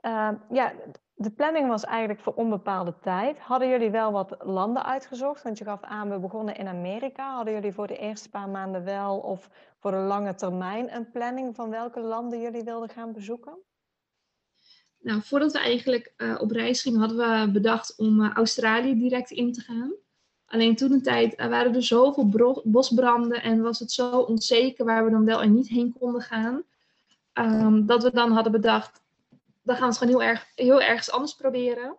Uh, 0.00 0.32
ja, 0.50 0.74
de 1.22 1.30
planning 1.30 1.68
was 1.68 1.84
eigenlijk 1.84 2.20
voor 2.20 2.34
onbepaalde 2.34 2.94
tijd. 3.00 3.38
Hadden 3.38 3.68
jullie 3.68 3.90
wel 3.90 4.12
wat 4.12 4.36
landen 4.40 4.84
uitgezocht? 4.84 5.42
Want 5.42 5.58
je 5.58 5.64
gaf 5.64 5.82
aan, 5.82 6.10
we 6.10 6.18
begonnen 6.18 6.56
in 6.56 6.68
Amerika. 6.68 7.34
Hadden 7.34 7.54
jullie 7.54 7.72
voor 7.72 7.86
de 7.86 7.96
eerste 7.96 8.28
paar 8.28 8.48
maanden 8.48 8.84
wel 8.84 9.18
of 9.18 9.50
voor 9.78 9.90
de 9.90 9.96
lange 9.96 10.34
termijn 10.34 10.94
een 10.94 11.10
planning 11.10 11.54
van 11.54 11.70
welke 11.70 12.00
landen 12.00 12.40
jullie 12.40 12.64
wilden 12.64 12.88
gaan 12.88 13.12
bezoeken? 13.12 13.58
Nou, 14.98 15.22
voordat 15.22 15.52
we 15.52 15.58
eigenlijk 15.58 16.14
uh, 16.16 16.40
op 16.40 16.50
reis 16.50 16.82
gingen, 16.82 17.00
hadden 17.00 17.18
we 17.18 17.52
bedacht 17.52 17.96
om 17.96 18.20
uh, 18.20 18.30
Australië 18.34 18.98
direct 18.98 19.30
in 19.30 19.52
te 19.52 19.60
gaan. 19.60 19.92
Alleen 20.46 20.76
toen 20.76 20.92
een 20.92 21.02
tijd 21.02 21.36
waren 21.36 21.74
er 21.74 21.82
zoveel 21.82 22.60
bosbranden 22.64 23.42
en 23.42 23.62
was 23.62 23.78
het 23.78 23.92
zo 23.92 24.18
onzeker 24.18 24.84
waar 24.84 25.04
we 25.04 25.10
dan 25.10 25.24
wel 25.24 25.42
en 25.42 25.54
niet 25.54 25.68
heen 25.68 25.94
konden 25.98 26.22
gaan. 26.22 26.62
Um, 27.34 27.86
dat 27.86 28.02
we 28.02 28.10
dan 28.10 28.32
hadden 28.32 28.52
bedacht, 28.52 29.01
dan 29.62 29.76
gaan 29.76 29.88
we 29.88 29.94
het 29.94 29.98
gewoon 29.98 30.20
heel, 30.20 30.28
erg, 30.28 30.46
heel 30.54 30.82
ergens 30.82 31.10
anders 31.10 31.34
proberen. 31.34 31.98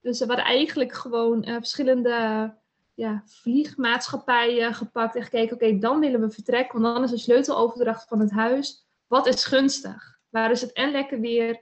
Dus 0.00 0.18
we 0.18 0.26
hadden 0.26 0.44
eigenlijk 0.44 0.92
gewoon 0.92 1.48
uh, 1.48 1.54
verschillende 1.54 2.54
ja, 2.94 3.22
vliegmaatschappijen 3.26 4.74
gepakt 4.74 5.16
en 5.16 5.22
gekeken, 5.22 5.54
oké, 5.54 5.78
dan 5.78 6.00
willen 6.00 6.20
we 6.20 6.30
vertrekken, 6.30 6.80
want 6.80 6.94
dan 6.94 7.04
is 7.04 7.10
de 7.10 7.18
sleuteloverdracht 7.18 8.08
van 8.08 8.20
het 8.20 8.30
huis. 8.30 8.86
Wat 9.06 9.26
is 9.26 9.44
gunstig? 9.44 10.18
Waar 10.28 10.50
is 10.50 10.60
het 10.60 10.72
en 10.72 10.90
lekker 10.90 11.20
weer? 11.20 11.60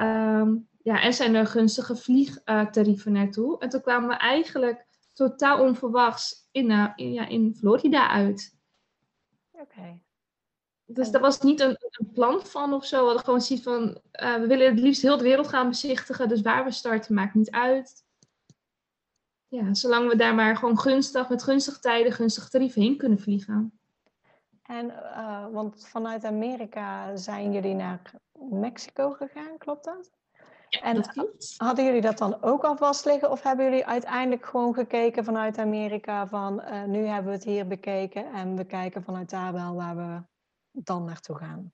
Um, 0.00 0.68
ja, 0.82 1.00
en 1.02 1.14
zijn 1.14 1.34
er 1.34 1.46
gunstige 1.46 1.96
vliegtarieven 1.96 3.12
naartoe? 3.12 3.58
En 3.58 3.68
toen 3.68 3.80
kwamen 3.80 4.08
we 4.08 4.14
eigenlijk 4.14 4.86
totaal 5.12 5.60
onverwachts 5.60 6.48
in, 6.50 6.70
in, 6.96 7.12
ja, 7.12 7.26
in 7.26 7.54
Florida 7.58 8.08
uit. 8.08 8.58
Oké. 9.52 10.04
Dus 10.88 11.10
dat 11.10 11.20
was 11.20 11.40
niet 11.40 11.60
een, 11.60 11.76
een, 11.90 12.10
plan 12.12 12.46
van 12.46 12.72
of 12.72 12.84
zo. 12.84 12.98
We 12.98 13.04
hadden 13.04 13.24
gewoon 13.24 13.40
zoiets 13.40 13.64
van, 13.64 14.00
uh, 14.22 14.34
we 14.34 14.46
willen 14.46 14.66
het 14.66 14.78
liefst 14.78 15.02
heel 15.02 15.16
de 15.16 15.22
wereld 15.22 15.48
gaan 15.48 15.68
bezichtigen. 15.68 16.28
Dus 16.28 16.40
waar 16.40 16.64
we 16.64 16.70
starten 16.70 17.14
maakt 17.14 17.34
niet 17.34 17.50
uit. 17.50 18.04
Ja, 19.48 19.74
zolang 19.74 20.08
we 20.08 20.16
daar 20.16 20.34
maar 20.34 20.56
gewoon 20.56 20.78
gunstig, 20.78 21.28
met 21.28 21.42
gunstige 21.42 21.80
tijden, 21.80 22.12
gunstige 22.12 22.48
tarieven 22.48 22.82
heen 22.82 22.96
kunnen 22.96 23.18
vliegen. 23.18 23.78
En, 24.62 24.86
uh, 24.86 25.46
want 25.52 25.86
vanuit 25.88 26.24
Amerika 26.24 27.16
zijn 27.16 27.52
jullie 27.52 27.74
naar 27.74 28.00
Mexico 28.38 29.10
gegaan, 29.10 29.58
klopt 29.58 29.84
dat? 29.84 30.10
Ja, 30.68 30.80
en 30.80 30.94
dat 30.94 31.08
klopt. 31.08 31.54
hadden 31.56 31.84
jullie 31.84 32.00
dat 32.00 32.18
dan 32.18 32.42
ook 32.42 32.64
al 32.64 32.76
vast 32.76 33.04
liggen? 33.04 33.30
Of 33.30 33.42
hebben 33.42 33.64
jullie 33.64 33.86
uiteindelijk 33.86 34.46
gewoon 34.46 34.74
gekeken 34.74 35.24
vanuit 35.24 35.58
Amerika 35.58 36.26
van, 36.26 36.60
uh, 36.60 36.84
nu 36.84 37.04
hebben 37.06 37.30
we 37.30 37.36
het 37.36 37.44
hier 37.44 37.66
bekeken 37.66 38.32
en 38.32 38.56
we 38.56 38.64
kijken 38.64 39.02
vanuit 39.02 39.30
daar 39.30 39.52
wel 39.52 39.74
waar 39.74 39.96
we 39.96 40.34
dan 40.84 41.04
naartoe 41.04 41.36
gaan? 41.36 41.72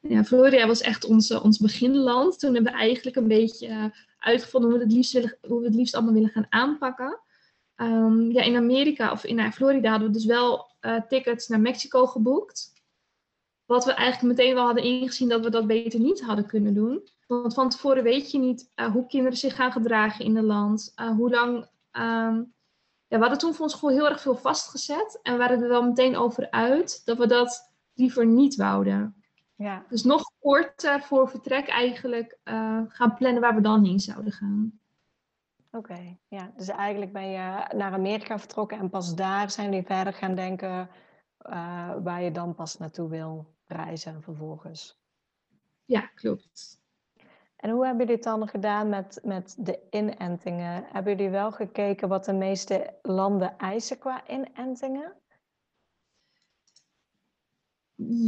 Ja, 0.00 0.24
Florida 0.24 0.66
was 0.66 0.80
echt 0.80 1.04
onze, 1.04 1.42
ons 1.42 1.58
beginland. 1.58 2.38
Toen 2.38 2.54
hebben 2.54 2.72
we 2.72 2.78
eigenlijk 2.78 3.16
een 3.16 3.28
beetje 3.28 3.68
uh, 3.68 3.84
uitgevonden 4.18 4.70
hoe 4.70 4.78
we, 4.78 4.84
het 4.84 4.94
liefst 4.94 5.36
hoe 5.40 5.60
we 5.60 5.66
het 5.66 5.74
liefst 5.74 5.94
allemaal 5.94 6.12
willen 6.12 6.30
gaan 6.30 6.46
aanpakken. 6.48 7.20
Um, 7.76 8.30
ja, 8.30 8.42
in 8.42 8.56
Amerika 8.56 9.12
of 9.12 9.24
in 9.24 9.38
uh, 9.38 9.50
Florida 9.50 9.90
hadden 9.90 10.08
we 10.08 10.14
dus 10.14 10.24
wel 10.24 10.70
uh, 10.80 11.00
tickets 11.08 11.48
naar 11.48 11.60
Mexico 11.60 12.06
geboekt. 12.06 12.72
Wat 13.64 13.84
we 13.84 13.92
eigenlijk 13.92 14.38
meteen 14.38 14.54
wel 14.54 14.64
hadden 14.64 14.84
ingezien 14.84 15.28
dat 15.28 15.44
we 15.44 15.50
dat 15.50 15.66
beter 15.66 16.00
niet 16.00 16.22
hadden 16.22 16.46
kunnen 16.46 16.74
doen. 16.74 17.08
Want 17.26 17.54
van 17.54 17.68
tevoren 17.68 18.02
weet 18.02 18.30
je 18.30 18.38
niet 18.38 18.70
hoe 18.92 19.06
kinderen 19.06 19.38
zich 19.38 19.54
gaan 19.54 19.72
gedragen 19.72 20.24
in 20.24 20.36
het 20.36 20.44
land. 20.44 20.92
hoe 21.16 21.30
lang. 21.30 21.56
Um, 21.92 22.54
ja, 23.08 23.16
we 23.16 23.18
hadden 23.18 23.38
toen 23.38 23.54
voor 23.54 23.64
ons 23.64 23.74
gewoon 23.74 23.94
heel 23.94 24.08
erg 24.08 24.20
veel 24.20 24.36
vastgezet. 24.36 25.18
En 25.22 25.32
we 25.32 25.38
waren 25.38 25.62
er 25.62 25.68
wel 25.68 25.82
meteen 25.82 26.16
over 26.16 26.50
uit 26.50 27.02
dat 27.04 27.18
we 27.18 27.26
dat 27.26 27.75
liever 27.96 28.26
niet 28.26 28.54
wouden. 28.56 29.24
Ja. 29.54 29.84
Dus 29.88 30.04
nog 30.04 30.30
korter 30.38 31.02
voor 31.02 31.28
vertrek 31.28 31.68
eigenlijk 31.68 32.38
uh, 32.44 32.80
gaan 32.88 33.14
plannen 33.14 33.40
waar 33.40 33.54
we 33.54 33.60
dan 33.60 33.84
heen 33.84 34.00
zouden 34.00 34.32
gaan. 34.32 34.80
Oké, 35.70 36.16
ja. 36.28 36.52
Dus 36.56 36.68
eigenlijk 36.68 37.12
ben 37.12 37.28
je 37.28 37.66
naar 37.76 37.92
Amerika 37.92 38.38
vertrokken 38.38 38.78
en 38.78 38.90
pas 38.90 39.14
daar 39.14 39.50
zijn 39.50 39.70
jullie 39.70 39.86
verder 39.86 40.12
gaan 40.12 40.34
denken 40.34 40.88
uh, 41.50 41.94
waar 42.02 42.22
je 42.22 42.30
dan 42.30 42.54
pas 42.54 42.78
naartoe 42.78 43.08
wil 43.08 43.54
reizen 43.66 44.22
vervolgens. 44.22 45.00
Ja, 45.84 46.00
klopt. 46.00 46.80
En 47.56 47.70
hoe 47.70 47.86
hebben 47.86 48.06
jullie 48.06 48.14
het 48.14 48.24
dan 48.24 48.48
gedaan 48.48 48.88
met, 48.88 49.20
met 49.24 49.56
de 49.58 49.80
inentingen? 49.90 50.84
Hebben 50.92 51.16
jullie 51.16 51.30
wel 51.30 51.52
gekeken 51.52 52.08
wat 52.08 52.24
de 52.24 52.32
meeste 52.32 52.94
landen 53.02 53.58
eisen 53.58 53.98
qua 53.98 54.28
inentingen? 54.28 55.12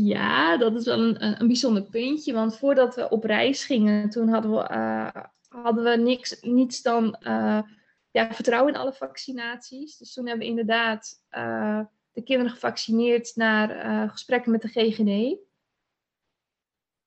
Ja, 0.04 0.56
dat 0.56 0.74
is 0.74 0.84
wel 0.84 0.98
een, 0.98 1.40
een 1.40 1.46
bijzonder 1.46 1.82
puntje. 1.82 2.32
Want 2.32 2.58
voordat 2.58 2.94
we 2.94 3.08
op 3.08 3.24
reis 3.24 3.64
gingen, 3.64 4.10
toen 4.10 4.28
hadden 4.28 4.50
we, 4.50 4.68
uh, 4.70 5.22
hadden 5.48 5.84
we 5.84 5.96
niks, 5.96 6.40
niets 6.40 6.82
dan 6.82 7.16
uh, 7.20 7.62
ja, 8.10 8.32
vertrouwen 8.32 8.72
in 8.72 8.80
alle 8.80 8.92
vaccinaties. 8.92 9.96
Dus 9.96 10.12
toen 10.12 10.26
hebben 10.26 10.44
we 10.44 10.50
inderdaad 10.50 11.22
uh, 11.30 11.80
de 12.12 12.22
kinderen 12.22 12.52
gevaccineerd 12.52 13.32
naar 13.34 14.10
gesprekken 14.10 14.52
met 14.52 14.62
de 14.62 14.68
GGD 14.68 15.46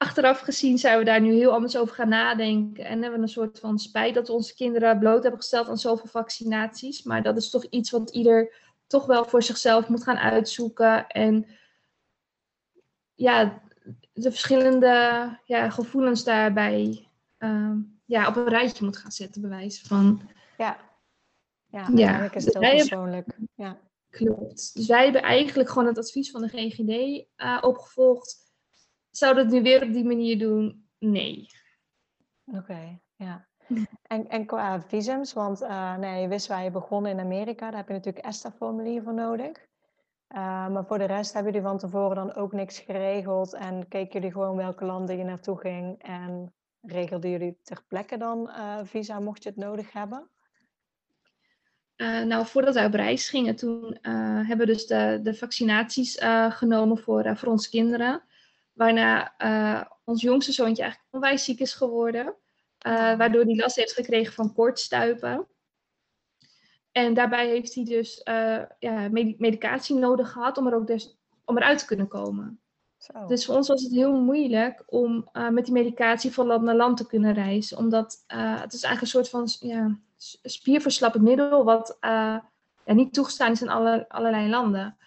achteraf 0.02 0.40
gezien 0.40 0.78
zijn 0.78 0.98
we 0.98 1.04
daar 1.04 1.22
nu 1.22 1.34
heel 1.34 1.52
anders 1.52 1.78
over 1.78 1.96
gaan 1.96 2.10
nadenken. 2.10 2.86
En 2.86 3.02
hebben 3.02 3.20
we 3.20 3.26
een 3.26 3.32
soort 3.32 3.60
van 3.60 3.80
spijt 3.80 4.16
dat 4.16 4.28
we 4.28 4.34
onze 4.34 4.56
kinderen 4.56 5.00
bloot 5.00 5.22
hebben 5.22 5.40
gesteld 5.42 5.68
aan 5.70 5.78
zoveel 5.78 6.08
vaccinaties. 6.08 7.04
Maar 7.04 7.24
dat 7.24 7.38
is 7.38 7.50
toch 7.50 7.66
iets 7.66 7.92
wat 7.92 8.10
ieder 8.10 8.54
toch 8.88 9.06
wel 9.06 9.26
voor 9.26 9.44
zichzelf 9.44 9.88
moet 9.88 10.04
gaan 10.04 10.18
uitzoeken. 10.18 11.08
En 11.08 11.46
ja, 13.22 13.62
de 14.14 14.30
verschillende 14.30 14.88
ja, 15.46 15.70
gevoelens 15.70 16.24
daarbij 16.24 17.08
uh, 17.40 17.74
ja, 18.06 18.28
op 18.28 18.36
een 18.36 18.48
rijtje 18.48 18.86
moet 18.86 18.98
gaan 18.98 19.12
zetten, 19.12 19.42
bewijs 19.42 19.82
van. 19.82 20.22
Ja, 20.58 20.78
ja, 21.68 21.88
ja. 21.96 22.34
is 22.34 22.46
het 22.46 22.58
heel 22.58 22.76
persoonlijk. 22.76 23.38
Ja. 23.56 23.78
Klopt. 24.10 24.74
Dus 24.74 24.88
wij 24.88 25.04
hebben 25.04 25.22
eigenlijk 25.22 25.70
gewoon 25.70 25.88
het 25.88 25.98
advies 25.98 26.32
van 26.32 26.42
de 26.42 26.48
GGD 26.48 27.26
uh, 27.38 27.58
opgevolgd 27.62 28.50
zou 29.12 29.36
dat 29.36 29.48
nu 29.48 29.62
weer 29.62 29.84
op 29.84 29.94
die 29.94 30.04
manier 30.04 30.40
doen? 30.40 30.90
Nee. 30.98 31.48
Oké, 32.46 33.00
ja. 33.16 33.48
En, 34.02 34.30
en 34.30 34.46
qua 34.46 34.82
visums, 34.82 35.34
want 35.34 35.62
uh, 35.62 35.98
nee, 35.98 36.22
je 36.22 36.28
wist 36.28 36.48
waar 36.48 36.64
je 36.64 36.72
begon 36.72 37.06
in 37.06 37.20
Amerika, 37.20 37.70
daar 37.70 37.80
heb 37.80 37.88
je 37.88 37.94
natuurlijk 37.94 38.26
ESTA-formulier 38.26 39.04
voor 39.04 39.14
nodig. 39.14 39.70
Uh, 40.36 40.68
maar 40.68 40.86
voor 40.86 40.98
de 40.98 41.06
rest 41.06 41.34
hebben 41.34 41.52
jullie 41.52 41.68
van 41.68 41.78
tevoren 41.78 42.16
dan 42.16 42.36
ook 42.36 42.52
niks 42.52 42.80
geregeld 42.80 43.54
en 43.54 43.88
keken 43.88 44.14
jullie 44.14 44.32
gewoon 44.32 44.56
welke 44.56 44.86
landen 44.86 45.18
je 45.18 45.24
naartoe 45.24 45.58
ging 45.58 46.02
en 46.04 46.54
regelden 46.82 47.30
jullie 47.30 47.58
ter 47.64 47.84
plekke 47.88 48.18
dan 48.18 48.50
uh, 48.50 48.80
visa 48.84 49.20
mocht 49.20 49.44
je 49.44 49.50
het 49.50 49.58
nodig 49.58 49.92
hebben? 49.92 50.30
nou, 52.26 52.46
voordat 52.46 52.74
wij 52.74 52.86
op 52.86 52.94
reis 52.94 53.30
gingen, 53.30 53.56
toen 53.56 53.98
hebben 54.02 54.58
we 54.58 54.66
dus 54.66 54.88
de, 54.88 55.20
de 55.24 55.34
vaccinaties 55.34 56.18
genomen 56.50 56.98
voor, 56.98 57.38
voor 57.38 57.50
onze 57.50 57.70
kinderen. 57.70 58.24
Waarna 58.74 59.36
ons 60.04 60.22
jongste 60.22 60.52
zoontje 60.52 60.82
eigenlijk 60.84 61.14
onwijs 61.14 61.44
ziek 61.44 61.60
is 61.60 61.74
geworden. 61.74 62.36
Waardoor 63.18 63.44
hij 63.44 63.56
last 63.56 63.76
heeft 63.76 63.94
gekregen 63.94 64.34
van 64.34 64.54
koortstuipen. 64.54 65.48
En 66.92 67.14
daarbij 67.14 67.48
heeft 67.48 67.76
hij 67.76 67.84
dus 67.84 68.22
uh, 68.24 68.62
ja, 68.80 69.10
medicatie 69.38 69.96
nodig 69.96 70.32
gehad 70.32 70.58
om 70.58 70.68
er 70.68 70.76
ook 70.76 70.88
dus, 70.88 71.18
om 71.46 71.58
eruit 71.58 71.80
te 71.80 71.86
kunnen 71.86 72.08
komen. 72.08 72.60
Zo. 72.98 73.26
Dus 73.28 73.46
voor 73.46 73.56
ons 73.56 73.68
was 73.68 73.84
het 73.84 73.92
heel 73.92 74.14
moeilijk 74.14 74.84
om 74.86 75.30
met 75.50 75.66
die 75.66 75.74
medicatie 75.74 76.32
van 76.32 76.46
land 76.46 76.64
naar 76.64 76.76
land 76.76 76.98
te 76.98 77.08
kunnen 77.08 77.34
reizen. 77.34 77.78
Omdat 77.78 78.24
het 78.28 78.74
is 78.74 78.84
eigenlijk 78.84 79.02
een 79.02 79.08
soort 79.08 79.30
van 79.30 79.70
ja, 79.70 79.98
spierverslappend 80.44 81.24
middel 81.24 81.64
wat 81.64 81.98
ja, 82.02 82.44
niet 82.86 83.14
toegestaan 83.14 83.52
is 83.52 83.62
in 83.62 83.70
alle, 83.70 84.06
allerlei 84.10 84.50
landen. 84.50 84.98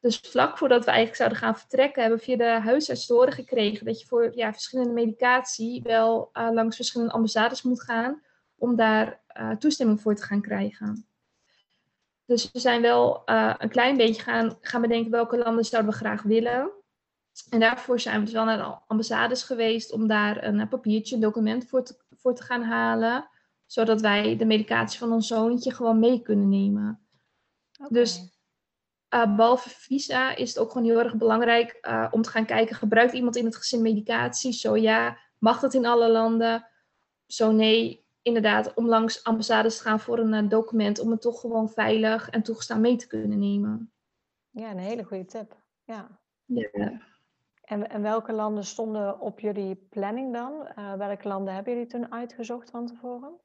Dus 0.00 0.18
vlak 0.18 0.58
voordat 0.58 0.84
we 0.84 0.90
eigenlijk 0.90 1.16
zouden 1.16 1.38
gaan 1.38 1.56
vertrekken, 1.56 2.00
hebben 2.02 2.18
we 2.18 2.24
via 2.24 2.36
de 2.36 2.60
huisarts 2.60 3.06
te 3.06 3.12
horen 3.12 3.32
gekregen 3.32 3.86
dat 3.86 4.00
je 4.00 4.06
voor 4.06 4.36
ja, 4.36 4.52
verschillende 4.52 4.92
medicatie 4.92 5.82
wel 5.82 6.30
langs 6.32 6.76
verschillende 6.76 7.12
ambassades 7.12 7.62
moet 7.62 7.82
gaan 7.82 8.22
om 8.56 8.76
daar 8.76 9.20
toestemming 9.58 10.00
voor 10.00 10.14
te 10.14 10.22
gaan 10.22 10.40
krijgen. 10.40 11.05
Dus 12.26 12.52
we 12.52 12.58
zijn 12.58 12.82
wel 12.82 13.22
uh, 13.26 13.54
een 13.58 13.68
klein 13.68 13.96
beetje 13.96 14.22
gaan, 14.22 14.58
gaan 14.60 14.80
bedenken 14.80 15.10
welke 15.10 15.38
landen 15.38 15.64
zouden 15.64 15.92
we 15.92 15.96
graag 15.96 16.22
willen. 16.22 16.70
En 17.50 17.60
daarvoor 17.60 18.00
zijn 18.00 18.18
we 18.18 18.24
dus 18.24 18.34
wel 18.34 18.44
naar 18.44 18.56
de 18.56 18.78
ambassades 18.86 19.42
geweest 19.42 19.92
om 19.92 20.06
daar 20.06 20.44
een 20.44 20.68
papiertje, 20.68 21.14
een 21.14 21.20
document 21.20 21.68
voor 21.68 21.84
te, 21.84 21.96
voor 22.10 22.34
te 22.34 22.42
gaan 22.42 22.62
halen. 22.62 23.28
Zodat 23.66 24.00
wij 24.00 24.36
de 24.36 24.44
medicatie 24.44 24.98
van 24.98 25.12
ons 25.12 25.26
zoontje 25.26 25.74
gewoon 25.74 25.98
mee 25.98 26.22
kunnen 26.22 26.48
nemen. 26.48 27.06
Okay. 27.78 27.88
Dus 27.88 28.36
uh, 29.14 29.36
behalve 29.36 29.68
visa 29.68 30.36
is 30.36 30.48
het 30.48 30.58
ook 30.58 30.72
gewoon 30.72 30.86
heel 30.86 30.98
erg 30.98 31.16
belangrijk 31.16 31.78
uh, 31.82 32.08
om 32.10 32.22
te 32.22 32.30
gaan 32.30 32.46
kijken, 32.46 32.76
gebruikt 32.76 33.12
iemand 33.12 33.36
in 33.36 33.44
het 33.44 33.56
gezin 33.56 33.82
medicatie? 33.82 34.52
Zo 34.52 34.76
ja, 34.76 35.18
mag 35.38 35.60
dat 35.60 35.74
in 35.74 35.86
alle 35.86 36.10
landen? 36.10 36.68
Zo 37.26 37.52
nee, 37.52 38.05
inderdaad, 38.26 38.74
om 38.74 38.86
langs 38.86 39.24
ambassades 39.24 39.76
te 39.76 39.82
gaan 39.82 40.00
voor 40.00 40.18
een 40.18 40.44
uh, 40.44 40.50
document, 40.50 41.00
om 41.00 41.10
het 41.10 41.20
toch 41.20 41.40
gewoon 41.40 41.68
veilig 41.68 42.30
en 42.30 42.42
toegestaan 42.42 42.80
mee 42.80 42.96
te 42.96 43.06
kunnen 43.06 43.38
nemen. 43.38 43.92
Ja, 44.50 44.70
een 44.70 44.78
hele 44.78 45.04
goede 45.04 45.24
tip. 45.24 45.56
Ja. 45.84 46.20
ja. 46.44 47.00
En, 47.62 47.90
en 47.90 48.02
welke 48.02 48.32
landen 48.32 48.64
stonden 48.64 49.20
op 49.20 49.40
jullie 49.40 49.76
planning 49.90 50.32
dan? 50.32 50.68
welke 50.98 51.28
landen 51.28 51.54
hebben 51.54 51.72
jullie 51.72 51.88
toen 51.88 52.12
uitgezocht 52.12 52.70
van 52.70 52.86
tevoren? 52.86 53.40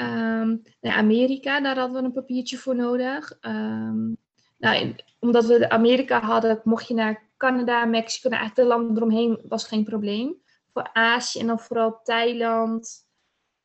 Um, 0.00 0.62
nou, 0.80 0.96
Amerika, 0.96 1.60
daar 1.60 1.78
hadden 1.78 2.00
we 2.00 2.06
een 2.06 2.12
papiertje 2.12 2.56
voor 2.56 2.76
nodig. 2.76 3.38
Um, 3.40 4.16
nou, 4.58 4.94
omdat 5.18 5.46
we 5.46 5.70
Amerika 5.70 6.20
hadden, 6.20 6.60
mocht 6.64 6.88
je 6.88 6.94
naar 6.94 7.28
Canada, 7.36 7.84
Mexico, 7.84 8.28
nou, 8.28 8.40
eigenlijk 8.40 8.68
de 8.68 8.76
landen 8.76 8.96
eromheen 8.96 9.40
was 9.48 9.64
geen 9.64 9.84
probleem. 9.84 10.42
Voor 10.72 10.90
Azië 10.92 11.40
en 11.40 11.46
dan 11.46 11.60
vooral 11.60 12.00
Thailand, 12.02 13.07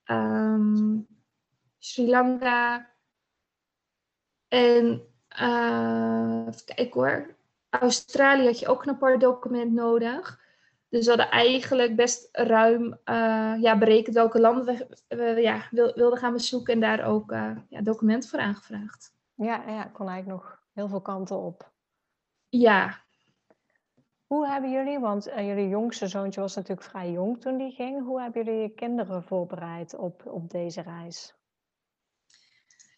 um, 0.05 1.07
Sri 1.77 2.09
Lanka. 2.09 2.91
En 4.47 5.07
uh, 5.41 6.47
even 6.47 6.65
kijken 6.65 7.01
hoor. 7.01 7.35
Australië 7.69 8.45
had 8.45 8.59
je 8.59 8.67
ook 8.67 8.83
een 8.83 8.93
apart 8.93 9.21
document 9.21 9.71
nodig. 9.71 10.41
Dus 10.89 11.03
we 11.03 11.09
hadden 11.09 11.29
eigenlijk 11.29 11.95
best 11.95 12.29
ruim 12.31 12.99
uh, 13.05 13.55
ja, 13.61 13.77
berekend 13.77 14.15
welke 14.15 14.39
landen 14.39 14.65
we, 14.65 14.85
we 15.07 15.41
ja, 15.41 15.67
wilden 15.71 16.17
gaan 16.17 16.33
bezoeken 16.33 16.73
en 16.73 16.79
daar 16.79 17.05
ook 17.05 17.31
uh, 17.31 17.57
ja, 17.69 17.81
documenten 17.81 18.29
voor 18.29 18.39
aangevraagd. 18.39 19.15
Ja, 19.35 19.63
ja, 19.67 19.83
kon 19.83 20.07
eigenlijk 20.07 20.41
nog 20.41 20.61
heel 20.73 20.87
veel 20.87 21.01
kanten 21.01 21.37
op. 21.37 21.71
Ja. 22.49 23.02
Hoe 24.33 24.47
hebben 24.47 24.71
jullie, 24.71 24.99
want 24.99 25.27
uh, 25.27 25.47
jullie 25.47 25.67
jongste 25.67 26.07
zoontje 26.07 26.41
was 26.41 26.55
natuurlijk 26.55 26.87
vrij 26.87 27.11
jong 27.11 27.41
toen 27.41 27.57
die 27.57 27.71
ging. 27.71 28.05
Hoe 28.05 28.21
hebben 28.21 28.43
jullie 28.43 28.61
je 28.61 28.69
kinderen 28.69 29.23
voorbereid 29.23 29.95
op, 29.97 30.25
op 30.25 30.49
deze 30.49 30.81
reis? 30.81 31.33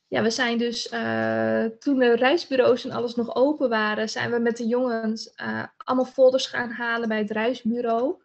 Ja, 0.07 0.21
we 0.21 0.29
zijn 0.29 0.57
dus 0.57 0.91
uh, 0.91 1.65
toen 1.65 1.99
de 1.99 2.15
reisbureaus 2.15 2.85
en 2.85 2.91
alles 2.91 3.15
nog 3.15 3.35
open 3.35 3.69
waren, 3.69 4.09
zijn 4.09 4.31
we 4.31 4.39
met 4.39 4.57
de 4.57 4.67
jongens 4.67 5.33
uh, 5.41 5.63
allemaal 5.77 6.05
folders 6.05 6.47
gaan 6.47 6.69
halen 6.69 7.07
bij 7.07 7.17
het 7.17 7.31
reisbureau. 7.31 8.21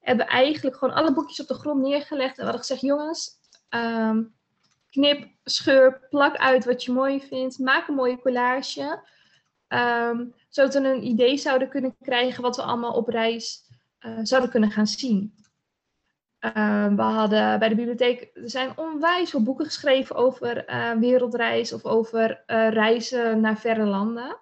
Hebben 0.00 0.26
eigenlijk 0.26 0.76
gewoon 0.76 0.94
alle 0.94 1.12
boekjes 1.12 1.40
op 1.40 1.48
de 1.48 1.54
grond 1.54 1.82
neergelegd 1.82 2.30
en 2.30 2.36
we 2.36 2.42
hadden 2.42 2.60
gezegd: 2.60 2.80
jongens, 2.80 3.30
um, 3.70 4.34
knip, 4.90 5.28
scheur, 5.44 6.06
plak 6.10 6.36
uit 6.36 6.64
wat 6.64 6.84
je 6.84 6.92
mooi 6.92 7.20
vindt. 7.20 7.58
Maak 7.58 7.88
een 7.88 7.94
mooie 7.94 8.18
collage. 8.18 9.00
Um, 9.68 10.34
zodat 10.48 10.74
we 10.74 10.88
een 10.88 11.06
idee 11.06 11.36
zouden 11.36 11.68
kunnen 11.68 11.96
krijgen 12.00 12.42
wat 12.42 12.56
we 12.56 12.62
allemaal 12.62 12.92
op 12.92 13.08
reis 13.08 13.70
uh, 14.00 14.18
zouden 14.22 14.50
kunnen 14.50 14.70
gaan 14.70 14.86
zien. 14.86 15.34
Uh, 16.40 16.86
we 16.94 17.02
hadden 17.02 17.58
bij 17.58 17.68
de 17.68 17.74
bibliotheek, 17.74 18.30
er 18.34 18.50
zijn 18.50 18.78
onwijs 18.78 19.30
veel 19.30 19.42
boeken 19.42 19.64
geschreven 19.64 20.16
over 20.16 20.70
uh, 20.70 20.92
wereldreis 20.92 21.72
of 21.72 21.84
over 21.84 22.44
uh, 22.46 22.68
reizen 22.68 23.40
naar 23.40 23.58
verre 23.58 23.84
landen. 23.84 24.38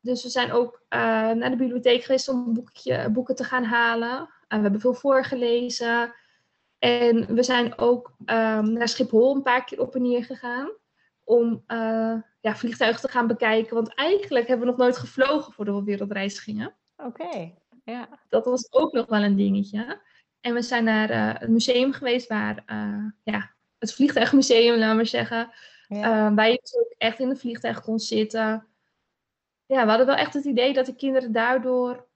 Dus 0.00 0.22
we 0.22 0.28
zijn 0.28 0.52
ook 0.52 0.82
naar 0.88 1.50
de 1.50 1.56
bibliotheek 1.56 2.02
geweest 2.02 2.28
om 2.28 2.54
boekje, 2.54 3.10
boeken 3.10 3.34
te 3.34 3.44
gaan 3.44 3.64
halen. 3.64 4.28
we 4.48 4.56
hebben 4.56 4.80
veel 4.80 4.94
voorgelezen. 4.94 6.14
En 6.78 7.34
we 7.34 7.42
zijn 7.42 7.78
ook 7.78 8.14
um, 8.18 8.72
naar 8.72 8.88
Schiphol 8.88 9.34
een 9.34 9.42
paar 9.42 9.64
keer 9.64 9.80
op 9.80 9.94
en 9.94 10.02
neer 10.02 10.24
gegaan. 10.24 10.70
Om 11.24 11.64
ja, 12.44 12.56
vliegtuigen 12.56 13.00
te 13.00 13.08
gaan 13.08 13.26
bekijken. 13.26 13.74
Want 13.74 13.94
eigenlijk 13.94 14.46
hebben 14.46 14.66
we 14.66 14.72
nog 14.72 14.80
nooit 14.80 14.96
gevlogen 14.96 15.52
voordat 15.52 15.74
we 15.78 15.84
wereldreis 15.84 16.38
gingen. 16.38 16.74
Oké, 16.96 17.52
ja. 17.84 18.08
Dat 18.28 18.44
was 18.44 18.72
ook 18.72 18.92
nog 18.92 19.06
wel 19.06 19.22
een 19.22 19.36
dingetje. 19.36 20.00
En 20.40 20.54
we 20.54 20.62
zijn 20.62 20.84
naar 20.84 21.10
uh, 21.10 21.40
het 21.40 21.48
museum 21.48 21.92
geweest 21.92 22.28
waar, 22.28 22.62
uh, 22.66 23.04
ja, 23.22 23.54
het 23.78 23.94
vliegtuigmuseum, 23.94 24.78
laten 24.78 24.96
we 24.96 25.04
zeggen. 25.04 25.52
Ja. 25.88 26.34
waar 26.34 26.50
je 26.50 26.58
dus 26.60 26.76
ook 26.76 26.94
echt 26.98 27.18
in 27.18 27.28
het 27.28 27.40
vliegtuig 27.40 27.82
kon 27.82 27.98
zitten. 27.98 28.66
Ja, 29.66 29.82
we 29.82 29.88
hadden 29.88 30.06
wel 30.06 30.16
echt 30.16 30.34
het 30.34 30.44
idee 30.44 30.72
dat 30.72 30.86
de 30.86 30.94
kinderen 30.94 31.32
daardoor 31.32 32.08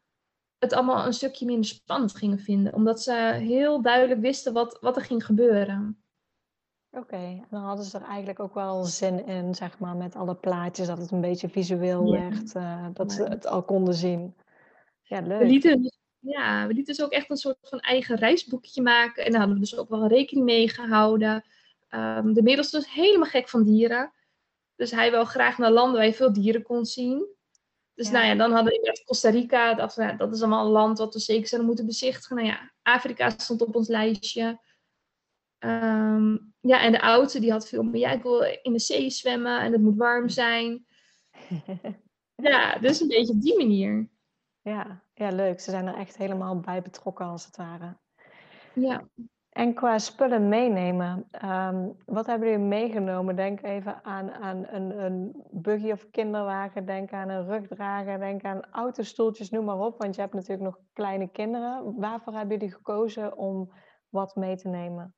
het 0.58 0.72
allemaal 0.72 1.06
een 1.06 1.12
stukje 1.12 1.46
minder 1.46 1.64
spannend 1.64 2.16
gingen 2.16 2.38
vinden. 2.38 2.74
Omdat 2.74 3.02
ze 3.02 3.12
heel 3.40 3.82
duidelijk 3.82 4.20
wisten 4.20 4.52
wat, 4.52 4.78
wat 4.80 4.96
er 4.96 5.02
ging 5.02 5.24
gebeuren. 5.24 6.02
Oké, 6.90 7.16
en 7.16 7.46
dan 7.50 7.62
hadden 7.62 7.84
ze 7.84 7.98
er 7.98 8.04
eigenlijk 8.04 8.40
ook 8.40 8.54
wel 8.54 8.84
zin 8.84 9.26
in, 9.26 9.54
zeg 9.54 9.78
maar, 9.78 9.96
met 9.96 10.14
alle 10.14 10.34
plaatjes, 10.34 10.86
dat 10.86 10.98
het 10.98 11.10
een 11.10 11.20
beetje 11.20 11.48
visueel 11.48 12.10
werd, 12.10 12.54
uh, 12.54 12.86
dat 12.92 13.12
ze 13.12 13.22
het 13.22 13.46
al 13.46 13.62
konden 13.62 13.94
zien. 13.94 14.34
Ja, 15.02 15.20
leuk. 15.20 15.38
We 15.38 15.46
lieten, 15.46 15.82
dus, 15.82 15.98
ja, 16.18 16.66
we 16.66 16.74
lieten 16.74 16.94
dus 16.94 17.04
ook 17.04 17.12
echt 17.12 17.30
een 17.30 17.36
soort 17.36 17.56
van 17.60 17.80
eigen 17.80 18.16
reisboekje 18.16 18.82
maken. 18.82 19.24
En 19.24 19.30
daar 19.30 19.40
hadden 19.40 19.58
we 19.58 19.64
dus 19.64 19.78
ook 19.78 19.88
wel 19.88 20.06
rekening 20.06 20.46
mee 20.46 20.68
gehouden. 20.68 21.44
Um, 21.90 22.32
de 22.34 22.42
middels 22.42 22.70
dus 22.70 22.92
helemaal 22.92 23.28
gek 23.28 23.48
van 23.48 23.64
dieren. 23.64 24.12
Dus 24.76 24.90
hij 24.90 25.10
wil 25.10 25.24
graag 25.24 25.58
naar 25.58 25.70
landen 25.70 25.96
waar 25.96 26.06
je 26.06 26.14
veel 26.14 26.32
dieren 26.32 26.62
kon 26.62 26.84
zien. 26.84 27.26
Dus 27.94 28.10
nou 28.10 28.26
ja, 28.26 28.34
dan 28.34 28.52
hadden 28.52 28.72
we 28.72 29.02
Costa 29.04 29.30
Rica. 29.30 29.74
Dacht, 29.74 29.96
nou, 29.96 30.16
dat 30.16 30.34
is 30.34 30.40
allemaal 30.40 30.64
een 30.64 30.72
land 30.72 30.98
wat 30.98 31.14
we 31.14 31.20
zeker 31.20 31.46
zouden 31.46 31.68
moeten 31.68 31.86
bezichtigen. 31.86 32.36
Nou 32.36 32.48
ja, 32.48 32.72
Afrika 32.82 33.30
stond 33.30 33.62
op 33.62 33.76
ons 33.76 33.88
lijstje. 33.88 34.58
Ehm, 35.58 36.36
ja, 36.60 36.80
en 36.82 36.92
de 36.92 37.00
oudste 37.00 37.40
die 37.40 37.50
had 37.50 37.68
veel 37.68 37.82
meer. 37.82 38.00
Ja, 38.00 38.10
ik 38.10 38.22
wil 38.22 38.42
in 38.62 38.72
de 38.72 38.78
zee 38.78 39.10
zwemmen 39.10 39.60
en 39.60 39.72
het 39.72 39.80
moet 39.80 39.96
warm 39.96 40.28
zijn. 40.28 40.86
ja, 42.50 42.78
dus 42.78 43.00
een 43.00 43.08
beetje 43.08 43.32
op 43.32 43.40
die 43.40 43.56
manier. 43.56 44.08
Ja, 44.62 45.02
ja, 45.14 45.30
leuk. 45.30 45.60
Ze 45.60 45.70
zijn 45.70 45.86
er 45.86 45.94
echt 45.94 46.16
helemaal 46.16 46.60
bij 46.60 46.82
betrokken 46.82 47.26
als 47.26 47.46
het 47.46 47.56
ware. 47.56 47.96
Ja. 48.74 49.08
En 49.48 49.74
qua 49.74 49.98
spullen 49.98 50.48
meenemen, 50.48 51.28
um, 51.44 51.96
wat 52.04 52.26
hebben 52.26 52.48
jullie 52.48 52.64
meegenomen? 52.64 53.36
Denk 53.36 53.62
even 53.62 54.04
aan, 54.04 54.30
aan 54.30 54.66
een, 54.68 54.98
een 55.04 55.44
buggy 55.50 55.90
of 55.90 56.10
kinderwagen, 56.10 56.86
denk 56.86 57.12
aan 57.12 57.28
een 57.28 57.46
rugdrager, 57.46 58.18
denk 58.18 58.44
aan 58.44 58.64
autostoeltjes, 58.70 59.50
noem 59.50 59.64
maar 59.64 59.78
op. 59.78 59.98
Want 59.98 60.14
je 60.14 60.20
hebt 60.20 60.34
natuurlijk 60.34 60.62
nog 60.62 60.78
kleine 60.92 61.30
kinderen. 61.30 61.94
Waarvoor 61.96 62.32
hebben 62.32 62.58
jullie 62.58 62.74
gekozen 62.74 63.36
om 63.36 63.72
wat 64.08 64.36
mee 64.36 64.56
te 64.56 64.68
nemen? 64.68 65.14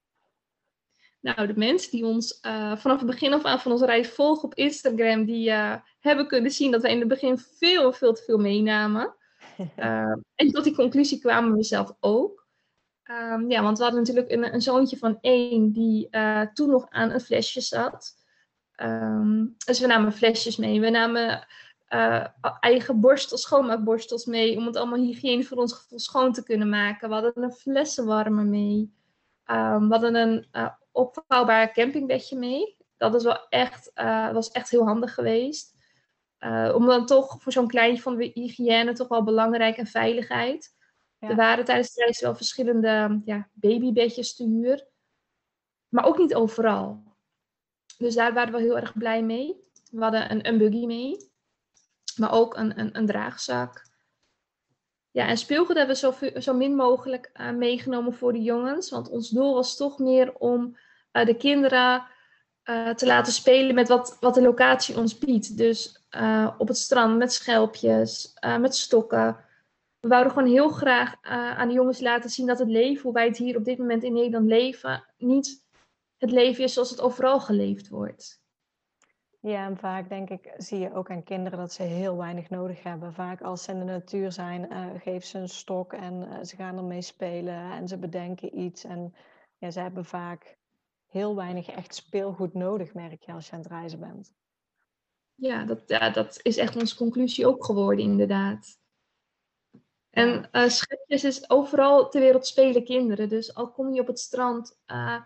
Nou, 1.20 1.46
de 1.46 1.56
mensen 1.56 1.90
die 1.90 2.04
ons 2.04 2.38
uh, 2.46 2.76
vanaf 2.76 2.98
het 2.98 3.06
begin 3.06 3.32
af 3.32 3.44
aan 3.44 3.60
van 3.60 3.72
onze 3.72 3.86
reis 3.86 4.08
volgen 4.08 4.44
op 4.44 4.54
Instagram, 4.54 5.24
die 5.24 5.48
uh, 5.48 5.74
hebben 6.00 6.26
kunnen 6.26 6.50
zien 6.50 6.70
dat 6.70 6.82
wij 6.82 6.90
in 6.90 6.98
het 6.98 7.08
begin 7.08 7.38
veel, 7.38 7.92
veel 7.92 8.12
te 8.12 8.22
veel 8.22 8.38
meenamen. 8.38 9.14
Uh, 9.76 10.12
en 10.34 10.50
tot 10.50 10.64
die 10.64 10.74
conclusie 10.74 11.20
kwamen 11.20 11.56
we 11.56 11.62
zelf 11.62 11.96
ook. 12.00 12.48
Um, 13.04 13.50
ja, 13.50 13.62
want 13.62 13.78
we 13.78 13.82
hadden 13.82 14.02
natuurlijk 14.02 14.30
een, 14.30 14.54
een 14.54 14.62
zoontje 14.62 14.96
van 14.96 15.18
één 15.20 15.72
die 15.72 16.08
toen 16.52 16.70
nog 16.70 16.86
aan 16.90 17.10
een 17.10 17.20
flesje 17.20 17.60
zat. 17.60 18.14
Um, 18.76 19.54
dus 19.64 19.80
we 19.80 19.86
namen 19.86 20.12
flesjes 20.12 20.56
mee. 20.56 20.80
We 20.80 20.90
namen 20.90 21.46
eigen 22.60 23.00
borstels, 23.00 23.42
schoonmaakborstels 23.42 24.24
mee, 24.24 24.56
om 24.56 24.66
het 24.66 24.76
allemaal 24.76 24.98
hygiëne 24.98 25.44
voor 25.44 25.56
ons 25.56 25.72
gevoel 25.72 25.98
schoon 25.98 26.32
te 26.32 26.42
kunnen 26.42 26.68
maken. 26.68 27.08
We 27.08 27.14
hadden 27.14 27.42
een 27.42 27.52
flessenwarmer 27.52 28.44
mee. 28.44 28.92
Um, 29.50 29.88
we 29.88 29.92
hadden 29.94 30.14
een 30.14 30.46
opvouwbaar 30.92 31.72
campingbedje 31.72 32.36
mee. 32.36 32.76
Dat 32.96 33.14
is 33.14 33.22
wel 33.22 33.48
echt, 33.48 33.90
uh, 33.94 34.32
was 34.32 34.50
echt 34.50 34.70
heel 34.70 34.86
handig 34.86 35.14
geweest. 35.14 35.78
Uh, 36.38 36.72
om 36.74 36.86
dan 36.86 37.06
toch 37.06 37.42
voor 37.42 37.52
zo'n 37.52 37.68
kleintje 37.68 38.02
van 38.02 38.16
de 38.16 38.30
hygiëne 38.34 38.92
toch 38.92 39.08
wel 39.08 39.24
belangrijk 39.24 39.76
en 39.76 39.86
veiligheid. 39.86 40.78
Er 41.18 41.36
waren 41.36 41.64
tijdens 41.64 41.94
de 41.94 42.02
reis 42.02 42.20
wel 42.20 42.34
verschillende 42.34 43.20
ja, 43.24 43.48
babybedjes 43.52 44.34
te 44.36 44.44
huur. 44.44 44.86
Maar 45.88 46.04
ook 46.04 46.18
niet 46.18 46.34
overal. 46.34 47.02
Dus 47.98 48.14
daar 48.14 48.34
waren 48.34 48.52
we 48.52 48.60
heel 48.60 48.76
erg 48.76 48.98
blij 48.98 49.22
mee. 49.22 49.70
We 49.90 50.02
hadden 50.02 50.30
een, 50.30 50.48
een 50.48 50.58
buggy 50.58 50.86
mee. 50.86 51.16
Maar 52.16 52.32
ook 52.32 52.56
een, 52.56 52.78
een, 52.78 52.96
een 52.96 53.06
draagzak. 53.06 53.89
Ja, 55.12 55.26
en 55.26 55.36
speelgoed 55.36 55.76
hebben 55.76 55.94
we 55.94 56.00
zo, 56.00 56.40
zo 56.40 56.54
min 56.54 56.74
mogelijk 56.74 57.30
uh, 57.34 57.50
meegenomen 57.50 58.14
voor 58.14 58.32
de 58.32 58.42
jongens. 58.42 58.90
Want 58.90 59.08
ons 59.08 59.28
doel 59.28 59.54
was 59.54 59.76
toch 59.76 59.98
meer 59.98 60.34
om 60.34 60.76
uh, 61.12 61.24
de 61.24 61.36
kinderen 61.36 62.04
uh, 62.64 62.90
te 62.90 63.06
laten 63.06 63.32
spelen 63.32 63.74
met 63.74 63.88
wat, 63.88 64.16
wat 64.20 64.34
de 64.34 64.42
locatie 64.42 64.96
ons 64.96 65.18
biedt. 65.18 65.56
Dus 65.56 65.98
op 66.58 66.68
het 66.68 66.78
strand 66.78 67.18
met 67.18 67.32
schelpjes, 67.32 68.34
met 68.60 68.76
stokken. 68.76 69.36
We 70.00 70.08
wouden 70.08 70.32
gewoon 70.32 70.48
heel 70.48 70.68
graag 70.68 71.14
aan 71.20 71.68
de 71.68 71.74
jongens 71.74 72.00
laten 72.00 72.30
zien 72.30 72.46
dat 72.46 72.58
het 72.58 72.68
leven, 72.68 73.02
hoe 73.02 73.12
wij 73.12 73.26
het 73.26 73.36
hier 73.36 73.56
op 73.56 73.64
dit 73.64 73.78
moment 73.78 74.02
in 74.02 74.12
Nederland 74.12 74.46
leven, 74.46 75.04
niet 75.18 75.64
het 76.18 76.30
leven 76.30 76.64
is 76.64 76.72
zoals 76.72 76.90
het 76.90 77.00
overal 77.00 77.40
geleefd 77.40 77.88
wordt. 77.88 78.39
Ja, 79.42 79.66
en 79.66 79.76
vaak 79.76 80.08
denk 80.08 80.30
ik, 80.30 80.54
zie 80.56 80.78
je 80.78 80.94
ook 80.94 81.10
aan 81.10 81.22
kinderen 81.22 81.58
dat 81.58 81.72
ze 81.72 81.82
heel 81.82 82.16
weinig 82.16 82.50
nodig 82.50 82.82
hebben. 82.82 83.14
Vaak 83.14 83.40
als 83.40 83.62
ze 83.62 83.72
in 83.72 83.78
de 83.78 83.84
natuur 83.84 84.32
zijn, 84.32 84.72
uh, 84.72 84.86
geef 85.00 85.24
ze 85.24 85.38
een 85.38 85.48
stok 85.48 85.92
en 85.92 86.14
uh, 86.14 86.42
ze 86.42 86.56
gaan 86.56 86.76
ermee 86.76 87.02
spelen 87.02 87.72
en 87.72 87.88
ze 87.88 87.98
bedenken 87.98 88.58
iets. 88.58 88.84
En 88.84 89.14
ja, 89.58 89.70
ze 89.70 89.80
hebben 89.80 90.04
vaak 90.04 90.58
heel 91.06 91.36
weinig 91.36 91.68
echt 91.68 91.94
speelgoed 91.94 92.54
nodig, 92.54 92.94
merk 92.94 93.22
je, 93.22 93.32
als 93.32 93.46
je 93.46 93.52
aan 93.52 93.58
het 93.58 93.68
reizen 93.68 94.00
bent. 94.00 94.34
Ja, 95.34 95.64
dat, 95.64 95.82
ja, 95.86 96.10
dat 96.10 96.40
is 96.42 96.56
echt 96.56 96.76
onze 96.76 96.96
conclusie 96.96 97.46
ook 97.46 97.64
geworden, 97.64 98.04
inderdaad. 98.04 98.78
En 100.10 100.48
uh, 100.52 100.68
schepjes 100.68 101.24
is 101.24 101.50
overal 101.50 102.08
ter 102.08 102.20
wereld 102.20 102.46
spelen 102.46 102.84
kinderen. 102.84 103.28
Dus 103.28 103.54
al 103.54 103.70
kom 103.70 103.94
je 103.94 104.00
op 104.00 104.06
het 104.06 104.18
strand, 104.18 104.78
we 104.86 105.22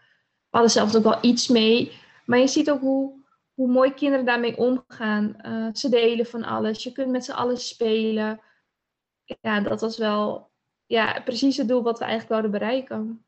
hadden 0.51 0.71
zelfs 0.71 0.97
ook 0.97 1.03
wel 1.03 1.19
iets 1.21 1.49
mee. 1.49 1.93
Maar 2.27 2.39
je 2.39 2.47
ziet 2.47 2.71
ook 2.71 2.81
hoe 2.81 3.24
hoe 3.55 3.69
mooi 3.69 3.95
kinderen 3.95 4.25
daarmee 4.25 4.57
omgaan. 4.57 5.37
Uh, 5.43 5.69
ze 5.73 5.89
delen 5.89 6.27
van 6.27 6.45
alles. 6.45 6.83
Je 6.83 6.93
kunt 6.93 7.11
met 7.11 7.25
z'n 7.25 7.33
allen 7.33 7.59
spelen. 7.59 8.41
Ja, 9.41 9.61
dat 9.61 9.81
was 9.81 9.99
wel 9.99 10.51
ja, 10.87 11.21
precies 11.21 11.57
het 11.57 11.69
doel 11.69 11.83
wat 11.83 11.99
we 11.99 12.05
eigenlijk 12.05 12.33
wilden 12.33 12.59
bereiken. 12.61 13.27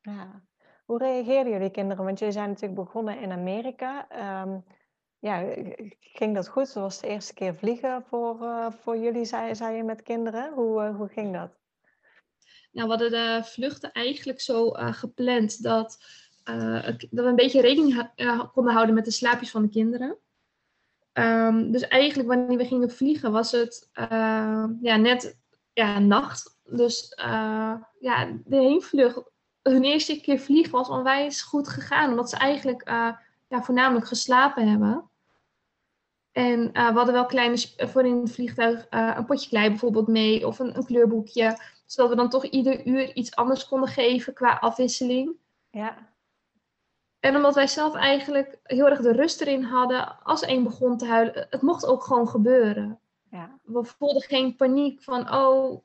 Ja. 0.00 0.42
Hoe 0.84 0.98
reageerden 0.98 1.52
jullie 1.52 1.70
kinderen? 1.70 2.04
Want 2.04 2.18
jullie 2.18 2.34
zijn 2.34 2.48
natuurlijk 2.48 2.84
begonnen 2.84 3.20
in 3.20 3.32
Amerika. 3.32 4.06
Um, 4.42 4.64
ja, 5.18 5.54
ging 6.00 6.34
dat 6.34 6.48
goed? 6.48 6.74
Dat 6.74 6.82
was 6.82 7.00
de 7.00 7.06
eerste 7.06 7.34
keer 7.34 7.54
vliegen 7.54 8.04
voor, 8.04 8.42
uh, 8.42 8.70
voor 8.70 8.98
jullie, 8.98 9.24
zei, 9.24 9.54
zei 9.54 9.76
je, 9.76 9.82
met 9.82 10.02
kinderen. 10.02 10.52
Hoe, 10.52 10.82
uh, 10.82 10.96
hoe 10.96 11.08
ging 11.08 11.32
dat? 11.32 11.60
Nou, 12.72 12.88
we 12.88 12.94
hadden 12.94 13.10
de 13.10 13.40
vluchten 13.44 13.92
eigenlijk 13.92 14.40
zo 14.40 14.70
gepland 14.70 15.62
dat 15.62 15.98
uh, 16.44 16.84
dat 16.84 17.08
we 17.10 17.22
een 17.22 17.34
beetje 17.34 17.60
rekening 17.60 18.10
konden 18.52 18.72
houden 18.72 18.94
met 18.94 19.04
de 19.04 19.10
slaapjes 19.10 19.50
van 19.50 19.62
de 19.62 19.68
kinderen. 19.68 20.16
Um, 21.12 21.72
dus 21.72 21.88
eigenlijk 21.88 22.28
wanneer 22.28 22.58
we 22.58 22.66
gingen 22.66 22.90
vliegen 22.90 23.32
was 23.32 23.52
het 23.52 23.90
uh, 23.94 24.64
ja, 24.80 24.96
net 24.96 25.38
ja, 25.72 25.98
nacht. 25.98 26.58
Dus 26.64 27.12
ja, 28.00 28.38
de 28.44 28.56
heenvlucht, 28.56 29.22
hun 29.62 29.84
eerste 29.84 30.20
keer 30.20 30.38
vliegen 30.38 30.72
was 30.72 30.88
onwijs 30.88 31.42
goed 31.42 31.68
gegaan. 31.68 32.10
Omdat 32.10 32.30
ze 32.30 32.36
eigenlijk 32.36 32.88
ja, 33.48 33.62
voornamelijk 33.62 34.06
geslapen 34.06 34.68
hebben. 34.68 35.10
En 36.32 36.72
we 36.72 36.78
hadden 36.78 37.14
wel 37.14 37.26
kleine, 37.26 37.56
voor 37.76 38.06
in 38.06 38.20
het 38.20 38.32
vliegtuig 38.32 38.86
een 38.90 39.24
potje 39.24 39.48
klei 39.48 39.68
bijvoorbeeld 39.68 40.08
mee. 40.08 40.46
Of 40.46 40.58
een, 40.58 40.76
een 40.76 40.86
kleurboekje. 40.86 41.58
Zodat 41.86 42.10
we 42.10 42.16
dan 42.16 42.28
toch 42.28 42.44
ieder 42.44 42.86
uur 42.86 43.14
iets 43.14 43.34
anders 43.34 43.68
konden 43.68 43.88
geven 43.88 44.34
qua 44.34 44.54
afwisseling. 44.54 45.32
Ja. 45.70 46.10
En 47.22 47.36
omdat 47.36 47.54
wij 47.54 47.66
zelf 47.66 47.94
eigenlijk 47.94 48.58
heel 48.62 48.88
erg 48.88 49.00
de 49.00 49.12
rust 49.12 49.40
erin 49.40 49.62
hadden, 49.62 50.22
als 50.22 50.42
één 50.42 50.62
begon 50.62 50.96
te 50.96 51.06
huilen, 51.06 51.46
het 51.50 51.62
mocht 51.62 51.86
ook 51.86 52.04
gewoon 52.04 52.28
gebeuren. 52.28 53.00
Ja. 53.30 53.58
We 53.62 53.84
voelden 53.84 54.22
geen 54.22 54.56
paniek 54.56 55.02
van, 55.02 55.34
oh 55.34 55.82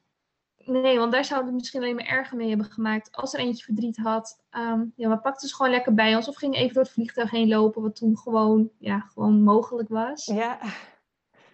nee, 0.58 0.97
want 0.97 1.12
daar 1.12 1.26
zouden 1.26 1.50
we 1.50 1.56
misschien 1.56 1.82
alleen 1.82 1.95
maar 1.95 2.06
erger 2.06 2.38
mee 2.38 2.47
hebben 2.47 2.65
gemaakt. 2.65 3.15
Als 3.15 3.34
er 3.34 3.39
eentje 3.39 3.63
verdriet 3.63 3.97
had, 3.97 4.43
um, 4.52 4.93
ja, 4.95 5.10
we 5.10 5.17
pakten 5.17 5.47
ze 5.47 5.56
gewoon 5.56 5.71
lekker 5.71 5.93
bij 5.93 6.15
ons 6.15 6.28
of 6.28 6.36
gingen 6.36 6.60
even 6.60 6.73
door 6.73 6.84
het 6.84 6.91
vliegtuig 6.91 7.32
heen 7.32 7.47
lopen, 7.47 7.82
wat 7.82 7.95
toen 7.95 8.17
gewoon, 8.17 8.69
ja, 8.78 9.00
gewoon 9.00 9.43
mogelijk 9.43 9.89
was. 9.89 10.26
Ja. 10.26 10.60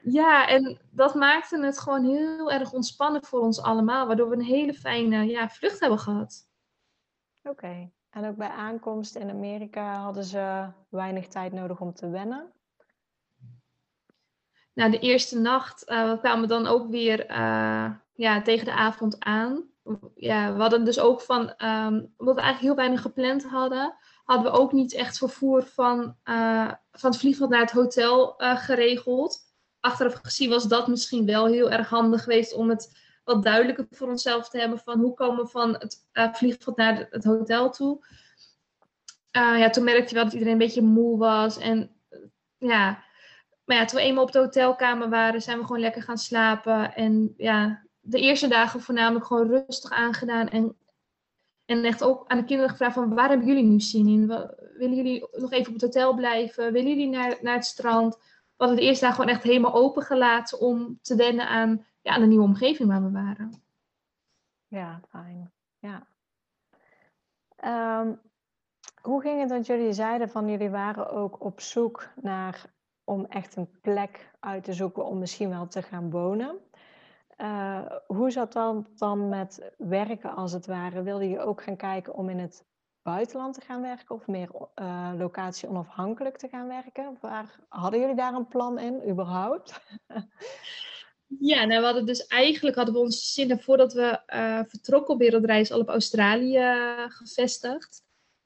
Ja, 0.04 0.48
en 0.48 0.80
dat 0.92 1.16
maakte 1.16 1.66
het 1.66 1.80
gewoon 1.80 2.04
heel 2.04 2.52
erg 2.52 2.72
ontspannen 2.72 3.24
voor 3.24 3.40
ons 3.40 3.62
allemaal, 3.62 4.08
waardoor 4.08 4.30
we 4.30 4.36
een 4.36 4.42
hele 4.42 4.74
fijne 4.74 5.26
ja, 5.26 5.50
vlucht 5.50 5.80
hebben 5.80 6.00
gehad. 6.00 6.48
Oké. 7.44 7.92
En 8.14 8.26
ook 8.26 8.36
bij 8.36 8.50
aankomst 8.50 9.16
in 9.16 9.30
Amerika 9.30 9.96
hadden 9.96 10.24
ze 10.24 10.68
weinig 10.90 11.28
tijd 11.28 11.54
nodig 11.54 11.80
om 11.80 11.94
te 11.94 12.10
wennen. 12.10 12.52
Nou, 14.74 14.92
de 14.92 15.00
eerste 15.00 15.40
nacht 15.40 15.84
we 15.86 16.18
kwamen 16.20 16.48
dan 16.48 16.68
ook 16.68 16.90
weer 16.90 17.30
uh, 17.30 17.92
ja, 18.14 18.42
tegen 18.42 18.66
de 18.66 18.74
avond 18.74 19.16
aan. 19.20 19.64
Ja, 20.16 20.54
we 20.54 20.62
hadden 20.62 20.86
dus 20.86 21.00
ook 21.00 21.22
van, 21.22 21.42
um, 21.42 22.14
omdat 22.18 22.36
we 22.36 22.42
eigenlijk 22.42 22.60
heel 22.60 22.76
weinig 22.76 23.02
gepland 23.02 23.46
hadden, 23.46 23.96
hadden 24.24 24.52
we 24.52 24.58
ook 24.58 24.72
niet 24.72 24.94
echt 24.94 25.18
vervoer 25.18 25.64
van, 25.64 26.16
uh, 26.26 26.72
van 26.92 27.12
het 27.12 27.20
vliegveld 27.20 27.50
naar 27.50 27.62
het 27.62 27.72
hotel 27.72 28.34
geregeld. 28.38 29.40
Achteraf 29.80 30.14
gezien 30.14 30.50
was 30.50 30.68
dat 30.68 30.88
misschien 30.88 31.26
wel 31.26 31.46
heel 31.46 31.72
erg 31.72 31.90
handig 31.90 32.24
geweest 32.24 32.54
om 32.54 32.70
het 32.70 33.03
wat 33.24 33.44
duidelijker 33.44 33.88
voor 33.90 34.10
onszelf 34.10 34.50
te 34.50 34.60
hebben 34.60 34.80
van 34.80 35.00
hoe 35.00 35.14
komen 35.14 35.44
we 35.44 35.50
van 35.50 35.74
het 35.74 36.08
uh, 36.14 36.34
vliegveld 36.34 36.78
naar 36.78 37.08
het 37.10 37.24
hotel 37.24 37.70
toe. 37.70 38.06
Uh, 39.38 39.60
ja, 39.60 39.70
toen 39.70 39.84
merkte 39.84 40.10
je 40.10 40.16
wel 40.16 40.24
dat 40.24 40.34
iedereen 40.34 40.54
een 40.54 40.60
beetje 40.60 40.82
moe 40.82 41.18
was. 41.18 41.58
En 41.58 41.96
ja, 42.58 43.04
maar 43.66 43.78
ja, 43.78 43.86
toen 43.86 44.00
we 44.00 44.06
eenmaal 44.06 44.24
op 44.24 44.32
de 44.32 44.40
hotelkamer 44.40 45.10
waren, 45.10 45.42
zijn 45.42 45.58
we 45.58 45.66
gewoon 45.66 45.82
lekker 45.82 46.04
gaan 46.04 46.18
slapen. 46.18 46.96
En 46.96 47.34
ja, 47.38 47.84
de 48.00 48.20
eerste 48.20 48.48
dagen 48.48 48.82
voornamelijk 48.82 49.26
gewoon 49.26 49.48
rustig 49.48 49.92
aangedaan. 49.92 50.50
En, 50.50 50.76
en 51.66 51.84
echt 51.84 52.04
ook 52.04 52.28
aan 52.28 52.38
de 52.38 52.46
kinderen 52.46 52.72
gevraagd 52.72 52.94
van 52.94 53.14
waar 53.14 53.30
hebben 53.30 53.48
jullie 53.48 53.64
nu 53.64 53.80
zin 53.80 54.08
in? 54.08 54.28
Willen 54.78 54.96
jullie 54.96 55.28
nog 55.32 55.52
even 55.52 55.68
op 55.68 55.74
het 55.74 55.82
hotel 55.82 56.14
blijven? 56.14 56.72
Willen 56.74 56.90
jullie 56.90 57.10
naar, 57.10 57.38
naar 57.42 57.56
het 57.56 57.66
strand? 57.66 58.16
We 58.16 58.70
hadden 58.70 58.78
de 58.78 58.84
eerste 58.84 59.06
dagen 59.06 59.20
gewoon 59.20 59.36
echt 59.36 59.44
helemaal 59.44 59.74
opengelaten 59.74 60.60
om 60.60 61.00
te 61.02 61.16
wennen 61.16 61.48
aan, 61.48 61.86
ja, 62.04 62.20
de 62.20 62.26
nieuwe 62.26 62.44
omgeving 62.44 62.90
waar 62.90 63.04
we 63.04 63.12
waren. 63.12 63.64
Ja, 64.68 65.02
fijn. 65.10 65.52
Ja. 65.80 66.08
Ehm, 67.56 68.14
hoe 69.02 69.22
ging 69.22 69.40
het 69.40 69.50
dat 69.50 69.66
jullie 69.66 69.94
zeiden 69.94 70.30
van 70.30 70.50
jullie 70.50 70.70
waren 70.70 71.10
ook 71.10 71.44
op 71.44 71.60
zoek 71.62 72.10
naar 72.22 72.74
om 73.04 73.26
echt 73.26 73.56
een 73.56 73.80
plek 73.82 74.32
uit 74.40 74.64
te 74.64 74.74
zoeken 74.74 75.06
om 75.06 75.20
misschien 75.20 75.50
wel 75.50 75.68
te 75.68 75.82
gaan 75.82 76.10
wonen? 76.10 76.60
Uh, 77.38 77.86
hoe 78.08 78.32
zat 78.32 78.54
dat 78.54 78.98
dan 78.98 79.30
met 79.30 79.74
werken 79.78 80.36
als 80.36 80.52
het 80.52 80.66
ware? 80.66 81.04
Wilde 81.04 81.30
je 81.30 81.40
ook 81.40 81.64
gaan 81.64 81.76
kijken 81.76 82.14
om 82.14 82.30
in 82.30 82.40
het 82.40 82.66
buitenland 83.02 83.54
te 83.54 83.62
gaan 83.62 83.82
werken 83.82 84.16
of 84.16 84.28
meer 84.28 84.50
uh, 84.82 85.12
locatie 85.18 85.70
onafhankelijk 85.70 86.38
te 86.38 86.48
gaan 86.48 86.68
werken? 86.68 87.18
Waar, 87.22 87.60
hadden 87.70 88.00
jullie 88.00 88.16
daar 88.16 88.34
een 88.34 88.48
plan 88.48 88.80
in, 88.80 89.10
überhaupt? 89.10 89.82
Ja, 91.40 91.66
nou, 91.66 91.80
we 91.80 91.86
hadden 91.86 92.06
dus 92.06 92.28
eigenlijk 92.28 92.76
hadden 92.76 92.94
we 92.94 93.00
ons 93.00 93.34
zinnen 93.34 93.60
voordat 93.60 93.94
we 93.94 94.20
uh, 94.34 94.60
vertrokken 94.68 95.14
op 95.14 95.20
wereldreis 95.20 95.72
al 95.72 95.80
op 95.80 95.90
Australië 95.90 96.58
uh, 96.58 97.04
gevestigd. 97.08 98.04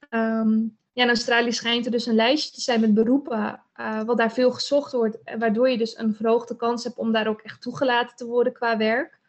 Um, 0.10 0.78
ja, 0.91 1.04
in 1.04 1.10
Australië 1.10 1.52
schijnt 1.52 1.86
er 1.86 1.91
dus 1.91 2.06
een 2.06 2.15
lijstje 2.15 2.52
te 2.52 2.62
zijn 2.62 2.80
met 2.80 2.93
beroepen, 2.93 3.63
uh, 3.76 4.04
wat 4.04 4.17
daar 4.17 4.32
veel 4.32 4.52
gezocht 4.52 4.91
wordt, 4.91 5.17
waardoor 5.39 5.69
je 5.69 5.78
dus 5.78 5.97
een 5.97 6.13
verhoogde 6.13 6.56
kans 6.56 6.84
hebt 6.84 6.97
om 6.97 7.12
daar 7.12 7.28
ook 7.28 7.41
echt 7.41 7.62
toegelaten 7.62 8.15
te 8.15 8.26
worden 8.26 8.54
qua 8.54 8.78
werk. 8.78 9.19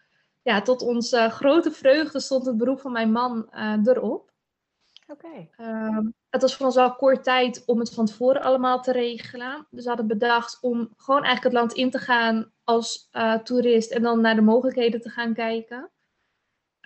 Ja, 0.43 0.63
tot 0.63 0.83
onze 0.83 1.29
grote 1.31 1.71
vreugde 1.71 2.21
stond 2.21 2.47
het 2.47 2.57
beroep 2.57 2.81
van 2.81 2.93
mijn 2.93 3.13
man 3.13 3.49
erop. 3.85 4.28
Ehm, 5.57 6.07
het 6.31 6.43
was 6.43 6.57
voor 6.57 6.67
ons 6.67 6.75
wel 6.75 6.95
kort 6.95 7.25
tijd 7.25 7.63
om 7.67 7.79
het 7.79 7.95
van 7.95 8.07
tevoren 8.07 8.43
allemaal 8.43 8.83
te 8.83 8.93
regelen. 8.93 9.67
Dus 9.71 9.83
we 9.83 9.89
hadden 9.89 10.07
bedacht 10.07 10.59
om 10.61 10.93
gewoon 10.97 11.23
eigenlijk 11.25 11.55
het 11.55 11.63
land 11.63 11.73
in 11.73 11.91
te 11.91 11.99
gaan 11.99 12.53
als 12.65 13.09
uh, 13.13 13.35
toerist 13.35 13.91
en 13.91 14.03
dan 14.03 14.21
naar 14.21 14.35
de 14.35 14.41
mogelijkheden 14.41 15.01
te 15.01 15.09
gaan 15.09 15.35
kijken. 15.35 15.91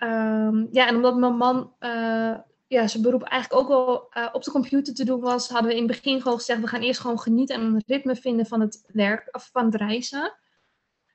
Um, 0.03 0.67
ja, 0.71 0.87
en 0.87 0.95
omdat 0.95 1.17
mijn 1.17 1.37
man 1.37 1.75
uh, 1.79 2.35
ja, 2.67 2.87
zijn 2.87 3.03
beroep 3.03 3.23
eigenlijk 3.23 3.61
ook 3.61 3.67
wel 3.67 4.07
uh, 4.17 4.29
op 4.33 4.43
de 4.43 4.51
computer 4.51 4.93
te 4.93 5.05
doen 5.05 5.19
was, 5.19 5.49
hadden 5.49 5.69
we 5.69 5.77
in 5.77 5.87
het 5.87 5.91
begin 5.91 6.21
gewoon 6.21 6.37
gezegd: 6.37 6.61
we 6.61 6.67
gaan 6.67 6.81
eerst 6.81 6.99
gewoon 6.99 7.19
genieten 7.19 7.55
en 7.55 7.61
een 7.61 7.83
ritme 7.85 8.15
vinden 8.15 8.45
van 8.45 8.61
het 8.61 8.83
werk 8.87 9.29
of 9.31 9.49
van 9.51 9.65
het 9.65 9.75
reizen. 9.75 10.33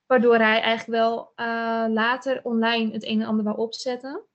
Waardoor 0.07 0.37
hij 0.37 0.61
eigenlijk 0.61 1.01
wel 1.01 1.33
later 1.88 2.40
online 2.42 2.92
het 2.92 3.05
een 3.05 3.21
en 3.21 3.27
ander 3.27 3.44
wou 3.44 3.57
opzetten. 3.57 4.29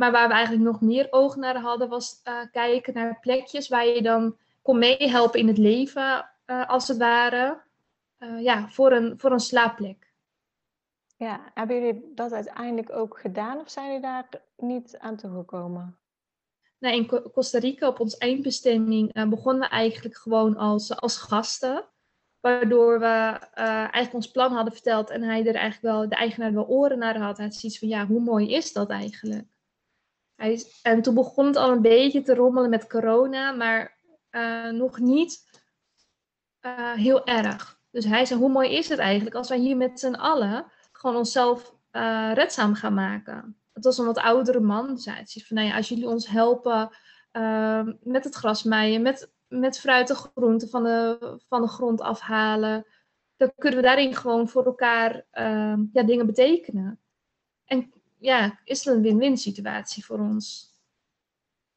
Maar 0.00 0.12
waar 0.12 0.28
we 0.28 0.34
eigenlijk 0.34 0.64
nog 0.64 0.80
meer 0.80 1.06
oog 1.10 1.36
naar 1.36 1.60
hadden, 1.60 1.88
was 1.88 2.20
uh, 2.24 2.40
kijken 2.52 2.94
naar 2.94 3.20
plekjes 3.20 3.68
waar 3.68 3.86
je 3.86 4.02
dan 4.02 4.36
kon 4.62 4.78
meehelpen 4.78 5.40
in 5.40 5.48
het 5.48 5.58
leven, 5.58 6.30
uh, 6.46 6.68
als 6.68 6.88
het 6.88 6.96
ware. 6.96 7.60
Uh, 8.18 8.42
ja, 8.42 8.68
voor 8.68 8.92
een, 8.92 9.18
voor 9.18 9.32
een 9.32 9.40
slaapplek. 9.40 10.12
Ja, 11.16 11.50
hebben 11.54 11.76
jullie 11.76 12.12
dat 12.14 12.32
uiteindelijk 12.32 12.92
ook 12.92 13.18
gedaan 13.18 13.58
of 13.58 13.70
zijn 13.70 13.86
jullie 13.86 14.00
daar 14.00 14.28
niet 14.56 14.98
aan 14.98 15.16
toegekomen? 15.16 15.98
Nee, 16.78 16.96
in 16.96 17.30
Costa 17.32 17.58
Rica 17.58 17.88
op 17.88 18.00
ons 18.00 18.16
eindbestemming 18.16 19.28
begonnen 19.28 19.62
we 19.62 19.68
eigenlijk 19.68 20.16
gewoon 20.16 20.56
als, 20.56 20.96
als 20.96 21.16
gasten. 21.16 21.84
Waardoor 22.40 22.98
we 22.98 23.38
eigenlijk 23.54 24.14
ons 24.14 24.30
plan 24.30 24.52
hadden 24.52 24.72
verteld 24.72 25.10
en 25.10 25.22
hij 25.22 25.46
er 25.46 25.54
eigenlijk 25.54 25.94
wel, 25.94 26.08
de 26.08 26.14
eigenaar 26.14 26.52
wel 26.52 26.66
oren 26.66 26.98
naar 26.98 27.18
had. 27.18 27.36
Hij 27.36 27.46
had 27.46 27.54
zoiets 27.54 27.78
van, 27.78 27.88
ja, 27.88 28.06
hoe 28.06 28.20
mooi 28.20 28.54
is 28.54 28.72
dat 28.72 28.90
eigenlijk? 28.90 29.46
Hij 30.40 30.64
en 30.82 31.02
toen 31.02 31.14
begon 31.14 31.46
het 31.46 31.56
al 31.56 31.70
een 31.70 31.82
beetje 31.82 32.22
te 32.22 32.34
rommelen 32.34 32.70
met 32.70 32.86
corona, 32.86 33.52
maar 33.52 33.98
uh, 34.30 34.70
nog 34.70 34.98
niet 34.98 35.60
uh, 36.60 36.92
heel 36.92 37.26
erg. 37.26 37.80
Dus 37.90 38.04
hij 38.04 38.24
zei, 38.24 38.40
hoe 38.40 38.48
mooi 38.48 38.76
is 38.76 38.88
het 38.88 38.98
eigenlijk 38.98 39.36
als 39.36 39.48
wij 39.48 39.58
hier 39.58 39.76
met 39.76 40.00
z'n 40.00 40.14
allen 40.14 40.72
gewoon 40.92 41.16
onszelf 41.16 41.74
uh, 41.92 42.30
redzaam 42.34 42.74
gaan 42.74 42.94
maken. 42.94 43.56
Het 43.72 43.84
was 43.84 43.98
een 43.98 44.04
wat 44.04 44.18
oudere 44.18 44.60
man, 44.60 44.98
zei 44.98 45.16
het 45.16 45.44
van, 45.46 45.56
nou 45.56 45.68
ja, 45.68 45.76
als 45.76 45.88
jullie 45.88 46.08
ons 46.08 46.28
helpen 46.28 46.90
met 48.00 48.24
het 48.24 48.34
grasmaaien, 48.34 49.02
met, 49.02 49.32
met 49.48 49.78
fruit 49.78 50.10
en 50.10 50.16
groenten 50.16 50.68
van 50.68 50.82
de, 50.82 51.18
van 51.48 51.60
de 51.60 51.68
grond 51.68 52.00
afhalen, 52.00 52.86
dan 53.36 53.52
kunnen 53.56 53.80
we 53.80 53.86
daarin 53.86 54.14
gewoon 54.14 54.48
voor 54.48 54.64
elkaar 54.64 55.26
ja, 55.92 56.02
dingen 56.02 56.26
betekenen. 56.26 57.00
En 57.64 57.92
ja, 58.20 58.58
is 58.64 58.84
het 58.84 58.94
een 58.94 59.02
win-win 59.02 59.36
situatie 59.36 60.04
voor 60.04 60.18
ons. 60.18 60.68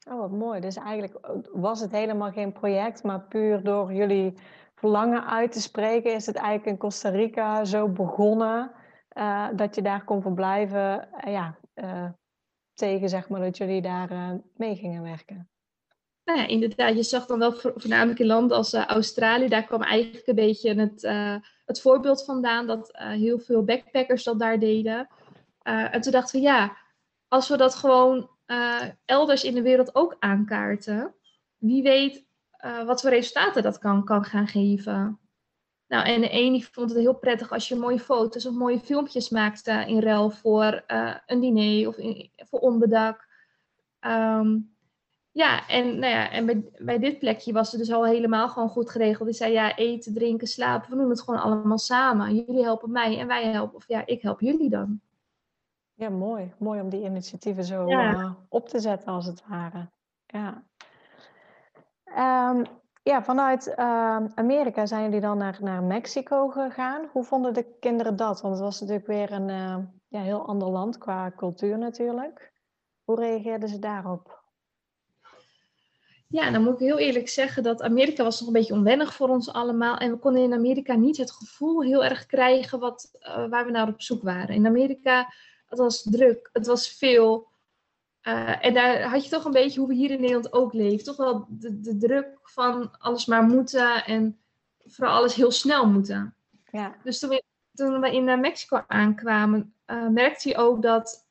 Oh, 0.08 0.18
wat 0.18 0.30
mooi. 0.30 0.60
Dus 0.60 0.76
eigenlijk 0.76 1.38
was 1.52 1.80
het 1.80 1.90
helemaal 1.90 2.30
geen 2.30 2.52
project, 2.52 3.02
maar 3.02 3.20
puur 3.20 3.62
door 3.62 3.92
jullie 3.92 4.34
verlangen 4.74 5.26
uit 5.26 5.52
te 5.52 5.60
spreken, 5.60 6.14
is 6.14 6.26
het 6.26 6.36
eigenlijk 6.36 6.66
in 6.66 6.76
Costa 6.76 7.08
Rica 7.08 7.64
zo 7.64 7.88
begonnen 7.88 8.72
uh, 9.18 9.48
dat 9.56 9.74
je 9.74 9.82
daar 9.82 10.04
kon 10.04 10.22
verblijven. 10.22 11.08
Uh, 11.26 11.32
ja, 11.32 11.58
uh, 11.74 12.08
tegen 12.74 13.08
zeg 13.08 13.28
maar 13.28 13.40
dat 13.40 13.56
jullie 13.56 13.82
daar 13.82 14.40
mee 14.56 14.76
gingen 14.76 15.02
werken. 15.02 15.48
Nou 16.24 16.38
ja, 16.38 16.46
inderdaad. 16.46 16.96
Je 16.96 17.02
zag 17.02 17.26
dan 17.26 17.38
wel 17.38 17.52
voornamelijk 17.52 18.18
in 18.18 18.26
landen 18.26 18.56
als 18.56 18.74
Australië, 18.74 19.48
daar 19.48 19.64
kwam 19.64 19.82
eigenlijk 19.82 20.26
een 20.26 20.34
beetje 20.34 20.74
het, 20.74 21.02
het 21.66 21.80
voorbeeld 21.80 22.24
vandaan 22.24 22.66
dat 22.66 22.90
heel 22.96 23.38
veel 23.38 23.64
backpackers 23.64 24.24
dat 24.24 24.38
daar 24.38 24.58
deden. 24.58 25.08
Uh, 25.64 25.94
en 25.94 26.00
toen 26.00 26.12
dachten 26.12 26.40
we, 26.40 26.46
ja, 26.46 26.76
als 27.28 27.48
we 27.48 27.56
dat 27.56 27.74
gewoon 27.74 28.30
uh, 28.46 28.82
elders 29.04 29.44
in 29.44 29.54
de 29.54 29.62
wereld 29.62 29.94
ook 29.94 30.16
aankaarten, 30.18 31.14
wie 31.56 31.82
weet 31.82 32.24
uh, 32.64 32.84
wat 32.84 33.00
voor 33.00 33.10
resultaten 33.10 33.62
dat 33.62 33.78
kan, 33.78 34.04
kan 34.04 34.24
gaan 34.24 34.48
geven. 34.48 35.18
Nou, 35.86 36.06
en 36.06 36.20
de 36.20 36.28
ene 36.28 36.62
vond 36.62 36.90
het 36.90 36.98
heel 36.98 37.14
prettig 37.14 37.52
als 37.52 37.68
je 37.68 37.76
mooie 37.76 38.00
foto's 38.00 38.46
of 38.46 38.54
mooie 38.54 38.80
filmpjes 38.80 39.28
maakte 39.28 39.84
in 39.86 40.00
ruil 40.00 40.30
voor 40.30 40.84
een 41.26 41.40
diner 41.40 41.88
of 41.88 41.96
voor 42.36 42.58
onbedak. 42.58 43.28
Um, 44.00 44.74
ja, 45.30 45.68
en, 45.68 45.98
nou 45.98 46.12
ja, 46.12 46.30
en 46.30 46.46
bij, 46.46 46.64
bij 46.78 46.98
dit 46.98 47.18
plekje 47.18 47.52
was 47.52 47.70
het 47.70 47.80
dus 47.80 47.92
al 47.92 48.06
helemaal 48.06 48.48
gewoon 48.48 48.68
goed 48.68 48.90
geregeld. 48.90 49.28
Die 49.28 49.36
zei, 49.36 49.52
ja, 49.52 49.76
eten, 49.76 50.14
drinken, 50.14 50.46
slapen, 50.46 50.90
we 50.90 50.96
doen 50.96 51.10
het 51.10 51.22
gewoon 51.22 51.40
allemaal 51.40 51.78
samen. 51.78 52.34
Jullie 52.34 52.62
helpen 52.62 52.90
mij 52.90 53.18
en 53.18 53.26
wij 53.26 53.44
helpen, 53.44 53.76
of 53.76 53.88
ja, 53.88 54.06
ik 54.06 54.22
help 54.22 54.40
jullie 54.40 54.70
dan. 54.70 55.00
Ja, 55.94 56.08
mooi. 56.08 56.52
Mooi 56.58 56.80
om 56.80 56.88
die 56.88 57.04
initiatieven 57.04 57.64
zo 57.64 57.88
ja. 57.88 58.12
uh, 58.12 58.30
op 58.48 58.68
te 58.68 58.78
zetten, 58.78 59.08
als 59.08 59.26
het 59.26 59.42
ware. 59.48 59.90
Ja, 60.26 60.64
um, 62.50 62.64
ja 63.02 63.22
vanuit 63.22 63.66
uh, 63.66 64.24
Amerika 64.34 64.86
zijn 64.86 65.02
jullie 65.02 65.20
dan 65.20 65.38
naar, 65.38 65.58
naar 65.60 65.82
Mexico 65.82 66.48
gegaan. 66.48 67.08
Hoe 67.12 67.24
vonden 67.24 67.54
de 67.54 67.76
kinderen 67.80 68.16
dat? 68.16 68.40
Want 68.40 68.54
het 68.54 68.62
was 68.62 68.80
natuurlijk 68.80 69.06
weer 69.06 69.32
een 69.32 69.48
uh, 69.48 69.76
ja, 70.08 70.20
heel 70.20 70.46
ander 70.46 70.68
land 70.68 70.98
qua 70.98 71.32
cultuur 71.36 71.78
natuurlijk. 71.78 72.52
Hoe 73.04 73.20
reageerden 73.20 73.68
ze 73.68 73.78
daarop? 73.78 74.42
Ja, 76.28 76.50
dan 76.50 76.62
moet 76.62 76.72
ik 76.72 76.78
heel 76.78 76.98
eerlijk 76.98 77.28
zeggen 77.28 77.62
dat 77.62 77.82
Amerika 77.82 78.22
was 78.22 78.38
nog 78.38 78.48
een 78.48 78.54
beetje 78.54 78.74
onwennig 78.74 79.14
voor 79.14 79.28
ons 79.28 79.52
allemaal. 79.52 79.96
En 79.96 80.10
we 80.10 80.18
konden 80.18 80.42
in 80.42 80.52
Amerika 80.52 80.94
niet 80.94 81.16
het 81.16 81.32
gevoel 81.32 81.82
heel 81.82 82.04
erg 82.04 82.26
krijgen 82.26 82.78
wat, 82.78 83.10
waar 83.50 83.64
we 83.64 83.70
naar 83.70 83.88
op 83.88 84.02
zoek 84.02 84.22
waren. 84.22 84.54
In 84.54 84.66
Amerika 84.66 85.32
het 85.74 85.82
was 85.82 86.02
druk, 86.02 86.50
het 86.52 86.66
was 86.66 86.88
veel. 86.88 87.48
Uh, 88.22 88.64
en 88.64 88.74
daar 88.74 89.02
had 89.02 89.24
je 89.24 89.30
toch 89.30 89.44
een 89.44 89.52
beetje 89.52 89.78
hoe 89.78 89.88
we 89.88 89.94
hier 89.94 90.10
in 90.10 90.20
Nederland 90.20 90.52
ook 90.52 90.72
leven. 90.72 91.04
Toch 91.04 91.16
wel 91.16 91.46
de, 91.48 91.80
de 91.80 91.96
druk 91.96 92.38
van 92.42 92.98
alles 92.98 93.26
maar 93.26 93.42
moeten 93.42 94.04
en 94.04 94.38
vooral 94.84 95.16
alles 95.16 95.34
heel 95.34 95.50
snel 95.50 95.86
moeten. 95.86 96.34
Ja. 96.70 96.96
Dus 97.02 97.18
toen 97.18 97.30
we, 97.30 97.42
toen 97.74 98.00
we 98.00 98.12
in 98.12 98.40
Mexico 98.40 98.84
aankwamen, 98.86 99.74
uh, 99.86 100.08
merkte 100.08 100.48
je 100.48 100.56
ook 100.56 100.82
dat 100.82 101.26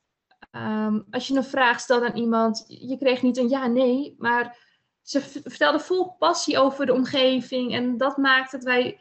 um, 0.52 1.06
als 1.12 1.28
je 1.28 1.36
een 1.36 1.44
vraag 1.44 1.80
stelde 1.80 2.10
aan 2.10 2.18
iemand, 2.18 2.66
je 2.68 2.98
kreeg 2.98 3.22
niet 3.22 3.38
een 3.38 3.50
ja, 3.50 3.68
nee, 3.68 4.16
maar 4.18 4.58
ze 5.02 5.22
vertelde 5.22 5.80
vol 5.80 6.12
passie 6.12 6.60
over 6.60 6.86
de 6.86 6.94
omgeving. 6.94 7.74
En 7.74 7.98
dat 7.98 8.18
maakte 8.18 8.56
dat 8.56 8.66
wij 8.66 9.00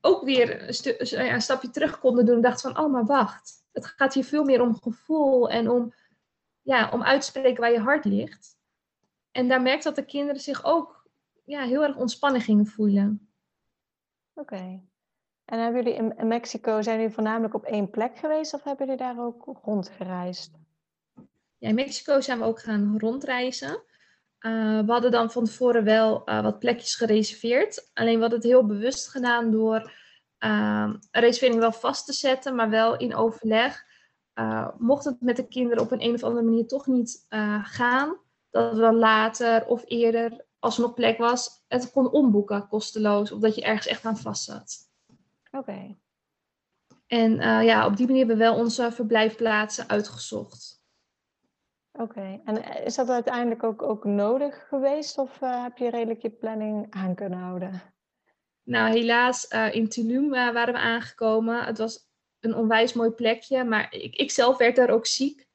ook 0.00 0.24
weer 0.24 0.68
een, 0.68 1.32
een 1.32 1.42
stapje 1.42 1.70
terug 1.70 1.98
konden 1.98 2.26
doen 2.26 2.34
en 2.34 2.40
dachten 2.40 2.74
van, 2.74 2.84
oh 2.84 2.92
maar 2.92 3.04
wacht 3.04 3.57
het 3.72 3.86
gaat 3.86 4.14
hier 4.14 4.24
veel 4.24 4.44
meer 4.44 4.60
om 4.60 4.80
gevoel 4.80 5.50
en 5.50 5.70
om, 5.70 5.94
ja, 6.62 6.90
om 6.90 7.02
uit 7.02 7.20
te 7.20 7.26
spreken 7.26 7.60
waar 7.60 7.72
je 7.72 7.80
hart 7.80 8.04
ligt. 8.04 8.56
En 9.30 9.48
daar 9.48 9.62
merkt 9.62 9.84
dat 9.84 9.96
de 9.96 10.04
kinderen 10.04 10.40
zich 10.40 10.64
ook 10.64 11.08
ja, 11.44 11.62
heel 11.62 11.82
erg 11.82 11.96
ontspannen 11.96 12.40
gingen 12.40 12.66
voelen. 12.66 13.30
Oké. 14.34 14.80
En 15.44 15.58
hebben 15.58 15.84
jullie 15.84 16.14
in 16.16 16.26
Mexico, 16.26 16.82
zijn 16.82 16.98
jullie 16.98 17.14
voornamelijk 17.14 17.54
op 17.54 17.64
één 17.64 17.90
plek 17.90 18.18
geweest 18.18 18.54
of 18.54 18.64
hebben 18.64 18.86
jullie 18.86 19.00
daar 19.00 19.24
ook 19.24 19.58
rondgereisd? 19.62 20.58
Ja, 21.58 21.68
in 21.68 21.74
Mexico 21.74 22.20
zijn 22.20 22.38
we 22.38 22.44
ook 22.44 22.60
gaan 22.60 22.98
rondreizen. 22.98 23.82
Uh, 24.40 24.80
we 24.80 24.92
hadden 24.92 25.10
dan 25.10 25.30
van 25.30 25.44
tevoren 25.44 25.84
wel 25.84 26.22
uh, 26.28 26.42
wat 26.42 26.58
plekjes 26.58 26.94
gereserveerd. 26.94 27.90
Alleen 27.94 28.14
we 28.14 28.20
hadden 28.20 28.38
het 28.38 28.48
heel 28.48 28.66
bewust 28.66 29.08
gedaan 29.08 29.50
door 29.50 29.92
uh, 30.44 30.92
een 31.10 31.22
reservering 31.22 31.60
wel 31.60 31.72
vast 31.72 32.06
te 32.06 32.12
zetten, 32.12 32.54
maar 32.54 32.70
wel 32.70 32.96
in 32.96 33.14
overleg 33.14 33.86
mocht 34.78 35.04
het 35.04 35.20
met 35.20 35.36
de 35.36 35.48
kinderen 35.48 35.82
op 35.82 35.90
een, 35.90 36.02
een 36.02 36.14
of 36.14 36.22
andere 36.22 36.44
manier 36.44 36.66
toch 36.66 36.86
niet 36.86 37.26
gaan, 37.62 38.16
dat 38.50 38.74
we 38.74 38.80
dan 38.80 38.96
later 38.96 39.66
of 39.66 39.82
eerder, 39.86 40.44
als 40.58 40.76
er 40.76 40.82
nog 40.82 40.94
plek 40.94 41.18
was, 41.18 41.64
het 41.68 41.90
kon 41.90 42.10
omboeken 42.10 42.68
kosteloos, 42.68 43.32
of 43.32 43.40
dat 43.40 43.54
je 43.54 43.62
ergens 43.62 43.86
echt 43.86 44.04
aan 44.04 44.16
vast 44.16 44.44
zat. 44.44 44.76
Oké. 45.50 45.96
En 47.06 47.34
ja, 47.64 47.86
op 47.86 47.96
die 47.96 48.06
manier 48.06 48.26
hebben 48.26 48.38
we 48.38 48.50
wel 48.50 48.56
onze 48.56 48.92
verblijfplaatsen 48.92 49.88
uitgezocht. 49.88 50.78
Oké, 52.00 52.40
en 52.44 52.64
eh, 52.64 52.86
is 52.86 52.94
dat 52.94 53.08
uiteindelijk 53.08 53.62
ook, 53.62 53.82
ook 53.82 54.04
nodig 54.04 54.68
geweest 54.68 55.18
of 55.18 55.38
heb 55.40 55.78
je 55.78 55.90
redelijk 55.90 56.22
je 56.22 56.30
planning 56.30 56.86
aan 56.90 57.14
kunnen 57.14 57.38
houden? 57.38 57.82
Nou, 58.68 58.90
helaas, 58.90 59.46
uh, 59.52 59.74
in 59.74 59.88
Tulum 59.88 60.30
waren 60.30 60.74
we 60.74 60.80
aangekomen. 60.80 61.64
Het 61.64 61.78
was 61.78 62.08
een 62.40 62.54
onwijs 62.54 62.92
mooi 62.92 63.10
plekje, 63.10 63.64
maar 63.64 63.94
ik, 63.94 64.14
ik 64.14 64.30
zelf 64.30 64.56
werd 64.56 64.76
daar 64.76 64.90
ook 64.90 65.06
ziek. 65.06 65.46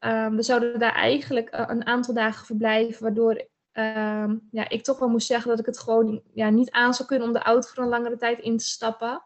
Um, 0.00 0.36
we 0.36 0.42
zouden 0.42 0.78
daar 0.78 0.94
eigenlijk 0.94 1.48
een 1.52 1.86
aantal 1.86 2.14
dagen 2.14 2.46
verblijven, 2.46 3.02
waardoor 3.02 3.48
um, 3.72 4.48
ja, 4.50 4.68
ik 4.68 4.82
toch 4.82 4.98
wel 4.98 5.08
moest 5.08 5.26
zeggen 5.26 5.48
dat 5.48 5.58
ik 5.58 5.66
het 5.66 5.78
gewoon 5.78 6.22
ja, 6.32 6.50
niet 6.50 6.70
aan 6.70 6.94
zou 6.94 7.08
kunnen 7.08 7.26
om 7.26 7.32
de 7.32 7.42
auto 7.42 7.68
voor 7.68 7.82
een 7.82 7.88
langere 7.88 8.16
tijd 8.16 8.38
in 8.38 8.56
te 8.56 8.64
stappen. 8.64 9.22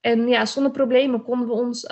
En 0.00 0.28
ja, 0.28 0.46
zonder 0.46 0.72
problemen 0.72 1.22
konden 1.22 1.46
we 1.46 1.52
ons 1.52 1.82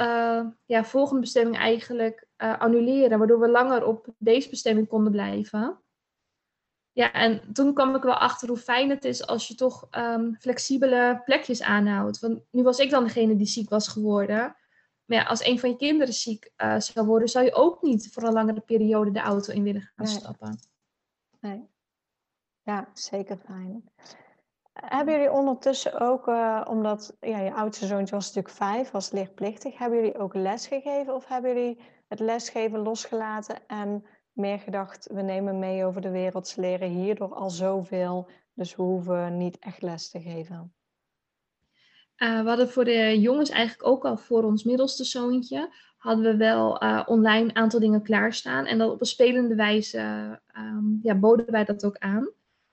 ja, 0.65 0.85
volgende 0.85 1.21
bestemming 1.21 1.57
eigenlijk 1.57 2.27
annuleren, 2.37 3.19
waardoor 3.19 3.41
we 3.41 3.49
langer 3.49 3.85
op 3.85 4.07
deze 4.19 4.49
bestemming 4.49 4.89
konden 4.89 5.13
blijven. 5.13 5.81
Ja, 6.97 7.13
en 7.13 7.53
toen 7.53 7.75
kwam 7.75 7.95
ik 7.95 8.03
wel 8.03 8.15
achter 8.15 8.49
hoe 8.49 8.57
fijn 8.57 8.91
het 8.91 9.05
is 9.05 9.27
als 9.27 9.49
je 9.49 9.55
toch 9.55 9.89
um, 9.91 10.37
flexibele 10.39 11.23
plekjes 11.25 11.63
aanhoudt. 11.63 12.19
Want 12.19 12.41
nu 12.51 12.63
was 12.63 12.79
ik 12.79 12.91
dan 12.91 13.05
degene 13.05 13.37
die 13.37 13.47
ziek 13.47 13.69
was 13.71 13.89
geworden. 13.89 14.57
Maar 15.05 15.19
ja, 15.19 15.25
als 15.25 15.45
een 15.45 15.59
van 15.59 15.71
je 15.71 15.77
kinderen 15.77 16.15
ziek 16.15 16.53
uh, 16.57 16.79
zou 16.79 17.07
worden, 17.07 17.29
zou 17.29 17.45
je 17.45 17.55
ook 17.55 17.83
niet 17.83 18.13
voor 18.13 18.23
een 18.23 18.33
langere 18.33 18.61
periode 18.61 19.11
de 19.11 19.21
auto 19.21 19.53
in 19.53 19.63
willen 19.63 19.91
gaan 19.97 20.07
stappen. 20.07 20.59
Nee. 21.41 21.69
Ja, 22.63 22.89
zeker 22.93 23.37
fijn. 23.37 23.91
Hebben 24.73 25.15
jullie 25.15 25.33
ondertussen 25.33 26.01
ook, 26.01 26.29
uh, 26.29 26.65
omdat 26.69 27.17
ja, 27.21 27.39
je 27.39 27.55
oudste 27.55 27.87
zoontje 27.87 28.15
was 28.15 28.27
natuurlijk 28.27 28.55
vijf, 28.55 28.91
was 28.91 29.11
lichtplichtig, 29.11 29.79
hebben 29.79 29.99
jullie 29.99 30.19
ook 30.19 30.35
les 30.35 30.67
gegeven 30.67 31.15
of 31.15 31.27
hebben 31.27 31.55
jullie 31.55 31.81
het 32.09 32.21
lesgeven 32.21 32.79
losgelaten 32.79 33.67
en 33.67 34.05
meer 34.37 34.59
gedacht, 34.59 35.09
we 35.13 35.23
nemen 35.23 35.59
mee 35.59 35.85
over 35.85 36.01
de 36.01 36.11
wereld, 36.11 36.49
ze 36.49 36.61
leren 36.61 36.89
hierdoor 36.89 37.35
al 37.35 37.51
zoveel, 37.51 38.29
dus 38.55 38.77
we 38.77 38.83
hoeven 38.83 39.37
niet 39.37 39.59
echt 39.59 39.83
les 39.83 40.11
te 40.11 40.21
geven. 40.21 40.75
Uh, 42.17 42.43
we 42.43 42.49
hadden 42.49 42.71
voor 42.71 42.85
de 42.85 43.21
jongens 43.21 43.51
eigenlijk 43.51 43.89
ook 43.89 44.05
al 44.05 44.17
voor 44.17 44.45
ons 44.45 44.65
middelste 44.65 45.05
zoontje, 45.05 45.75
hadden 45.97 46.25
we 46.25 46.37
wel 46.37 46.83
uh, 46.83 47.03
online 47.07 47.43
een 47.43 47.57
aantal 47.57 47.81
dingen 47.81 48.03
klaarstaan. 48.03 48.67
En 48.67 48.79
dat 48.79 48.91
op 48.91 49.01
een 49.01 49.07
spelende 49.07 49.55
wijze 49.55 49.99
um, 50.57 50.99
ja, 51.03 51.15
boden 51.15 51.51
wij 51.51 51.65
dat 51.65 51.85
ook 51.85 51.99
aan. 51.99 52.25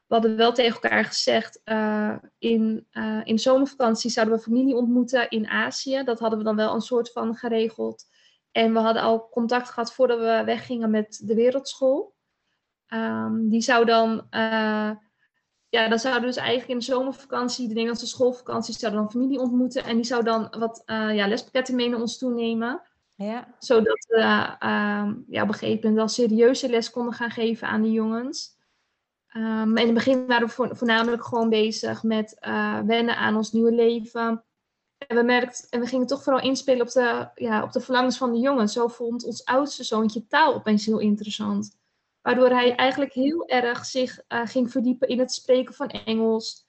We 0.07 0.20
hadden 0.20 0.38
wel 0.38 0.53
tegen 0.53 0.82
elkaar 0.82 1.05
gezegd, 1.05 1.61
uh, 1.66 2.16
in, 2.38 2.88
in 3.24 3.39
zomervakantie 3.39 4.09
zouden 4.09 4.36
we 4.36 4.41
familie 4.41 4.76
ontmoeten 4.76 5.30
in 5.30 5.47
Azië. 5.47 6.03
Dat 6.03 6.20
hadden 6.20 6.39
we 6.39 6.45
dan 6.45 6.55
wel 6.55 6.74
een 6.74 6.82
soort 6.82 7.11
van 7.11 7.36
geregeld. 7.36 8.05
En 8.54 8.74
we 8.74 8.80
hadden 8.80 9.01
al 9.01 9.30
contact 9.30 9.70
gehad 9.70 9.93
voordat 9.93 10.20
we 10.20 10.41
weggingen 10.45 10.89
met 10.89 11.22
de 11.24 11.36
wereldschool. 11.36 12.14
Um, 12.88 13.49
die 13.49 13.62
zou 13.62 13.86
dan, 13.86 14.28
uh, 14.32 14.91
ja, 15.70 15.88
dan 15.88 15.99
zouden 15.99 16.22
we 16.22 16.28
dus 16.28 16.38
eigenlijk 16.38 16.70
in 16.70 16.78
de 16.78 16.84
zomervakantie, 16.84 17.68
de 17.68 17.74
Nederlandse 17.74 18.08
schoolvakantie, 18.08 18.74
zouden 18.74 19.01
dan 19.01 19.12
familie 19.12 19.39
ontmoeten. 19.39 19.84
En 19.84 19.95
die 19.95 20.06
zou 20.06 20.24
dan 20.24 20.56
wat 20.58 20.84
uh, 20.86 21.16
ja, 21.16 21.28
lespakketten 21.28 21.76
mee 21.76 21.89
naar 21.89 21.99
ons 21.99 22.18
toenemen. 22.18 22.82
Ja. 23.16 23.56
Zodat 23.60 24.06
we 24.08 24.18
uh, 24.18 25.10
ja, 25.28 25.41
op 25.41 25.47
een 25.47 25.54
gegeven 25.54 25.76
moment 25.76 25.95
wel 25.95 26.08
serieuze 26.08 26.70
les 26.70 26.89
konden 26.89 27.14
gaan 27.14 27.32
geven 27.32 27.68
aan 27.68 27.82
de 27.82 27.91
jongens. 27.91 28.58
Um, 29.36 29.78
in 29.78 29.86
het 29.86 29.93
begin 29.93 30.28
waren 30.28 30.47
we 30.47 30.76
voornamelijk 30.76 31.24
gewoon 31.24 31.49
bezig 31.49 32.04
met 32.04 32.38
wennen 32.86 33.18
aan 33.18 33.36
ons 33.36 33.51
nieuwe 33.51 33.72
leven. 33.72 34.43
En 35.08 35.16
we, 35.16 35.24
merkten, 35.24 35.70
en 35.70 35.80
we 35.80 35.88
gingen 35.88 36.08
toch 36.08 36.24
vooral 36.24 36.41
inspelen 36.41 36.82
op 36.82 36.91
de, 36.91 37.30
ja, 37.36 37.64
op 37.64 37.72
de 37.72 37.80
verlangens 37.80 38.18
van 38.18 38.32
de 38.32 38.39
jongen. 38.39 38.70
Zo 38.70 38.88
vond 38.88 39.24
ons 39.24 39.45
oudste 39.45 39.84
zoontje 39.84 40.28
taal 40.28 40.54
opeens 40.54 40.86
heel 40.86 40.99
interessant. 40.99 41.78
Waardoor 42.22 42.49
hij 42.49 42.76
eigenlijk 42.76 43.14
heel 43.14 43.47
erg 43.47 43.86
zich 43.86 44.20
uh, 44.28 44.45
ging 44.45 44.72
verdiepen 44.72 45.08
in 45.08 45.20
het 45.20 45.34
spreken 45.34 45.74
van 45.74 45.88
Engels. 45.88 46.68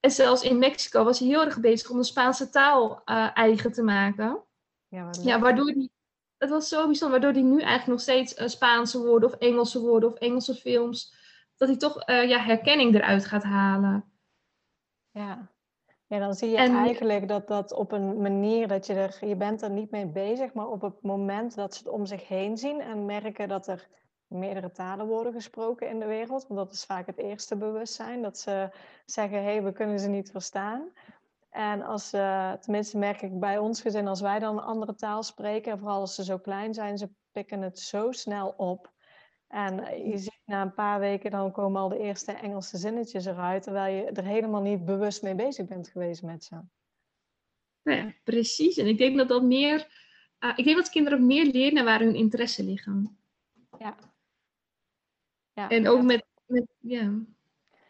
En 0.00 0.10
zelfs 0.10 0.42
in 0.42 0.58
Mexico 0.58 1.04
was 1.04 1.18
hij 1.18 1.28
heel 1.28 1.44
erg 1.44 1.60
bezig 1.60 1.90
om 1.90 1.96
de 1.96 2.04
Spaanse 2.04 2.50
taal 2.50 3.02
uh, 3.04 3.30
eigen 3.34 3.72
te 3.72 3.82
maken. 3.82 4.42
Ja, 4.88 5.10
ja 5.22 5.38
waardoor 5.38 5.66
hij, 5.66 5.88
het 6.36 6.50
was 6.50 6.68
zo 6.68 6.86
bijzonder, 6.86 7.20
waardoor 7.20 7.42
hij 7.42 7.50
nu 7.50 7.60
eigenlijk 7.60 7.86
nog 7.86 8.00
steeds 8.00 8.40
uh, 8.40 8.48
Spaanse 8.48 8.98
woorden 8.98 9.28
of 9.28 9.34
Engelse 9.34 9.80
woorden 9.80 10.12
of 10.12 10.18
Engelse 10.18 10.54
films, 10.54 11.14
dat 11.56 11.68
hij 11.68 11.76
toch 11.76 12.06
ja, 12.06 12.38
herkenning 12.38 12.94
eruit 12.94 13.24
gaat 13.24 13.42
halen. 13.42 14.04
Ja, 15.10 15.55
ja, 16.06 16.18
dan 16.18 16.34
zie 16.34 16.50
je 16.50 16.56
eigenlijk 16.56 17.28
dat 17.28 17.48
dat 17.48 17.72
op 17.72 17.92
een 17.92 18.20
manier 18.20 18.68
dat 18.68 18.86
je 18.86 18.94
er, 18.94 19.26
je 19.26 19.36
bent 19.36 19.62
er 19.62 19.70
niet 19.70 19.90
mee 19.90 20.06
bezig, 20.06 20.52
maar 20.52 20.68
op 20.68 20.80
het 20.80 21.02
moment 21.02 21.54
dat 21.54 21.74
ze 21.74 21.78
het 21.78 21.92
om 21.92 22.06
zich 22.06 22.28
heen 22.28 22.56
zien 22.56 22.80
en 22.80 23.04
merken 23.04 23.48
dat 23.48 23.66
er 23.66 23.88
meerdere 24.26 24.70
talen 24.70 25.06
worden 25.06 25.32
gesproken 25.32 25.88
in 25.88 25.98
de 25.98 26.06
wereld, 26.06 26.46
want 26.46 26.60
dat 26.60 26.72
is 26.72 26.84
vaak 26.84 27.06
het 27.06 27.18
eerste 27.18 27.56
bewustzijn, 27.56 28.22
dat 28.22 28.38
ze 28.38 28.70
zeggen, 29.04 29.38
hé, 29.38 29.44
hey, 29.44 29.62
we 29.62 29.72
kunnen 29.72 29.98
ze 29.98 30.08
niet 30.08 30.30
verstaan. 30.30 30.88
En 31.50 31.82
als, 31.82 32.14
uh, 32.14 32.52
tenminste 32.52 32.98
merk 32.98 33.22
ik 33.22 33.40
bij 33.40 33.58
ons 33.58 33.80
gezin, 33.80 34.08
als 34.08 34.20
wij 34.20 34.38
dan 34.38 34.56
een 34.56 34.64
andere 34.64 34.94
taal 34.94 35.22
spreken, 35.22 35.72
en 35.72 35.78
vooral 35.78 36.00
als 36.00 36.14
ze 36.14 36.24
zo 36.24 36.38
klein 36.38 36.74
zijn, 36.74 36.98
ze 36.98 37.10
pikken 37.32 37.62
het 37.62 37.78
zo 37.78 38.12
snel 38.12 38.54
op. 38.56 38.94
En 39.46 39.78
eh, 39.78 40.10
je 40.10 40.18
ziet 40.18 40.40
na 40.44 40.62
een 40.62 40.74
paar 40.74 41.00
weken 41.00 41.30
dan 41.30 41.52
komen 41.52 41.80
al 41.80 41.88
de 41.88 41.98
eerste 41.98 42.32
Engelse 42.32 42.76
zinnetjes 42.76 43.24
eruit, 43.24 43.62
terwijl 43.62 43.96
je 43.96 44.04
er 44.04 44.24
helemaal 44.24 44.62
niet 44.62 44.84
bewust 44.84 45.22
mee 45.22 45.34
bezig 45.34 45.66
bent 45.66 45.88
geweest 45.88 46.22
met 46.22 46.44
ze. 46.44 46.60
Nou 47.82 47.98
ja, 47.98 48.12
precies. 48.24 48.76
En 48.76 48.86
ik 48.86 48.98
denk 48.98 49.16
dat 49.16 49.28
dat 49.28 49.42
meer, 49.42 49.88
uh, 50.40 50.52
ik 50.56 50.64
denk 50.64 50.76
dat 50.76 50.88
kinderen 50.88 51.18
ook 51.18 51.24
meer 51.24 51.44
leren 51.44 51.84
waar 51.84 52.00
hun 52.00 52.14
interesse 52.14 52.64
liggen. 52.64 53.18
Ja. 53.78 53.96
ja 55.52 55.68
en 55.68 55.88
ook 55.88 56.02
met, 56.02 56.26
met, 56.46 56.66
ja. 56.80 57.12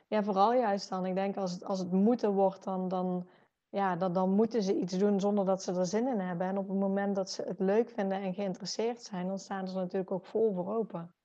Ja, 0.09 0.23
vooral 0.23 0.55
juist 0.55 0.89
dan. 0.89 1.07
Ik 1.07 1.15
denk 1.15 1.37
als 1.37 1.53
het, 1.53 1.65
als 1.65 1.79
het 1.79 1.93
moeten 1.93 2.33
wordt, 2.33 2.65
dan, 2.65 2.89
dan, 2.89 3.29
ja, 3.69 3.97
dan, 3.97 4.13
dan 4.13 4.31
moeten 4.31 4.63
ze 4.63 4.79
iets 4.79 4.99
doen 4.99 5.21
zonder 5.21 5.45
dat 5.45 5.63
ze 5.63 5.73
er 5.73 5.87
zin 5.87 6.07
in 6.07 6.21
hebben. 6.21 6.47
En 6.47 6.59
op 6.59 6.69
het 6.69 6.79
moment 6.79 7.17
dat 7.17 7.31
ze 7.31 7.43
het 7.43 7.61
leuk 7.61 7.91
vinden 7.91 8.21
en 8.21 8.35
geïnteresseerd 8.35 9.03
zijn, 9.03 9.27
dan 9.27 9.39
staan 9.39 9.69
ze 9.69 9.75
er 9.75 9.81
natuurlijk 9.81 10.11
ook 10.11 10.27
vol 10.27 10.55
voor 10.55 10.75
open. 10.75 11.16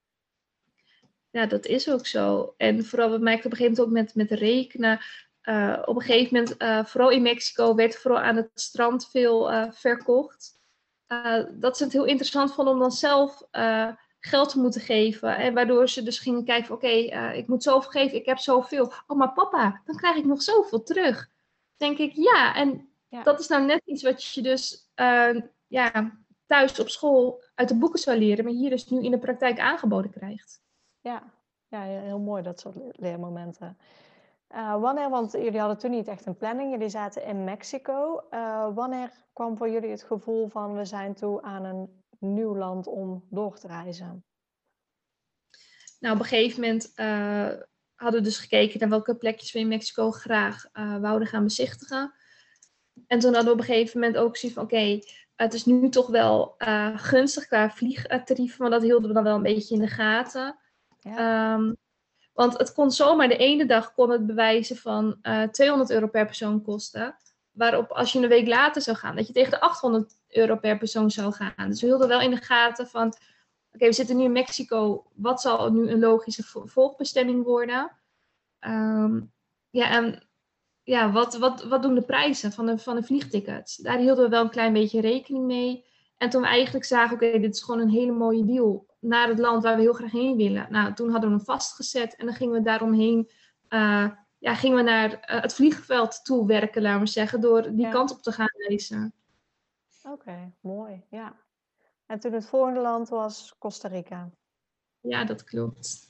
Ja, 1.31 1.45
dat 1.45 1.65
is 1.65 1.89
ook 1.89 2.07
zo. 2.07 2.53
En 2.57 2.85
vooral, 2.85 3.11
we 3.11 3.17
merkten 3.17 3.45
op 3.45 3.51
een 3.51 3.57
gegeven 3.57 3.83
moment 3.83 4.07
ook 4.07 4.15
met, 4.15 4.29
met 4.29 4.39
rekenen. 4.39 4.99
Uh, 5.43 5.81
op 5.85 5.95
een 5.95 6.01
gegeven 6.01 6.33
moment, 6.33 6.61
uh, 6.61 6.85
vooral 6.85 7.09
in 7.09 7.21
Mexico, 7.21 7.75
werd 7.75 7.95
vooral 7.95 8.19
aan 8.19 8.35
het 8.35 8.49
strand 8.53 9.09
veel 9.09 9.51
uh, 9.51 9.71
verkocht. 9.71 10.59
dat 11.51 11.77
ze 11.77 11.83
het 11.83 11.93
heel 11.93 12.05
interessant 12.05 12.53
vonden 12.53 12.73
om 12.73 12.79
dan 12.79 12.91
zelf 12.91 13.43
geld 14.19 14.49
te 14.49 14.59
moeten 14.59 14.81
geven. 14.81 15.37
En 15.37 15.53
waardoor 15.53 15.89
ze 15.89 16.03
dus 16.03 16.19
gingen 16.19 16.43
kijken, 16.43 16.73
oké, 16.73 16.85
okay, 16.85 17.37
ik 17.37 17.47
moet 17.47 17.63
zoveel 17.63 17.91
geven, 17.91 18.17
ik 18.17 18.25
heb 18.25 18.37
zoveel. 18.37 18.93
Oh, 19.07 19.17
maar 19.17 19.33
papa, 19.33 19.81
dan 19.85 19.95
krijg 19.95 20.15
ik 20.15 20.25
nog 20.25 20.41
zoveel 20.41 20.83
terug. 20.83 21.29
denk 21.77 21.97
ik, 21.97 22.11
ja. 22.13 22.55
En 22.55 22.89
ja. 23.07 23.23
dat 23.23 23.39
is 23.39 23.47
nou 23.47 23.65
net 23.65 23.81
iets 23.85 24.03
wat 24.03 24.23
je 24.23 24.41
dus 24.41 24.89
ja, 25.67 26.19
thuis 26.45 26.79
op 26.79 26.89
school 26.89 27.43
uit 27.55 27.67
de 27.67 27.75
boeken 27.75 27.99
zou 27.99 28.17
leren, 28.17 28.43
maar 28.43 28.53
hier 28.53 28.69
dus 28.69 28.89
nu 28.89 29.03
in 29.03 29.11
de 29.11 29.19
praktijk 29.19 29.59
aangeboden 29.59 30.11
krijgt. 30.11 30.60
Ja, 31.01 31.33
ja 31.67 31.81
heel 31.81 32.19
mooi 32.19 32.43
dat 32.43 32.59
soort 32.59 32.75
leermomenten. 32.91 33.77
Uh, 34.55 34.81
wanneer, 34.81 35.09
want 35.09 35.31
jullie 35.31 35.59
hadden 35.59 35.77
toen 35.77 35.91
niet 35.91 36.07
echt 36.07 36.25
een 36.25 36.37
planning, 36.37 36.71
jullie 36.71 36.89
zaten 36.89 37.25
in 37.25 37.43
Mexico. 37.43 38.23
Uh, 38.31 38.75
wanneer 38.75 39.11
kwam 39.33 39.57
voor 39.57 39.69
jullie 39.69 39.89
het 39.89 40.03
gevoel 40.03 40.47
van 40.47 40.75
we 40.75 40.85
zijn 40.85 41.13
toe 41.13 41.41
aan 41.41 41.63
een 41.63 42.03
nieuw 42.19 42.55
land 42.55 42.87
om 42.87 43.25
door 43.29 43.59
te 43.59 43.67
reizen? 43.67 44.25
Nou, 45.99 46.15
op 46.15 46.21
een 46.21 46.27
gegeven 46.27 46.61
moment 46.61 46.91
uh, 46.95 47.49
hadden 47.95 48.19
we 48.19 48.27
dus 48.27 48.37
gekeken 48.37 48.79
naar 48.79 48.89
welke 48.89 49.15
plekjes 49.15 49.51
we 49.51 49.59
in 49.59 49.67
Mexico 49.67 50.11
graag 50.11 50.69
wouden 51.01 51.27
gaan 51.27 51.43
bezichtigen. 51.43 52.13
En 53.07 53.19
toen 53.19 53.33
hadden 53.33 53.53
we 53.53 53.59
op 53.59 53.67
een 53.67 53.73
gegeven 53.73 53.99
moment 53.99 54.17
ook 54.17 54.37
zoiets 54.37 54.57
van 54.57 54.67
oké, 54.67 54.99
het 55.35 55.53
is 55.53 55.65
nu 55.65 55.89
toch 55.89 56.07
wel 56.07 56.55
gunstig 56.95 57.47
qua 57.47 57.69
vliegtarieven, 57.69 58.61
maar 58.61 58.69
dat 58.69 58.81
hielden 58.81 59.07
we 59.07 59.13
dan 59.13 59.23
wel 59.23 59.35
een 59.35 59.41
beetje 59.41 59.75
in 59.75 59.81
de 59.81 59.87
gaten. 59.87 60.59
Um, 61.07 61.77
want 62.33 62.57
het 62.57 62.73
kon 62.73 62.91
zomaar 62.91 63.27
de 63.27 63.37
ene 63.37 63.65
dag 63.65 63.93
kon 63.93 64.09
het 64.09 64.25
bewijzen 64.25 64.77
van 64.77 65.17
uh, 65.21 65.43
eh, 65.43 65.49
200 65.49 65.89
euro 65.91 66.07
per 66.07 66.25
persoon 66.25 66.61
kosten. 66.61 67.15
Waarop 67.51 67.91
als 67.91 68.11
je 68.11 68.19
een 68.19 68.29
week 68.29 68.47
later 68.47 68.81
zou 68.81 68.97
gaan, 68.97 69.15
dat 69.15 69.27
je 69.27 69.33
tegen 69.33 69.51
de 69.51 69.59
800 69.59 70.13
euro 70.27 70.55
per 70.55 70.77
persoon 70.77 71.11
zou 71.11 71.33
gaan. 71.33 71.69
Dus 71.69 71.81
we 71.81 71.87
hielden 71.87 72.07
wel 72.07 72.21
in 72.21 72.29
de 72.29 72.37
gaten 72.37 72.87
van, 72.87 73.07
oké, 73.71 73.85
we 73.85 73.93
zitten 73.93 74.17
nu 74.17 74.23
in 74.23 74.31
Mexico. 74.31 75.05
Wat 75.13 75.41
zal 75.41 75.71
nu 75.71 75.89
een 75.89 75.99
logische 75.99 76.43
volgbestemming 76.65 77.43
worden? 77.43 77.91
Um, 78.59 79.31
ja, 79.69 79.89
en 79.89 80.27
ja, 80.83 81.11
wat, 81.11 81.37
wat, 81.37 81.63
wat 81.63 81.81
doen 81.81 81.95
de 81.95 82.01
prijzen 82.01 82.51
van 82.51 82.65
de, 82.65 82.77
van 82.77 82.95
de 82.95 83.03
vliegtickets? 83.03 83.75
Daar 83.75 83.97
hielden 83.97 84.23
we 84.23 84.29
wel 84.29 84.43
een 84.43 84.49
klein 84.49 84.73
beetje 84.73 85.01
rekening 85.01 85.45
mee. 85.45 85.85
En 86.21 86.29
toen 86.29 86.41
we 86.41 86.47
eigenlijk 86.47 86.85
zagen, 86.85 87.15
oké, 87.15 87.39
dit 87.39 87.53
is 87.55 87.61
gewoon 87.61 87.81
een 87.81 87.89
hele 87.89 88.11
mooie 88.11 88.45
deal 88.45 88.85
naar 88.99 89.27
het 89.27 89.39
land 89.39 89.63
waar 89.63 89.75
we 89.75 89.81
heel 89.81 89.93
graag 89.93 90.11
heen 90.11 90.37
willen. 90.37 90.67
Nou, 90.69 90.93
toen 90.93 91.09
hadden 91.09 91.29
we 91.29 91.35
hem 91.35 91.45
vastgezet 91.45 92.15
en 92.15 92.25
dan 92.25 92.35
gingen 92.35 92.53
we 92.53 92.61
daaromheen, 92.61 93.29
uh, 93.69 94.09
ja, 94.37 94.55
gingen 94.55 94.77
we 94.77 94.83
naar 94.83 95.11
uh, 95.11 95.41
het 95.41 95.53
vliegveld 95.53 96.25
toe 96.25 96.47
werken, 96.47 96.81
laten 96.81 96.99
we 97.01 97.07
zeggen, 97.07 97.41
door 97.41 97.61
die 97.61 97.85
Ja. 97.85 97.91
kant 97.91 98.11
op 98.11 98.21
te 98.21 98.31
gaan 98.31 98.49
reizen. 98.67 99.13
Oké, 100.03 100.53
mooi. 100.59 101.03
Ja. 101.09 101.35
En 102.05 102.19
toen 102.19 102.33
het 102.33 102.45
volgende 102.45 102.79
land 102.79 103.09
was 103.09 103.55
Costa 103.59 103.87
Rica. 103.87 104.29
Ja, 104.99 105.23
dat 105.23 105.43
klopt. 105.43 106.09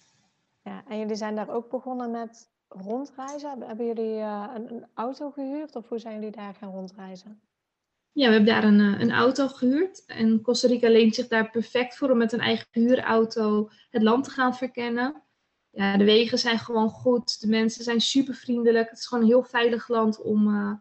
Ja, 0.62 0.84
en 0.88 1.00
jullie 1.00 1.16
zijn 1.16 1.36
daar 1.36 1.50
ook 1.50 1.70
begonnen 1.70 2.12
met 2.12 2.50
rondreizen. 2.68 3.50
Hebben- 3.50 3.68
Hebben 3.68 3.86
jullie 3.86 4.20
eh, 4.20 4.52
een, 4.56 4.74
een 4.74 4.86
auto 4.94 5.32
gehuurd 5.32 5.76
of 5.76 5.90
hoe 5.90 6.00
zijn 6.00 6.16
jullie 6.16 6.32
daar 6.32 6.54
gaan 6.56 6.72
rondreizen? 6.72 7.42
Ja, 8.14 8.28
we 8.28 8.34
hebben 8.34 8.54
daar 8.54 8.64
een, 8.64 8.80
eh, 8.80 9.00
een 9.00 9.12
auto 9.12 9.48
gehuurd. 9.48 10.06
En 10.06 10.42
Costa 10.42 10.68
Rica 10.68 10.90
leent 10.90 11.16
zich 11.16 11.28
daar 11.28 11.50
perfect 11.50 11.98
voor 11.98 12.10
om 12.10 12.18
met 12.18 12.32
een 12.32 12.40
eigen 12.40 12.68
huurauto 12.72 13.70
het 13.90 14.02
land 14.02 14.24
te 14.24 14.30
gaan 14.30 14.56
verkennen. 14.56 15.24
Ja, 15.70 15.98
de 15.98 16.04
wegen 16.04 16.40
zijn 16.40 16.60
gewoon 16.60 16.90
goed. 16.90 17.42
De 17.42 17.48
mensen 17.48 17.84
zijn 17.84 18.02
super 18.02 18.34
vriendelijk. 18.34 18.90
Het 18.90 19.00
is 19.00 19.08
gewoon 19.08 19.24
een 19.24 19.30
heel 19.30 19.44
veilig 19.44 19.88
land 19.88 20.22
om, 20.22 20.48
eh, 20.48 20.74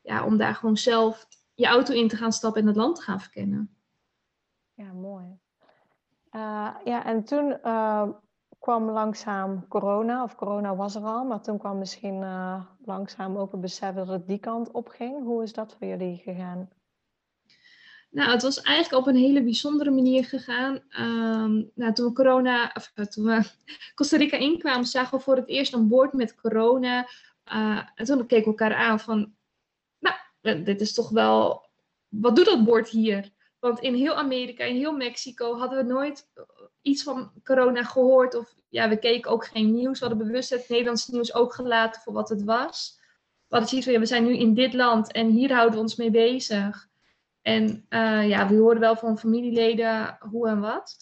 ja, 0.00 0.24
om 0.24 0.36
daar 0.36 0.54
gewoon 0.54 0.76
zelf 0.76 1.26
je 1.54 1.66
auto 1.66 1.94
in 1.94 2.08
te 2.08 2.16
gaan 2.16 2.32
stappen 2.32 2.60
en 2.60 2.66
het 2.66 2.76
land 2.76 2.96
te 2.96 3.02
gaan 3.02 3.20
verkennen. 3.20 3.76
Ja, 4.74 4.92
mooi. 4.92 5.38
Eh, 6.30 6.70
ja, 6.84 7.04
en 7.04 7.24
toen 7.24 7.58
kwam 8.58 8.90
langzaam 8.90 9.68
corona, 9.68 10.22
of 10.22 10.34
corona 10.34 10.76
was 10.76 10.94
er 10.94 11.04
al, 11.04 11.24
maar 11.24 11.40
toen 11.40 11.58
kwam 11.58 11.78
misschien 11.78 12.18
langzaam 12.84 13.36
ook 13.36 13.52
het 13.52 13.60
besef 13.60 13.94
dat 13.94 14.08
het 14.08 14.26
die 14.26 14.38
kant 14.38 14.70
op 14.70 14.88
ging. 14.88 15.22
Hoe 15.22 15.42
is 15.42 15.52
dat 15.52 15.74
voor 15.78 15.86
jullie 15.86 16.16
gegaan? 16.16 16.68
Nou, 18.14 18.30
het 18.30 18.42
was 18.42 18.62
eigenlijk 18.62 19.06
op 19.06 19.14
een 19.14 19.20
hele 19.20 19.42
bijzondere 19.42 19.90
manier 19.90 20.24
gegaan. 20.24 20.80
Ehm, 20.88 21.62
nou, 21.74 21.92
toen 21.92 22.06
we 22.06 22.12
corona, 22.12 22.72
of 22.74 22.92
eh, 22.94 23.04
toen 23.04 23.24
we 23.24 23.42
Costa 23.94 24.16
Rica 24.16 24.36
inkwamen, 24.36 24.86
zagen 24.86 25.18
we 25.18 25.24
voor 25.24 25.36
het 25.36 25.48
eerst 25.48 25.72
een 25.72 25.88
bord 25.88 26.12
met 26.12 26.34
corona. 26.34 27.08
Eh, 27.44 27.80
en 27.94 28.04
toen 28.04 28.26
keken 28.26 28.44
we 28.44 28.50
elkaar 28.50 28.74
aan 28.74 29.00
van, 29.00 29.34
nou, 29.98 30.16
eh, 30.40 30.64
dit 30.64 30.80
is 30.80 30.94
toch 30.94 31.10
wel, 31.10 31.68
wat 32.08 32.36
doet 32.36 32.44
dat 32.44 32.64
bord 32.64 32.88
hier? 32.88 33.30
Want 33.58 33.80
in 33.80 33.94
heel 33.94 34.14
Amerika, 34.14 34.64
in 34.64 34.76
heel 34.76 34.96
Mexico 34.96 35.56
hadden 35.56 35.78
we 35.78 35.92
nooit 35.92 36.28
iets 36.82 37.02
van 37.02 37.32
corona 37.44 37.82
gehoord. 37.82 38.34
Of 38.34 38.54
ja, 38.68 38.88
we 38.88 38.98
keken 38.98 39.30
ook 39.30 39.46
geen 39.46 39.74
nieuws. 39.74 39.98
We 39.98 40.06
hadden 40.06 40.26
bewust 40.26 40.50
het 40.50 40.68
Nederlands 40.68 41.08
nieuws 41.08 41.34
ook 41.34 41.54
gelaten 41.54 42.02
voor 42.02 42.12
wat 42.12 42.28
het 42.28 42.44
was. 42.44 42.98
We 43.48 43.56
hadden 43.56 43.68
zoiets 43.68 43.86
van, 43.86 43.94
ja, 43.94 44.00
we 44.00 44.06
zijn 44.06 44.24
nu 44.24 44.36
in 44.36 44.54
dit 44.54 44.74
land 44.74 45.12
en 45.12 45.30
hier 45.30 45.52
houden 45.52 45.74
we 45.74 45.80
ons 45.80 45.96
mee 45.96 46.10
bezig. 46.10 46.92
En 47.44 47.86
eh, 47.88 48.28
ja, 48.28 48.48
we 48.48 48.54
hoorden 48.54 48.80
wel 48.80 48.96
van 48.96 49.18
familieleden 49.18 50.16
hoe 50.30 50.48
en 50.48 50.60
wat. 50.60 50.96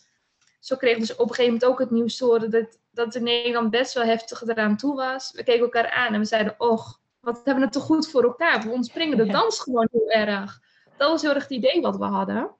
Zo 0.61 0.77
kregen 0.77 1.01
we 1.01 1.07
dus 1.07 1.17
op 1.17 1.29
een 1.29 1.35
gegeven 1.35 1.53
moment 1.53 1.65
ook 1.71 1.79
het 1.79 1.91
nieuws 1.91 2.17
te 2.17 2.25
horen 2.25 2.51
dat, 2.51 2.79
dat 2.91 3.15
in 3.15 3.23
Nederland 3.23 3.71
best 3.71 3.95
wel 3.95 4.05
heftig 4.05 4.43
eraan 4.43 4.77
toe 4.77 4.95
was. 4.95 5.33
We 5.33 5.45
keken 5.45 5.63
elkaar 5.63 5.91
aan 5.91 6.15
en 6.15 6.21
we 6.21 6.27
zeiden, 6.27 6.55
och, 6.59 7.01
wat 7.21 7.37
hebben 7.37 7.55
we 7.55 7.61
het 7.61 7.73
toch 7.73 7.83
goed 7.83 8.09
voor 8.09 8.23
elkaar. 8.23 8.63
We 8.63 8.71
ontspringen 8.71 9.17
de 9.17 9.27
dans 9.27 9.61
gewoon 9.61 9.89
heel 9.93 10.11
erg. 10.11 10.61
Dat 10.97 11.11
was 11.11 11.23
heel 11.23 11.35
erg 11.35 11.43
het 11.43 11.53
idee 11.53 11.81
wat 11.81 11.97
we 11.97 12.05
hadden. 12.05 12.57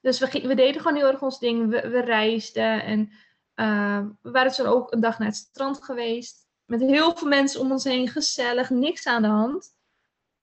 Dus 0.00 0.18
we, 0.18 0.54
deden 0.54 0.80
gewoon 0.80 0.96
heel 0.96 1.10
erg 1.10 1.22
ons 1.22 1.38
ding. 1.38 1.70
We, 1.70 1.88
we 1.88 2.00
reisden 2.00 2.84
en 2.84 3.12
eh, 3.54 4.04
we 4.22 4.30
waren 4.30 4.52
toen 4.52 4.66
ook 4.66 4.92
een 4.92 5.00
dag 5.00 5.18
naar 5.18 5.28
het 5.28 5.36
strand 5.36 5.84
geweest. 5.84 6.46
Met 6.64 6.80
heel 6.80 7.16
veel 7.16 7.28
mensen 7.28 7.60
om 7.60 7.70
ons 7.70 7.84
heen, 7.84 8.08
gezellig, 8.08 8.70
niks 8.70 9.06
aan 9.06 9.22
de 9.22 9.28
hand. 9.28 9.73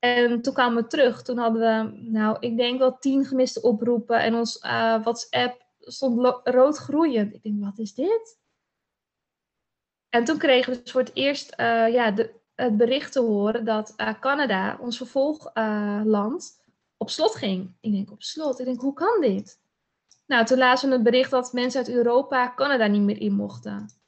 En 0.02 0.41
toen 0.41 0.54
kwamen 0.54 0.84
we 0.84 0.89
terug. 0.89 1.22
Toen 1.22 1.38
hadden 1.38 1.62
we, 1.62 2.02
nou, 2.02 2.38
ik 2.39 2.58
denk 2.58 2.80
wel 2.80 2.97
tien 2.97 3.26
gemiste 3.26 3.62
oproepen. 3.62 4.20
En 4.20 4.36
ons 4.36 4.60
eh, 4.60 5.04
WhatsApp 5.04 5.66
stond 5.80 6.39
rood 6.43 6.78
groeiend. 6.78 7.34
Ik 7.34 7.43
denk, 7.43 7.64
wat 7.64 7.80
is 7.80 7.93
dit? 7.93 8.39
En 10.10 10.24
toen 10.24 10.38
kregen 10.38 10.74
we 10.74 10.82
dus 10.82 10.91
voor 10.91 11.02
het 11.02 11.12
eerst 11.14 11.49
eh, 11.49 11.93
ja, 11.93 12.12
de, 12.12 12.34
het 12.56 12.78
bericht 12.78 13.12
te 13.12 13.20
horen 13.20 13.66
dat 13.66 13.93
eh, 13.95 14.20
Canada, 14.20 14.78
ons 14.80 14.97
vervolgland, 14.97 16.64
op 16.97 17.10
slot 17.10 17.36
ging. 17.36 17.76
Ik 17.80 17.91
denk, 17.91 18.12
op 18.12 18.24
slot? 18.24 18.60
Ik 18.60 18.66
denk, 18.66 18.82
hoe 18.82 18.93
kan 18.93 19.22
dit? 19.22 19.60
Nou, 20.26 20.45
toen 20.45 20.58
lazen 20.58 20.89
we 20.89 20.95
het 20.95 21.04
bericht 21.04 21.32
dat 21.32 21.54
mensen 21.54 21.80
uit 21.80 21.95
Europa 21.95 22.54
Canada 22.56 22.88
niet 22.88 23.02
meer 23.02 23.22
in 23.22 23.34
mochten. 23.34 24.01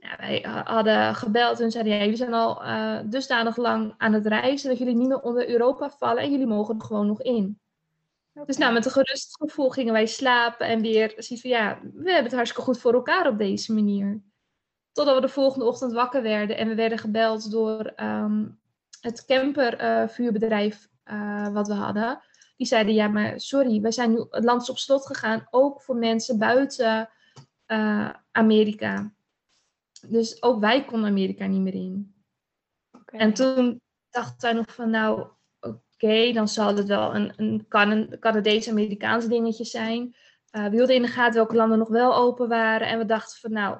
Ja, 0.00 0.16
wij 0.18 0.44
ha- 0.46 0.64
hadden 0.64 1.14
gebeld 1.14 1.60
en 1.60 1.70
zeiden, 1.70 1.92
ja, 1.92 1.98
jullie 1.98 2.16
zijn 2.16 2.34
al 2.34 2.62
eh, 2.62 2.98
dusdanig 3.04 3.56
lang 3.56 3.94
aan 3.96 4.12
het 4.12 4.26
reizen 4.26 4.68
dat 4.68 4.78
jullie 4.78 4.94
niet 4.94 5.08
meer 5.08 5.20
onder 5.20 5.48
Europa 5.48 5.90
vallen 5.90 6.22
en 6.22 6.30
jullie 6.30 6.46
mogen 6.46 6.74
er 6.78 6.84
gewoon 6.84 7.06
nog 7.06 7.22
in. 7.22 7.60
Dus 8.46 8.56
nou, 8.56 8.72
met 8.72 8.84
een 8.84 8.90
gerust 8.90 9.36
gevoel 9.36 9.70
gingen 9.70 9.92
wij 9.92 10.06
slapen 10.06 10.66
en 10.66 10.80
weer 10.80 11.08
zoiets 11.16 11.40
van, 11.40 11.50
ja, 11.50 11.78
we 11.82 12.04
hebben 12.04 12.24
het 12.24 12.32
hartstikke 12.32 12.64
goed 12.64 12.78
voor 12.78 12.94
elkaar 12.94 13.28
op 13.28 13.38
deze 13.38 13.74
manier. 13.74 14.20
Totdat 14.92 15.14
we 15.14 15.20
de 15.20 15.28
volgende 15.28 15.64
ochtend 15.64 15.92
wakker 15.92 16.22
werden 16.22 16.56
en 16.56 16.68
we 16.68 16.74
werden 16.74 16.98
gebeld 16.98 17.50
door 17.50 17.92
ehm, 17.96 18.46
het 19.00 19.24
campervuurbedrijf 19.24 20.88
eh, 21.04 21.48
wat 21.48 21.68
we 21.68 21.74
hadden. 21.74 22.20
Die 22.56 22.66
zeiden, 22.66 22.94
ja, 22.94 23.08
maar 23.08 23.40
sorry, 23.40 23.80
wij 23.80 23.92
zijn 23.92 24.10
nu 24.10 24.26
het 24.30 24.44
land 24.44 24.62
is 24.62 24.70
op 24.70 24.78
slot 24.78 25.06
gegaan, 25.06 25.46
ook 25.50 25.82
voor 25.82 25.96
mensen 25.96 26.38
buiten 26.38 27.08
eh, 27.66 28.10
Amerika. 28.32 29.12
Dus 30.06 30.42
ook 30.42 30.60
wij 30.60 30.84
konden 30.84 31.10
Amerika 31.10 31.46
niet 31.46 31.60
meer 31.60 31.74
in. 31.74 32.14
En 33.04 33.34
toen 33.34 33.80
dacht 34.10 34.42
wij 34.42 34.52
nog 34.52 34.74
van, 34.74 34.90
nou, 34.90 35.26
oké, 35.60 36.32
dan 36.32 36.48
zal 36.48 36.76
het 36.76 36.86
wel 36.86 37.14
een, 37.14 37.32
een 37.36 37.66
Can- 37.68 38.16
Canadees-Amerikaans 38.20 39.26
dingetje 39.26 39.64
zijn. 39.64 40.16
Eh, 40.50 40.64
we 40.64 40.70
hielden 40.70 40.94
in 40.94 41.02
de 41.02 41.08
gaten 41.08 41.34
welke 41.34 41.56
landen 41.56 41.78
nog 41.78 41.88
wel 41.88 42.14
open 42.14 42.48
waren. 42.48 42.88
En 42.88 42.98
we 42.98 43.04
dachten 43.04 43.40
van, 43.40 43.52
nou, 43.52 43.78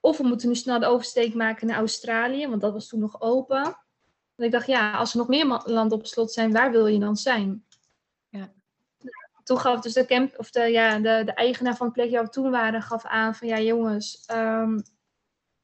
of 0.00 0.18
we 0.18 0.24
moeten 0.26 0.48
nu 0.48 0.54
snel 0.54 0.78
de 0.78 0.86
oversteek 0.86 1.34
maken 1.34 1.66
naar 1.66 1.76
Australië, 1.76 2.48
want 2.48 2.60
dat 2.60 2.72
was 2.72 2.88
toen 2.88 3.00
nog 3.00 3.20
open. 3.20 3.76
En 4.36 4.44
ik 4.44 4.50
dacht, 4.50 4.66
ja, 4.66 4.92
als 4.92 5.12
er 5.12 5.18
nog 5.18 5.28
meer 5.28 5.62
landen 5.64 5.98
op 5.98 6.06
slot 6.06 6.32
zijn, 6.32 6.52
waar 6.52 6.70
wil 6.70 6.86
je 6.86 6.98
dan 6.98 7.16
zijn? 7.16 7.64
Ja. 8.28 8.52
Toen 9.42 9.58
gaf 9.58 9.80
dus 9.80 9.92
de, 9.92 10.06
camp, 10.06 10.38
of 10.38 10.50
de, 10.50 10.60
ja, 10.60 10.98
de, 10.98 11.22
de 11.24 11.32
eigenaar 11.32 11.76
van 11.76 11.86
het 11.86 11.94
plekje 11.94 12.14
waar 12.14 12.24
we 12.24 12.30
toen 12.30 12.50
waren, 12.50 12.82
gaf 12.82 13.04
aan 13.04 13.34
van, 13.34 13.48
ja 13.48 13.60
jongens, 13.60 14.24
ehm, 14.26 14.78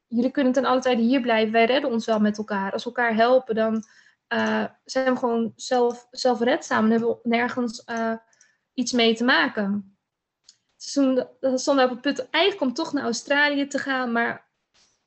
jullie 0.08 0.30
kunnen 0.30 0.52
ten 0.52 0.64
alle 0.64 0.80
tijde 0.80 1.02
hier 1.02 1.20
blijven. 1.20 1.52
Wij 1.52 1.64
redden 1.64 1.90
ons 1.90 2.06
wel 2.06 2.20
met 2.20 2.38
elkaar. 2.38 2.72
Als 2.72 2.84
we 2.84 2.90
elkaar 2.90 3.14
helpen, 3.14 3.54
dan 3.54 3.84
eh, 4.26 4.64
zijn 4.84 5.12
we 5.12 5.18
gewoon 5.18 5.52
zelf, 5.56 6.06
zelfredzaam 6.10 6.84
en 6.84 6.90
hebben 6.90 7.08
we 7.08 7.18
nergens 7.22 7.84
eh, 7.84 8.14
iets 8.74 8.92
mee 8.92 9.14
te 9.14 9.24
maken. 9.24 9.98
Dus 10.76 10.92
toen 10.92 11.14
we 11.76 11.82
op 11.82 11.90
het 11.90 12.00
punt 12.00 12.30
eigenlijk 12.30 12.64
om 12.64 12.72
toch 12.74 12.92
naar 12.92 13.04
Australië 13.04 13.66
te 13.66 13.78
gaan, 13.78 14.12
maar 14.12 14.50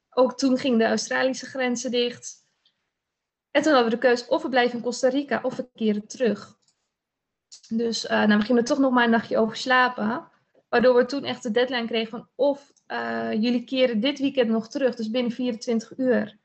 ook 0.10 0.38
toen 0.38 0.58
gingen 0.58 0.78
de 0.78 0.86
Australische 0.86 1.46
grenzen 1.46 1.92
dicht. 1.92 2.48
En 3.52 3.62
toen 3.62 3.74
hadden 3.74 3.92
we 3.92 3.96
de 3.96 4.08
keuze 4.08 4.28
of 4.28 4.42
we 4.42 4.50
blijven 4.50 4.78
in 4.78 4.84
Costa 4.84 5.08
Rica 5.08 5.40
of 5.44 5.56
we 5.56 5.70
keren 5.74 6.08
terug. 6.08 6.58
Dus 7.68 8.06
eh, 8.06 8.24
nou, 8.24 8.40
we 8.40 8.46
gingen 8.46 8.62
er 8.62 8.68
toch 8.68 8.80
nog 8.80 8.92
maar 8.92 9.04
een 9.04 9.10
nachtje 9.10 9.38
over 9.38 9.56
slapen. 9.56 10.28
Waardoor 10.70 10.96
we 10.96 11.06
toen 11.06 11.24
echt 11.24 11.44
de 11.44 11.52
deadline 11.52 11.88
kregen 11.88 12.10
van 12.10 12.30
of 12.36 12.72
eh, 12.90 13.32
jullie 13.32 13.64
keren 13.64 14.00
dit 14.00 14.20
weekend 14.20 14.50
nog 14.50 14.70
terug, 14.70 14.96
dus 14.96 15.10
binnen 15.10 15.32
24 15.32 15.98
uur. 15.98 16.38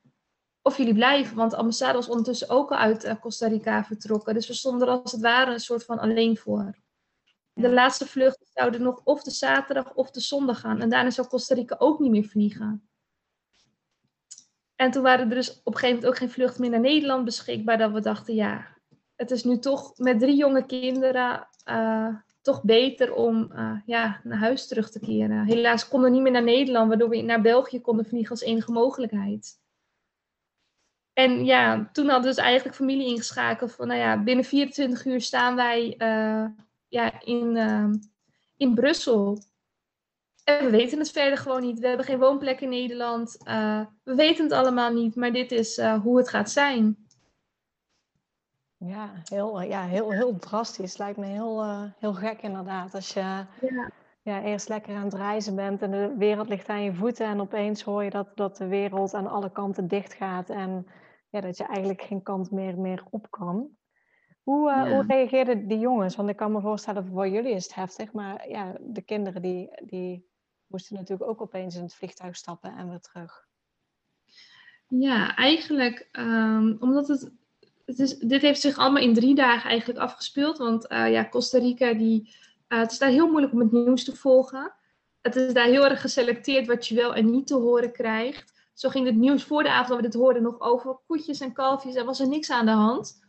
Of 0.62 0.76
jullie 0.76 0.95
blijven, 0.95 1.36
want 1.36 1.51
de 1.51 1.57
ambassade 1.57 1.92
was 1.92 2.09
ondertussen 2.09 2.49
ook 2.49 2.70
al 2.70 2.76
uit 2.76 3.05
eh, 3.05 3.20
Costa 3.20 3.47
Rica 3.47 3.84
vertrokken. 3.84 4.34
Dus 4.34 4.47
we 4.47 4.55
stonden 4.55 4.88
er 4.88 4.95
als 4.95 5.12
het 5.12 5.20
ware 5.20 5.53
een 5.53 5.61
soort 5.61 5.84
van 5.84 5.99
alleen 5.99 6.36
voor. 6.36 6.78
De 7.53 7.70
laatste 7.70 8.07
vlucht 8.07 8.51
zouden 8.55 8.82
nog 8.82 9.01
of 9.05 9.22
de 9.22 9.30
zaterdag 9.30 9.95
of 9.95 10.11
de 10.11 10.20
zondag 10.20 10.61
gaan. 10.61 10.80
En 10.80 10.88
daarna 10.88 11.11
zou 11.11 11.28
Costa 11.28 11.55
Rica 11.55 11.76
ook 11.78 11.99
niet 11.99 12.11
meer 12.11 12.24
vliegen. 12.24 12.88
En 14.76 14.90
toen 14.90 15.03
waren 15.03 15.28
er 15.28 15.34
dus 15.34 15.51
op 15.51 15.66
een 15.66 15.72
gegeven 15.72 15.95
moment 15.95 16.07
ook 16.07 16.18
geen 16.18 16.30
vlucht 16.30 16.59
meer 16.59 16.70
naar 16.70 16.80
Nederland 16.80 17.24
beschikbaar. 17.24 17.78
Dat 17.78 17.92
we 17.92 18.01
dachten, 18.01 18.34
ja, 18.34 18.66
het 19.16 19.30
is 19.30 19.45
nu 19.45 19.59
toch 19.59 19.99
met 19.99 20.18
drie 20.18 20.36
jonge 20.36 20.66
kinderen 20.66 21.49
eh, 21.64 22.14
toch 22.45 22.62
beter 22.62 23.14
om 23.14 23.53
eh, 23.53 23.76
ja, 23.86 24.20
naar 24.22 24.38
huis 24.38 24.66
terug 24.66 24.90
te 24.90 25.01
keren. 25.01 25.45
Helaas 25.45 25.88
konden 25.88 26.09
we 26.09 26.14
niet 26.14 26.24
meer 26.24 26.32
naar 26.32 26.42
Nederland, 26.42 26.88
waardoor 26.88 27.09
we 27.09 27.22
naar 27.22 27.40
België 27.40 27.80
konden 27.80 28.07
vliegen 28.07 28.30
als 28.30 28.42
enige 28.42 28.72
mogelijkheid. 28.72 29.62
En 31.14 31.45
ja, 31.45 31.88
toen 31.92 32.09
hadden 32.09 32.30
we 32.30 32.36
dus 32.36 32.45
eigenlijk 32.45 32.76
familie 32.76 33.07
ingeschakeld 33.07 33.72
van, 33.72 33.86
nou 33.86 34.01
ja, 34.01 34.22
binnen 34.22 34.45
24 34.45 35.05
uur 35.05 35.20
staan 35.20 35.57
wij 35.57 35.95
eh, 35.99 36.47
ja, 36.88 37.20
in, 37.20 37.57
eh, 37.57 37.90
in 38.57 38.74
Brussel. 38.74 39.38
En 40.45 40.64
we 40.64 40.70
weten 40.70 40.99
het 40.99 41.11
verder 41.11 41.38
gewoon 41.38 41.62
niet. 41.62 41.78
We 41.78 41.86
hebben 41.86 42.07
geen 42.07 42.18
woonplek 42.18 42.61
in 42.61 42.68
Nederland. 42.68 43.45
Eh, 43.45 43.80
we 44.03 44.14
weten 44.14 44.45
het 44.45 44.53
allemaal 44.53 44.92
niet, 44.92 45.14
maar 45.14 45.32
dit 45.32 45.53
is 45.53 45.80
hoe 45.80 46.16
het 46.16 46.28
gaat 46.28 46.51
zijn. 46.51 47.03
Ja, 48.87 49.12
heel, 49.24 49.61
ja 49.61 49.82
heel, 49.82 50.11
heel 50.11 50.37
drastisch. 50.39 50.97
Lijkt 50.97 51.18
me 51.18 51.26
heel, 51.26 51.61
eh, 51.61 51.82
heel 51.99 52.14
gek 52.14 52.43
inderdaad. 52.43 52.95
Als 52.95 53.12
je 53.12 53.20
Ja. 53.61 53.91
ja, 54.22 54.43
eerst 54.43 54.68
lekker 54.68 54.97
aan 54.97 55.05
het 55.05 55.14
reizen 55.14 55.55
bent 55.55 55.82
en 55.82 55.91
de 55.91 56.14
wereld 56.18 56.49
ligt 56.49 56.68
aan 56.68 56.82
je 56.82 56.95
voeten 56.95 57.26
en 57.26 57.41
opeens 57.41 57.82
hoor 57.82 58.05
je 58.05 58.11
dat, 58.11 58.37
dat 58.37 58.57
de 58.57 58.66
wereld 58.66 59.14
aan 59.14 59.26
alle 59.26 59.53
kanten 59.53 59.89
dicht 59.89 60.14
gaat 60.14 60.51
en 60.51 60.87
ja, 61.28 61.41
dat 61.41 61.57
je 61.57 61.64
eigenlijk 61.64 62.03
geen 62.03 62.22
kant 62.22 62.51
meer, 62.51 62.78
meer 62.78 63.05
op 63.11 63.30
kan. 63.30 63.68
Hoe, 64.43 64.70
uh, 64.70 64.82
hoe 64.82 65.05
reageerden 65.07 65.68
die 65.68 65.78
jongens? 65.78 66.16
Want 66.16 66.28
ik 66.28 66.37
kan 66.37 66.53
me 66.53 66.61
voorstellen, 66.61 67.07
voor 67.07 67.28
jullie 67.28 67.55
is 67.55 67.64
het 67.64 67.74
heftig, 67.74 68.12
maar 68.12 68.49
ja, 68.49 68.76
de 68.80 69.03
kinderen 69.03 69.43
die, 69.43 69.70
die 69.85 70.28
moesten 70.66 70.97
natuurlijk 70.97 71.30
ook 71.30 71.41
opeens 71.41 71.76
in 71.76 71.82
het 71.82 71.95
vliegtuig 71.95 72.37
stappen 72.37 72.76
en 72.76 72.89
weer 72.89 73.01
terug. 73.01 73.47
Ja, 74.89 75.37
eigenlijk 75.37 76.09
um, 76.12 76.76
omdat 76.80 77.09
het, 77.09 77.32
dit 78.20 78.43
heeft 78.43 78.61
zich 78.61 78.78
allemaal 78.78 79.03
in 79.03 79.14
drie 79.14 79.35
dagen 79.35 79.70
eigenlijk 79.70 79.99
afgespeeld. 79.99 80.59
Want 80.59 80.93
uh, 80.93 81.12
ja, 81.12 81.28
Costa 81.28 81.59
Rica, 81.59 81.95
die, 81.95 82.35
uh, 82.68 82.78
het 82.78 82.93
is 82.93 82.99
daar 82.99 83.11
heel 83.11 83.28
moeilijk 83.28 83.53
om 83.53 83.61
het 83.61 83.72
nieuws 83.72 84.05
te 84.05 84.16
volgen. 84.16 84.72
Het 85.20 85.37
is 85.37 85.53
daar 85.53 85.66
heel 85.66 85.89
erg 85.89 86.01
geselecteerd 86.01 86.66
wat 86.66 86.87
je 86.87 86.95
wel 86.95 87.14
en 87.14 87.30
niet 87.30 87.47
te 87.47 87.55
horen 87.55 87.93
krijgt. 87.93 88.53
Zo 88.74 88.89
ging 88.89 89.07
het 89.07 89.16
nieuws 89.16 89.45
voor 89.45 89.62
de 89.62 89.70
avond 89.70 89.89
dat 89.89 89.97
we 89.97 90.03
dit 90.03 90.14
hoorden 90.14 90.43
nog 90.43 90.61
over 90.61 90.99
koetjes 91.07 91.41
en 91.41 91.53
kalfjes. 91.53 91.95
Er 91.95 92.05
was 92.05 92.20
er 92.20 92.28
niks 92.28 92.51
aan 92.51 92.66
de 92.66 92.72
hand. 92.72 93.22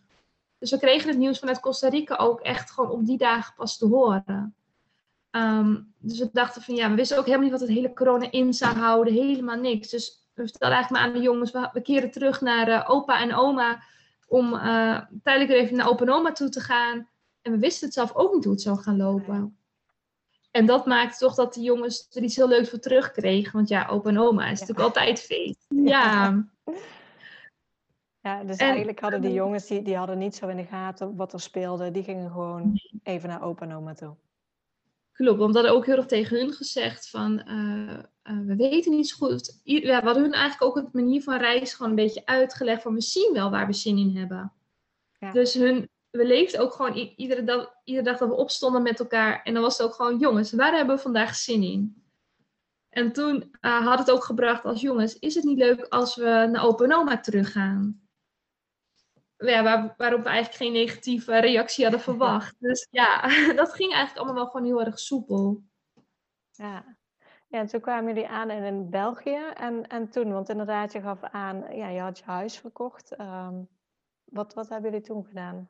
Dus 0.57 0.71
we 0.71 0.79
kregen 0.79 1.09
het 1.09 1.17
nieuws 1.17 1.39
vanuit 1.39 1.59
Costa 1.59 1.89
Rica 1.89 2.15
ook 2.15 2.41
echt 2.41 2.71
gewoon 2.71 2.91
op 2.91 3.05
die 3.05 3.17
dagen 3.17 3.53
pas 3.55 3.77
te 3.77 3.85
horen. 3.85 4.55
Um, 5.31 5.93
dus 5.97 6.19
we 6.19 6.29
dachten 6.33 6.61
van 6.61 6.75
ja, 6.75 6.89
we 6.89 6.95
wisten 6.95 7.17
ook 7.17 7.25
helemaal 7.25 7.43
niet 7.49 7.59
wat 7.59 7.67
het 7.67 7.77
hele 7.77 7.93
corona 7.93 8.31
in 8.31 8.53
zou 8.53 8.75
houden. 8.75 9.13
Helemaal 9.13 9.59
niks. 9.59 9.89
Dus 9.89 10.27
we 10.33 10.41
vertelden 10.41 10.77
eigenlijk 10.77 10.91
maar 10.91 11.13
aan 11.13 11.21
de 11.21 11.27
jongens, 11.27 11.51
we, 11.51 11.81
keren 11.81 12.11
terug 12.11 12.41
naar 12.41 12.69
uh, 12.69 12.89
opa 12.89 13.21
en 13.21 13.35
oma. 13.35 13.83
Om 14.25 14.53
uh, 14.53 15.01
tijdelijk 15.23 15.51
weer 15.51 15.61
even 15.61 15.77
naar 15.77 15.89
opa 15.89 16.03
en 16.03 16.11
oma 16.11 16.31
toe 16.31 16.49
te 16.49 16.59
gaan. 16.59 17.09
En 17.41 17.51
we 17.51 17.57
wisten 17.57 17.85
het 17.85 17.93
zelf 17.93 18.15
ook 18.15 18.33
niet 18.33 18.43
hoe 18.43 18.53
het 18.53 18.61
zou 18.61 18.77
gaan 18.77 18.97
lopen. 18.97 19.57
En 20.51 20.65
dat 20.65 20.85
maakte 20.85 21.17
toch 21.17 21.35
dat 21.35 21.53
de 21.53 21.61
jongens 21.61 22.07
er 22.11 22.23
iets 22.23 22.35
heel 22.35 22.47
leuks 22.47 22.69
voor 22.69 22.79
terugkregen. 22.79 23.51
Want 23.51 23.67
ja, 23.67 23.87
opa 23.87 24.09
en 24.09 24.19
oma 24.19 24.41
is 24.41 24.59
ja. 24.59 24.65
natuurlijk 24.65 24.87
altijd 24.87 25.21
feest. 25.21 25.65
Ja. 25.85 26.45
Ja, 28.21 28.43
dus 28.43 28.57
en, 28.57 28.67
eigenlijk 28.67 28.99
hadden 28.99 29.21
die 29.21 29.33
jongens, 29.33 29.67
die, 29.67 29.81
die 29.81 29.95
hadden 29.95 30.17
niet 30.17 30.35
zo 30.35 30.47
in 30.47 30.57
de 30.57 30.65
gaten 30.65 31.15
wat 31.15 31.33
er 31.33 31.39
speelde. 31.39 31.91
Die 31.91 32.03
gingen 32.03 32.31
gewoon 32.31 32.79
even 33.03 33.29
naar 33.29 33.43
opa 33.43 33.65
en 33.65 33.75
oma 33.75 33.93
toe. 33.93 34.15
Klopt, 35.11 35.39
want 35.39 35.51
we 35.53 35.59
hadden 35.59 35.77
ook 35.77 35.85
heel 35.85 35.95
erg 35.95 36.05
tegen 36.05 36.37
hun 36.37 36.51
gezegd 36.51 37.09
van, 37.09 37.41
uh, 37.47 37.99
uh, 38.29 38.45
we 38.45 38.55
weten 38.55 38.91
niet 38.91 39.07
zo 39.07 39.15
goed. 39.17 39.59
Ja, 39.63 39.99
we 39.99 40.05
hadden 40.05 40.23
hun 40.23 40.33
eigenlijk 40.33 40.63
ook 40.63 40.83
het 40.83 40.93
manier 40.93 41.23
van 41.23 41.37
reizen 41.37 41.75
gewoon 41.75 41.91
een 41.91 42.05
beetje 42.05 42.25
uitgelegd 42.25 42.81
van, 42.81 42.93
we 42.93 43.01
zien 43.01 43.33
wel 43.33 43.51
waar 43.51 43.67
we 43.67 43.73
zin 43.73 43.97
in 43.97 44.17
hebben. 44.17 44.53
Ja. 45.19 45.31
Dus 45.31 45.53
hun, 45.53 45.89
we 46.09 46.25
leefden 46.25 46.59
ook 46.59 46.73
gewoon 46.73 46.93
iedere 47.15 47.43
dag, 47.43 47.73
iedere 47.83 48.05
dag 48.05 48.17
dat 48.17 48.29
we 48.29 48.35
opstonden 48.35 48.81
met 48.81 48.99
elkaar. 48.99 49.43
En 49.43 49.53
dan 49.53 49.61
was 49.61 49.77
het 49.77 49.87
ook 49.87 49.93
gewoon, 49.93 50.19
jongens, 50.19 50.51
waar 50.51 50.75
hebben 50.75 50.95
we 50.95 51.01
vandaag 51.01 51.35
zin 51.35 51.63
in? 51.63 52.03
En 52.89 53.11
toen 53.11 53.55
uh, 53.61 53.87
had 53.87 53.99
het 53.99 54.11
ook 54.11 54.23
gebracht 54.23 54.65
als 54.65 54.81
jongens, 54.81 55.19
is 55.19 55.35
het 55.35 55.43
niet 55.43 55.57
leuk 55.57 55.85
als 55.85 56.15
we 56.15 56.47
naar 56.51 56.65
Open 56.65 56.91
Oma 56.91 57.19
teruggaan? 57.19 58.01
Ja, 59.37 59.63
waar, 59.63 59.93
waarop 59.97 60.23
we 60.23 60.29
eigenlijk 60.29 60.57
geen 60.57 60.71
negatieve 60.71 61.39
reactie 61.39 61.83
hadden 61.83 62.03
verwacht. 62.09 62.55
Dus 62.59 62.87
ja, 62.91 63.21
dat 63.61 63.73
ging 63.73 63.93
eigenlijk 63.93 64.17
allemaal 64.17 64.43
wel 64.43 64.51
gewoon 64.51 64.65
heel 64.65 64.85
erg 64.85 64.99
soepel. 64.99 65.63
Ja, 66.51 66.97
ja 67.47 67.59
en 67.59 67.67
toen 67.67 67.81
kwamen 67.81 68.13
jullie 68.13 68.29
aan 68.29 68.49
in 68.49 68.89
België. 68.89 69.51
En, 69.53 69.87
en 69.87 70.09
toen, 70.09 70.31
want 70.31 70.49
inderdaad, 70.49 70.91
je 70.91 71.01
gaf 71.01 71.23
aan, 71.23 71.75
ja, 71.75 71.89
je 71.89 71.99
had 71.99 72.17
je 72.17 72.25
huis 72.25 72.57
verkocht. 72.57 73.19
Um, 73.19 73.67
wat, 74.23 74.53
wat 74.53 74.69
hebben 74.69 74.91
jullie 74.91 75.05
toen 75.05 75.25
gedaan? 75.25 75.69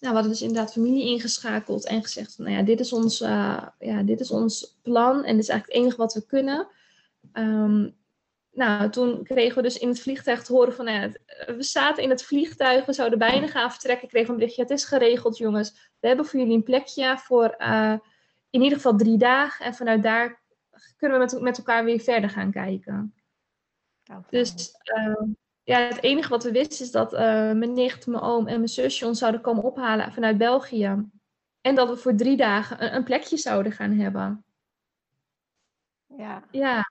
nou, 0.00 0.12
we 0.12 0.20
hadden 0.20 0.38
dus 0.38 0.42
inderdaad 0.42 0.72
familie 0.72 1.04
ingeschakeld 1.04 1.86
en 1.86 2.02
gezegd 2.02 2.34
van, 2.34 2.44
nou 2.44 2.56
ja, 2.56 2.62
dit 2.62 2.80
is 2.80 2.92
ons, 2.92 3.20
uh, 3.20 3.62
ja, 3.78 4.02
dit 4.02 4.20
is 4.20 4.30
ons 4.30 4.78
plan 4.82 5.24
en 5.24 5.34
dit 5.34 5.42
is 5.42 5.48
eigenlijk 5.48 5.66
het 5.66 5.74
enige 5.74 5.96
wat 5.96 6.14
we 6.14 6.26
kunnen. 6.26 6.68
Um, 7.32 7.98
nou, 8.52 8.90
toen 8.90 9.24
kregen 9.24 9.56
we 9.56 9.62
dus 9.62 9.78
in 9.78 9.88
het 9.88 10.00
vliegtuig 10.00 10.42
te 10.42 10.52
horen 10.52 10.74
van, 10.74 10.84
nou 10.84 11.00
ja, 11.00 11.10
we 11.54 11.62
zaten 11.62 12.02
in 12.02 12.10
het 12.10 12.22
vliegtuig, 12.22 12.86
we 12.86 12.92
zouden 12.92 13.18
bijna 13.18 13.46
gaan 13.46 13.70
vertrekken. 13.70 14.04
Ik 14.04 14.10
kreeg 14.10 14.28
een 14.28 14.34
berichtje, 14.34 14.62
het 14.62 14.70
is 14.70 14.84
geregeld 14.84 15.36
jongens, 15.36 15.92
we 16.00 16.06
hebben 16.06 16.26
voor 16.26 16.40
jullie 16.40 16.54
een 16.54 16.62
plekje 16.62 17.18
voor 17.18 17.54
uh, 17.58 17.94
in 18.50 18.62
ieder 18.62 18.76
geval 18.76 18.96
drie 18.96 19.16
dagen. 19.16 19.64
En 19.64 19.74
vanuit 19.74 20.02
daar 20.02 20.39
kunnen 20.96 21.18
we 21.18 21.24
met, 21.24 21.40
met 21.40 21.58
elkaar 21.58 21.84
weer 21.84 22.00
verder 22.00 22.30
gaan 22.30 22.50
kijken. 22.50 23.14
Oh, 24.10 24.18
dus 24.30 24.74
uh, 24.96 25.22
ja, 25.62 25.78
het 25.78 26.02
enige 26.02 26.28
wat 26.28 26.44
we 26.44 26.50
wisten 26.50 26.84
is 26.84 26.90
dat 26.90 27.12
uh, 27.12 27.18
mijn 27.52 27.72
nicht, 27.72 28.06
mijn 28.06 28.22
oom 28.22 28.46
en 28.46 28.56
mijn 28.56 28.68
zusje 28.68 29.06
ons 29.06 29.18
zouden 29.18 29.40
komen 29.40 29.62
ophalen 29.62 30.12
vanuit 30.12 30.38
België. 30.38 31.08
En 31.60 31.74
dat 31.74 31.88
we 31.88 31.96
voor 31.96 32.14
drie 32.14 32.36
dagen 32.36 32.84
een, 32.84 32.94
een 32.94 33.04
plekje 33.04 33.36
zouden 33.36 33.72
gaan 33.72 33.92
hebben. 33.92 34.44
Ja. 36.06 36.44
ja. 36.50 36.90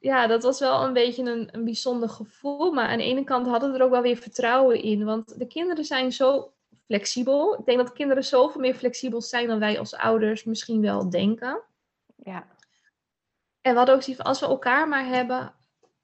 Ja, 0.00 0.26
dat 0.26 0.42
was 0.42 0.60
wel 0.60 0.84
een 0.84 0.92
beetje 0.92 1.22
een, 1.22 1.48
een 1.52 1.64
bijzonder 1.64 2.08
gevoel. 2.08 2.72
Maar 2.72 2.88
aan 2.88 2.98
de 2.98 3.04
ene 3.04 3.24
kant 3.24 3.46
hadden 3.46 3.72
we 3.72 3.78
er 3.78 3.84
ook 3.84 3.90
wel 3.90 4.02
weer 4.02 4.16
vertrouwen 4.16 4.82
in. 4.82 5.04
Want 5.04 5.38
de 5.38 5.46
kinderen 5.46 5.84
zijn 5.84 6.12
zo 6.12 6.52
flexibel. 6.86 7.58
Ik 7.58 7.64
denk 7.64 7.78
dat 7.78 7.92
kinderen 7.92 8.24
zoveel 8.24 8.60
meer 8.60 8.74
flexibel 8.74 9.22
zijn 9.22 9.48
dan 9.48 9.58
wij 9.58 9.78
als 9.78 9.94
ouders 9.94 10.44
misschien 10.44 10.80
wel 10.80 11.10
denken. 11.10 11.62
Ja. 12.16 12.46
En 13.64 13.70
we 13.72 13.76
hadden 13.76 13.94
ook 13.94 14.02
zoiets 14.02 14.22
als 14.22 14.40
we 14.40 14.46
elkaar 14.46 14.88
maar 14.88 15.06
hebben, 15.06 15.54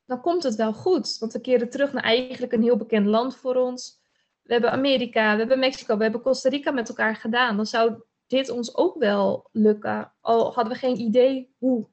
dan 0.05 0.21
komt 0.21 0.43
het 0.43 0.55
wel 0.55 0.73
goed. 0.73 1.19
Want 1.19 1.33
we 1.33 1.41
keren 1.41 1.71
terug 1.71 1.93
naar 1.93 2.03
eigenlijk 2.03 2.53
een 2.53 2.63
heel 2.63 2.77
bekend 2.77 3.07
land 3.07 3.37
voor 3.37 3.55
ons. 3.55 4.01
We 4.43 4.53
hebben 4.53 4.73
Amerika, 4.73 5.33
we 5.33 5.39
hebben 5.39 5.59
Mexico, 5.59 5.97
we 5.97 6.03
hebben 6.03 6.21
Costa 6.21 6.49
Rica 6.49 6.71
met 6.71 6.89
elkaar 6.89 7.17
gedaan. 7.17 7.57
Dan 7.57 7.67
zou 7.67 8.03
dit 8.27 8.51
ons 8.51 8.77
ook 8.77 8.99
wel 8.99 9.49
lukken, 9.53 10.13
al 10.21 10.55
hadden 10.55 10.73
we 10.73 10.79
geen 10.79 11.01
idee 11.01 11.55
hoe. 11.59 11.89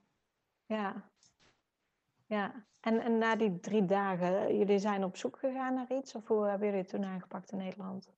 Ja, 0.65 1.09
ja. 2.25 2.65
En, 2.79 2.99
en 2.99 3.17
na 3.17 3.35
die 3.35 3.59
drie 3.59 3.85
dagen, 3.85 4.57
jullie 4.57 4.79
zijn 4.79 5.03
op 5.03 5.17
zoek 5.17 5.37
gegaan 5.39 5.73
naar 5.73 5.91
iets? 5.91 6.15
Of 6.15 6.27
hoe 6.27 6.45
hebben 6.45 6.67
jullie 6.67 6.81
het 6.81 6.89
toen 6.89 7.05
aangepakt 7.05 7.51
in 7.51 7.57
Nederland? 7.57 8.09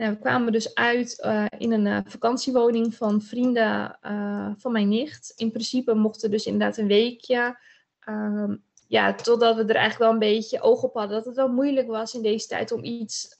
Ja, 0.00 0.10
we 0.10 0.18
kwamen 0.18 0.52
dus 0.52 0.74
uit 0.74 1.22
uh, 1.24 1.46
in 1.58 1.72
een 1.72 1.86
uh, 1.86 1.98
vakantiewoning 2.04 2.94
van 2.94 3.22
vrienden 3.22 3.98
uh, 4.02 4.50
van 4.56 4.72
mijn 4.72 4.88
nicht. 4.88 5.32
In 5.36 5.50
principe 5.50 5.94
mochten 5.94 6.30
dus 6.30 6.46
inderdaad 6.46 6.76
een 6.76 6.86
weekje. 6.86 7.58
Ehm, 8.00 8.56
ja, 8.86 9.14
totdat 9.14 9.56
we 9.56 9.64
er 9.64 9.74
eigenlijk 9.74 9.98
wel 9.98 10.10
een 10.10 10.34
beetje 10.34 10.60
oog 10.60 10.82
op 10.82 10.94
hadden 10.94 11.16
dat 11.16 11.24
het 11.24 11.36
wel 11.36 11.48
moeilijk 11.48 11.88
was 11.88 12.14
in 12.14 12.22
deze 12.22 12.46
tijd 12.46 12.72
om 12.72 12.84
iets 12.84 13.36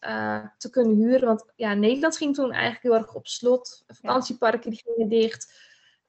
te 0.58 0.70
kunnen 0.70 0.96
huren. 0.96 1.26
Want 1.26 1.44
ja, 1.56 1.74
Nederland 1.74 2.16
ging 2.16 2.34
toen 2.34 2.52
eigenlijk 2.52 2.82
heel 2.82 2.94
erg 2.94 3.14
op 3.14 3.26
slot. 3.26 3.84
Vakantieparken 3.86 4.70
die 4.70 4.82
gingen 4.84 5.08
dicht. 5.08 5.52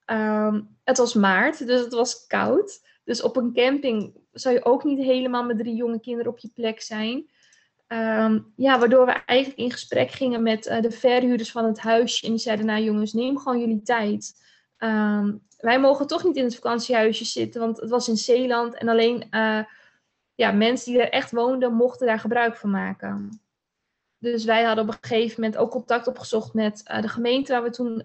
Um, 0.06 0.78
het 0.84 0.98
was 0.98 1.14
maart, 1.14 1.68
dus 1.68 1.80
het 1.80 1.94
was 1.94 2.28
koud. 2.28 2.82
Dus 3.04 3.22
op 3.22 3.36
een 3.36 3.54
camping 3.54 4.16
zou 4.32 4.56
je 4.56 4.66
ook 4.66 4.84
niet 4.84 5.00
helemaal 5.00 5.44
met 5.44 5.58
drie 5.58 5.76
jonge 5.76 6.00
kinderen 6.00 6.32
op 6.32 6.40
je 6.40 6.50
plek 6.54 6.82
zijn. 6.82 7.30
Um, 7.94 8.54
ja, 8.56 8.80
waardoor 8.80 9.06
we 9.06 9.12
eigenlijk 9.12 9.60
in 9.60 9.72
gesprek 9.72 10.12
gingen 10.12 10.44
met 10.44 10.66
uh, 10.66 10.82
de 10.82 10.92
verhuurders 10.92 11.52
van 11.52 11.66
het 11.66 11.80
huisje. 11.80 12.26
En 12.26 12.32
die 12.32 12.40
zeiden, 12.40 12.66
nou 12.66 12.82
jongens, 12.82 13.14
neem 13.14 13.38
gewoon 13.38 13.60
jullie 13.60 13.82
tijd. 13.82 14.34
Um, 14.78 15.42
wij 15.58 15.80
mogen 15.80 16.08
toch 16.08 16.24
niet 16.24 16.36
in 16.36 16.44
het 16.44 16.56
vakantiehuisje 16.56 17.26
zitten, 17.26 17.62
want 17.62 17.80
het 17.80 17.90
was 17.90 18.08
in 18.08 18.18
Zeeland. 18.18 18.76
En 18.76 18.88
alleen 18.88 19.28
uh, 19.32 19.64
ja, 20.36 20.52
mensen 20.52 20.92
die 20.92 21.02
er 21.02 21.10
echt 21.10 21.32
woonden, 21.32 21.74
mochten 21.74 22.08
daar 22.08 22.20
gebruik 22.20 22.56
van 22.56 22.70
maken. 22.70 23.42
Dus 24.18 24.46
wij 24.46 24.64
hadden 24.64 24.84
op 24.84 24.92
een 24.92 25.10
gegeven 25.10 25.42
moment 25.42 25.60
ook 25.60 25.72
contact 25.72 26.08
opgezocht 26.08 26.54
met 26.54 26.82
uh, 26.92 27.02
de 27.02 27.08
gemeente 27.08 27.52
waar 27.52 27.64
we 27.64 27.70
toen, 27.70 28.02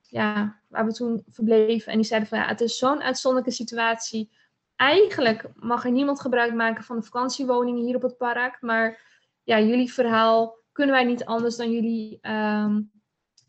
ja, 0.00 0.60
waar 0.68 0.86
we 0.86 0.92
toen 0.92 1.24
verbleven. 1.28 1.92
En 1.92 1.98
die 1.98 2.06
zeiden 2.06 2.28
van 2.28 2.38
ja, 2.38 2.46
het 2.46 2.60
is 2.60 2.78
zo'n 2.78 3.02
uitzonderlijke 3.02 3.56
situatie. 3.56 4.30
Eigenlijk 4.76 5.50
mag 5.54 5.84
er 5.84 5.90
niemand 5.90 6.20
gebruik 6.20 6.54
maken 6.54 6.84
van 6.84 6.96
de 6.96 7.02
vakantiewoningen 7.02 7.84
hier 7.84 7.96
op 7.96 8.02
het 8.02 8.16
park. 8.16 8.56
Maar 8.60 9.12
ja, 9.44 9.60
jullie 9.60 9.92
verhaal 9.92 10.56
kunnen 10.72 10.94
wij 10.94 11.04
niet 11.04 11.24
anders 11.24 11.56
dan 11.56 11.72
jullie 11.72 12.18
um, 12.22 12.92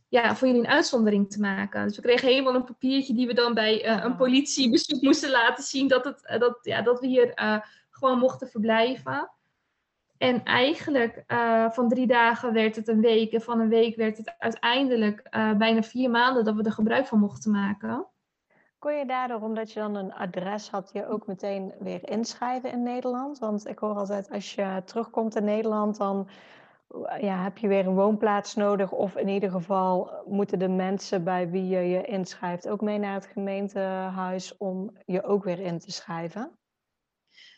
ja, 0.07 0.35
voor 0.35 0.47
jullie 0.47 0.63
een 0.63 0.69
uitzondering 0.69 1.31
te 1.31 1.39
maken. 1.39 1.87
Dus 1.87 1.95
we 1.95 2.01
kregen 2.01 2.27
helemaal 2.27 2.55
een 2.55 2.63
papiertje 2.63 3.13
die 3.13 3.27
we 3.27 3.33
dan 3.33 3.53
bij 3.53 3.85
uh, 3.85 4.03
een 4.03 4.15
politiebezoek 4.15 5.01
moesten 5.07 5.29
laten 5.29 5.63
zien 5.63 5.87
dat, 5.87 6.05
het, 6.05 6.29
uh, 6.31 6.39
dat, 6.39 6.57
ja, 6.61 6.81
dat 6.81 6.99
we 6.99 7.07
hier 7.07 7.41
uh, 7.41 7.57
gewoon 7.89 8.19
mochten 8.19 8.47
verblijven. 8.47 9.29
En 10.17 10.43
eigenlijk 10.43 11.23
van 11.71 11.89
drie 11.89 12.07
dagen 12.07 12.53
werd 12.53 12.75
het 12.75 12.87
een 12.87 13.01
week 13.01 13.31
en 13.31 13.41
van 13.41 13.59
een 13.59 13.69
week 13.69 13.95
werd 13.95 14.17
het 14.17 14.35
uiteindelijk 14.37 15.27
bijna 15.57 15.83
vier 15.83 16.09
maanden 16.09 16.43
dat 16.43 16.55
we 16.55 16.63
er 16.63 16.71
gebruik 16.71 17.07
van 17.07 17.19
mochten 17.19 17.51
maken. 17.51 18.07
Kon 18.85 18.97
je 18.97 19.05
daardoor, 19.05 19.41
omdat 19.41 19.71
je 19.71 19.79
dan 19.79 19.95
een 19.95 20.13
adres 20.13 20.69
had, 20.69 20.89
je 20.93 21.07
ook 21.07 21.27
meteen 21.27 21.73
weer 21.79 22.09
inschrijven 22.09 22.71
in 22.71 22.83
Nederland? 22.83 23.39
Want 23.39 23.67
ik 23.67 23.79
hoor 23.79 23.95
altijd, 23.95 24.29
als 24.31 24.55
je 24.55 24.81
terugkomt 24.85 25.35
in 25.35 25.43
Nederland, 25.43 25.97
dan 25.97 26.29
ja, 27.19 27.43
heb 27.43 27.57
je 27.57 27.67
weer 27.67 27.87
een 27.87 27.95
woonplaats 27.95 28.55
nodig? 28.55 28.91
Of 28.91 29.15
in 29.15 29.27
ieder 29.27 29.49
geval 29.49 30.11
moeten 30.25 30.59
de 30.59 30.67
mensen 30.67 31.23
bij 31.23 31.49
wie 31.49 31.67
je 31.67 31.79
je 31.79 32.05
inschrijft 32.05 32.67
ook 32.67 32.81
mee 32.81 32.97
naar 32.97 33.13
het 33.13 33.25
gemeentehuis 33.25 34.57
om 34.57 34.97
je 35.05 35.23
ook 35.23 35.43
weer 35.43 35.59
in 35.59 35.79
te 35.79 35.91
schrijven? 35.91 36.57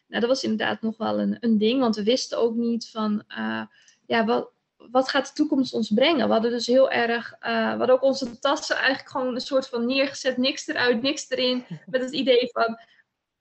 Nou, 0.07 0.21
dat 0.21 0.29
was 0.29 0.43
inderdaad 0.43 0.81
nog 0.81 0.97
wel 0.97 1.19
een, 1.19 1.37
een 1.39 1.57
ding, 1.57 1.79
want 1.79 1.95
we 1.95 2.03
wisten 2.03 2.37
ook 2.37 2.55
niet 2.55 2.89
van, 2.89 3.23
uh, 3.37 3.61
ja, 4.05 4.25
wat, 4.25 4.51
wat 4.77 5.09
gaat 5.09 5.27
de 5.27 5.33
toekomst 5.33 5.73
ons 5.73 5.91
brengen? 5.93 6.27
We 6.27 6.33
hadden 6.33 6.51
dus 6.51 6.67
heel 6.67 6.91
erg, 6.91 7.33
uh, 7.33 7.71
we 7.71 7.77
hadden 7.77 7.95
ook 7.95 8.01
onze 8.01 8.39
tassen 8.39 8.75
eigenlijk 8.75 9.09
gewoon 9.09 9.35
een 9.35 9.41
soort 9.41 9.67
van 9.67 9.85
neergezet, 9.85 10.37
niks 10.37 10.67
eruit, 10.67 11.01
niks 11.01 11.29
erin, 11.29 11.65
met 11.85 12.01
het 12.01 12.13
idee 12.13 12.49
van, 12.51 12.79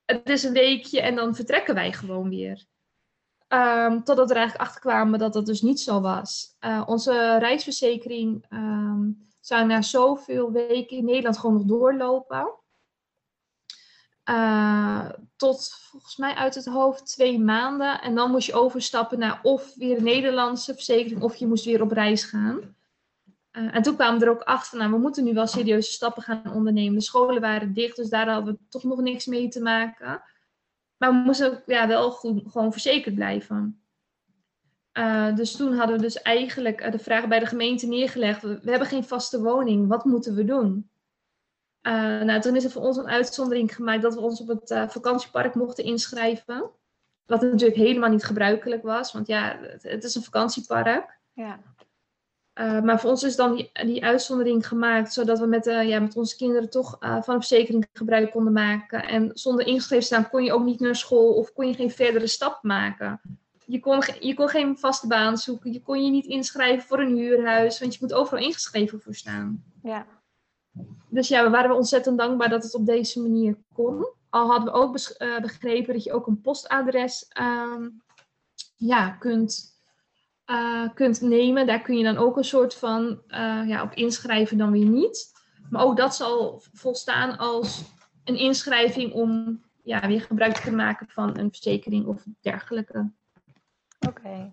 het 0.05 0.29
is 0.29 0.43
een 0.43 0.53
weekje 0.53 1.01
en 1.01 1.15
dan 1.15 1.35
vertrekken 1.35 1.75
wij 1.75 1.93
gewoon 1.93 2.29
weer. 2.29 2.67
Um, 3.49 4.05
totdat 4.05 4.29
we 4.29 4.35
er 4.35 4.41
eigenlijk 4.41 4.69
achter 4.69 4.81
kwamen 4.81 5.19
dat 5.19 5.33
dat 5.33 5.47
dus 5.47 5.63
niet 5.63 5.81
zo 5.81 6.01
was. 6.01 6.57
Uh, 6.61 6.83
onze 6.87 7.39
reisverzekering 7.39 8.47
um, 8.51 9.29
zou 9.41 9.67
na 9.67 9.83
zoveel 9.83 10.53
weken 10.53 10.97
in 10.97 11.05
Nederland 11.05 11.39
gewoon 11.39 11.57
nog 11.57 11.65
doorlopen. 11.65 12.55
Uh, 14.31 15.09
tot 15.37 15.75
volgens 15.91 16.17
mij 16.17 16.35
uit 16.35 16.55
het 16.55 16.67
hoofd 16.67 17.07
twee 17.07 17.39
maanden. 17.39 18.01
En 18.01 18.15
dan 18.15 18.31
moest 18.31 18.47
je 18.47 18.55
overstappen 18.55 19.19
naar 19.19 19.41
of 19.43 19.75
weer 19.75 19.97
een 19.97 20.05
Nederlandse 20.05 20.75
verzekering 20.75 21.23
of 21.23 21.37
je 21.37 21.47
moest 21.47 21.65
weer 21.65 21.83
op 21.83 21.91
reis 21.91 22.25
gaan. 22.25 22.75
Uh, 23.53 23.75
en 23.75 23.83
toen 23.83 23.95
kwamen 23.95 24.23
er 24.23 24.31
ook 24.31 24.43
achter, 24.43 24.79
nou, 24.79 24.91
we 24.91 24.99
moeten 24.99 25.25
nu 25.25 25.35
wel 25.35 25.47
serieuze 25.47 25.93
stappen 25.93 26.23
gaan 26.23 26.53
ondernemen. 26.53 26.95
De 26.95 27.05
scholen 27.05 27.41
waren 27.41 27.73
dicht, 27.73 27.97
dus 27.97 28.09
daar 28.09 28.29
hadden 28.29 28.55
we 28.55 28.61
toch 28.69 28.83
nog 28.83 29.01
niks 29.01 29.27
mee 29.27 29.49
te 29.49 29.61
maken. 29.61 30.23
Maar 30.97 31.11
we 31.11 31.17
moesten 31.17 31.63
ja, 31.67 31.87
wel 31.87 32.11
goed, 32.11 32.43
gewoon 32.51 32.73
verzekerd 32.73 33.15
blijven. 33.15 33.81
Uh, 34.93 35.35
dus 35.35 35.57
toen 35.57 35.75
hadden 35.75 35.97
we 35.97 36.03
dus 36.03 36.23
eigenlijk 36.23 36.93
de 36.93 36.99
vraag 36.99 37.29
bij 37.29 37.39
de 37.39 37.47
gemeente 37.47 37.87
neergelegd. 37.87 38.43
We, 38.43 38.61
hebben 38.65 38.89
geen 38.89 39.05
vaste 39.05 39.43
woning, 39.43 39.89
wat 39.89 40.05
moeten 40.05 40.35
we 40.35 40.45
doen? 40.45 40.91
Uh, 41.87 41.93
nou, 42.23 42.41
toen 42.41 42.57
is 42.57 42.65
er 42.65 42.71
voor 42.71 42.83
ons 42.83 42.97
een 42.97 43.09
uitzondering 43.09 43.75
gemaakt 43.75 44.03
dat 44.03 44.15
we 44.15 44.21
ons 44.21 44.41
op 44.41 44.49
het 44.49 44.93
vakantiepark 44.93 45.55
mochten 45.55 45.85
inschrijven. 45.85 46.71
Wat 47.27 47.41
natuurlijk 47.41 47.77
helemaal 47.77 48.11
niet 48.11 48.25
gebruikelijk 48.25 48.83
was, 48.83 49.13
want 49.13 49.27
ja, 49.27 49.59
het, 49.61 49.83
het 49.83 50.05
is 50.05 50.15
een 50.15 50.23
vakantiepark. 50.23 51.19
Ja. 51.33 51.59
Uh, 52.55 52.83
maar 52.83 53.01
voor 53.01 53.11
ons 53.11 53.23
is 53.23 53.37
dan 53.37 53.55
die, 53.55 53.71
die, 53.73 54.05
uitzondering 54.05 54.69
gemaakt, 54.69 55.13
zodat 55.13 55.39
we 55.39 55.47
met, 55.47 55.65
ja, 55.65 56.01
met 56.01 56.17
onze 56.17 56.37
kinderen 56.37 56.71
toch 56.71 56.97
van 57.01 57.35
een 57.35 57.41
verzekering 57.41 57.89
gebruik 57.93 58.31
konden 58.31 58.53
maken. 58.53 59.05
En 59.05 59.31
zonder 59.35 59.67
ingeschreven 59.67 60.05
staan 60.05 60.29
kon 60.29 60.45
je 60.45 60.53
ook 60.53 60.65
niet 60.65 60.81
naar 60.81 60.97
school 60.97 61.33
of 61.33 61.53
kon 61.53 61.67
je 61.67 61.75
geen 61.75 61.91
verdere 61.91 62.27
stap 62.27 62.63
maken. 62.63 63.21
Je 63.67 63.81
kon, 63.81 64.03
je 64.21 64.35
kon 64.35 64.49
geen 64.49 64.79
vaste 64.79 65.07
baan 65.07 65.39
zoeken, 65.39 65.73
je 65.73 65.83
kon 65.83 66.05
je 66.05 66.11
niet 66.11 66.27
inschrijven 66.27 66.89
voor 66.89 67.01
een 67.01 67.17
huurhuis, 67.17 67.81
want 67.81 67.93
je 67.93 67.99
moet 68.01 68.13
overal 68.13 68.45
ingeschreven 68.45 69.01
voor 69.01 69.15
staan. 69.15 69.65
Ja. 69.83 70.07
Dus 71.09 71.29
ja, 71.29 71.45
we 71.45 71.51
waren 71.51 71.77
ontzettend 71.77 72.19
dankbaar 72.19 72.49
dat 72.49 72.63
het 72.63 72.75
op 72.75 72.87
deze 72.87 73.21
manier 73.21 73.57
kon. 73.75 74.07
Al 74.31 74.51
hadden 74.51 74.73
we 74.73 74.79
ook 74.79 74.93
begrepen 75.41 75.95
dat 75.95 76.05
je 76.05 76.13
ook 76.13 76.27
een 76.27 76.41
postadres 76.41 77.27
ehm, 77.29 77.89
ja, 78.77 79.11
kunt 79.11 79.77
uh, 80.47 80.89
kunt 80.95 81.21
nemen. 81.21 81.67
Daar 81.67 81.83
kun 81.83 81.99
je 81.99 82.05
dan 82.05 82.17
ook 82.17 82.37
een 82.37 82.45
soort 82.45 82.75
van 82.75 83.23
uh, 83.29 83.63
ja, 83.67 83.83
op 83.83 83.93
inschrijven, 83.93 84.59
dan 84.59 84.71
weer 84.71 84.87
niet. 84.87 85.33
Maar 85.71 85.83
ook 85.85 85.97
dat 85.97 86.15
zal 86.15 86.63
volstaan 86.73 87.39
als 87.39 87.85
een 88.25 88.37
inschrijving 88.39 89.13
om 89.13 89.61
ja, 89.83 90.07
weer 90.07 90.21
gebruik 90.21 90.57
te 90.57 90.73
maken 90.73 91.09
van 91.09 91.39
een 91.39 91.51
verzekering 91.51 92.07
of 92.07 92.25
dergelijke. 92.41 93.11
Oké. 94.09 94.53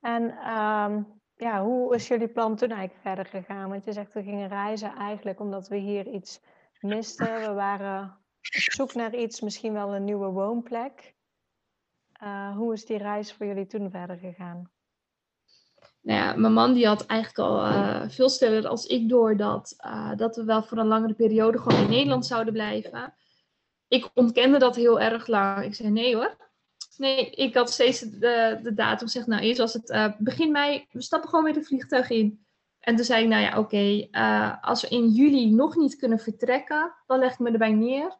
En 0.00 0.22
um, 0.52 1.20
ja, 1.42 1.62
hoe 1.62 1.94
is 1.94 2.08
jullie 2.08 2.28
plan 2.28 2.56
toen 2.56 2.70
eigenlijk 2.70 3.00
verder 3.02 3.26
gegaan? 3.26 3.68
Want 3.70 3.84
je 3.84 3.92
zegt 3.92 4.12
we 4.12 4.22
gingen 4.22 4.48
reizen 4.48 4.94
eigenlijk 4.94 5.40
omdat 5.40 5.68
we 5.68 5.76
hier 5.76 6.06
iets 6.06 6.40
misten. 6.80 7.40
We 7.40 7.52
waren 7.52 8.04
op 8.04 8.72
zoek 8.72 8.94
naar 8.94 9.14
iets, 9.14 9.40
misschien 9.40 9.72
wel 9.72 9.94
een 9.94 10.04
nieuwe 10.04 10.28
woonplek. 10.28 11.14
Uh, 12.22 12.56
hoe 12.56 12.72
is 12.72 12.84
die 12.84 12.98
reis 12.98 13.32
voor 13.32 13.46
jullie 13.46 13.66
toen 13.66 13.90
verder 13.90 14.16
gegaan? 14.16 14.70
nou 16.00 16.18
ja, 16.18 16.36
mijn 16.36 16.52
man 16.52 16.72
die 16.72 16.86
had 16.86 17.06
eigenlijk 17.06 17.48
al 17.48 17.66
uh, 17.66 18.08
veel 18.08 18.28
sneller 18.28 18.68
als 18.68 18.86
ik 18.86 19.08
door 19.08 19.36
dat, 19.36 19.76
uh, 19.86 20.16
dat 20.16 20.36
we 20.36 20.44
wel 20.44 20.62
voor 20.62 20.78
een 20.78 20.86
langere 20.86 21.14
periode 21.14 21.58
gewoon 21.58 21.82
in 21.82 21.90
Nederland 21.90 22.26
zouden 22.26 22.52
blijven. 22.52 23.14
Ik 23.88 24.10
ontkende 24.14 24.58
dat 24.58 24.76
heel 24.76 25.00
erg 25.00 25.26
lang. 25.26 25.64
Ik 25.64 25.74
zei 25.74 25.90
nee 25.90 26.14
hoor. 26.14 26.36
Nee, 26.96 27.30
ik 27.30 27.54
had 27.54 27.70
steeds 27.70 28.00
de, 28.00 28.58
de 28.62 28.74
datum 28.74 29.06
gezegd, 29.06 29.26
nou 29.26 29.42
eerst 29.42 29.58
was 29.58 29.72
het 29.72 29.90
uh, 29.90 30.12
begin 30.18 30.52
mei, 30.52 30.86
we 30.90 31.02
stappen 31.02 31.28
gewoon 31.28 31.44
weer 31.44 31.54
het 31.54 31.66
vliegtuig 31.66 32.10
in. 32.10 32.46
En 32.80 32.96
toen 32.96 33.04
zei 33.04 33.22
ik, 33.22 33.28
nou 33.28 33.42
ja, 33.42 33.58
oké, 33.58 33.58
okay, 33.58 34.08
als 34.60 34.82
we 34.82 34.88
in 34.88 35.08
juli 35.08 35.50
nog 35.50 35.76
niet 35.76 35.96
kunnen 35.96 36.18
vertrekken, 36.18 36.94
dan 37.06 37.18
leg 37.18 37.32
ik 37.32 37.38
me 37.38 37.50
erbij 37.50 37.72
neer. 37.72 38.18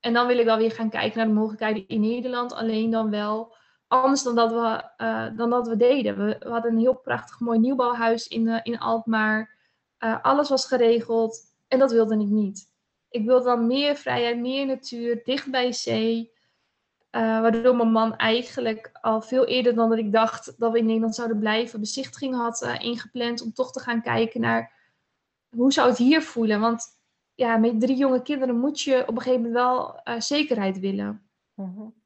En 0.00 0.12
dan 0.12 0.26
wil 0.26 0.38
ik 0.38 0.44
wel 0.44 0.56
weer 0.56 0.70
gaan 0.70 0.90
kijken 0.90 1.18
naar 1.18 1.26
de 1.26 1.32
mogelijkheden 1.32 1.88
in 1.88 2.00
Nederland, 2.00 2.52
alleen 2.52 2.90
dan 2.90 3.10
wel 3.10 3.54
anders 3.86 4.22
dan 4.22 4.34
dat 4.34 4.50
we, 4.50 5.04
uh, 5.04 5.26
dan 5.36 5.50
dat 5.50 5.68
we 5.68 5.76
deden. 5.76 6.26
We, 6.26 6.36
hadden 6.48 6.72
een 6.72 6.78
heel 6.78 6.96
prachtig 6.96 7.40
mooi 7.40 7.58
nieuwbouwhuis 7.58 8.28
in, 8.28 8.46
uh, 8.46 8.60
in 8.62 8.78
Alkmaar. 8.78 9.58
Alles 10.22 10.48
was 10.48 10.66
geregeld 10.66 11.40
en 11.68 11.78
dat 11.78 11.92
wilde 11.92 12.18
ik 12.18 12.28
niet. 12.28 12.72
Ik 13.10 13.24
wilde 13.24 13.44
dan 13.44 13.66
meer 13.66 13.96
vrijheid, 13.96 14.38
meer 14.38 14.66
natuur, 14.66 15.20
dicht 15.24 15.50
bij 15.50 15.72
zee. 15.72 16.32
Waardoor 17.10 17.76
mijn 17.76 17.92
man 17.92 18.16
eigenlijk 18.16 18.90
al 19.00 19.22
veel 19.22 19.46
eerder 19.46 19.74
dan 19.74 19.88
dat 19.88 19.98
ik 19.98 20.12
dacht 20.12 20.54
dat 20.58 20.72
we 20.72 20.78
in 20.78 20.86
Nederland 20.86 21.14
zouden 21.14 21.38
blijven, 21.38 21.80
bezichtiging 21.80 22.34
had 22.34 22.76
ingepland 22.78 23.42
om 23.42 23.52
toch 23.52 23.72
te 23.72 23.80
gaan 23.80 24.02
kijken 24.02 24.40
naar 24.40 24.72
hoe 25.56 25.72
zou 25.72 25.88
het 25.88 25.98
hier 25.98 26.22
voelen. 26.22 26.60
Want 26.60 26.86
ja, 27.34 27.56
met 27.56 27.80
drie 27.80 27.96
jonge 27.96 28.22
kinderen 28.22 28.58
moet 28.58 28.80
je 28.80 29.02
op 29.06 29.16
een 29.16 29.22
gegeven 29.22 29.42
moment 29.42 29.54
wel 29.54 30.00
zekerheid 30.20 30.78
willen. 30.78 31.30
Mm 31.54 31.74
-hmm. 31.76 32.00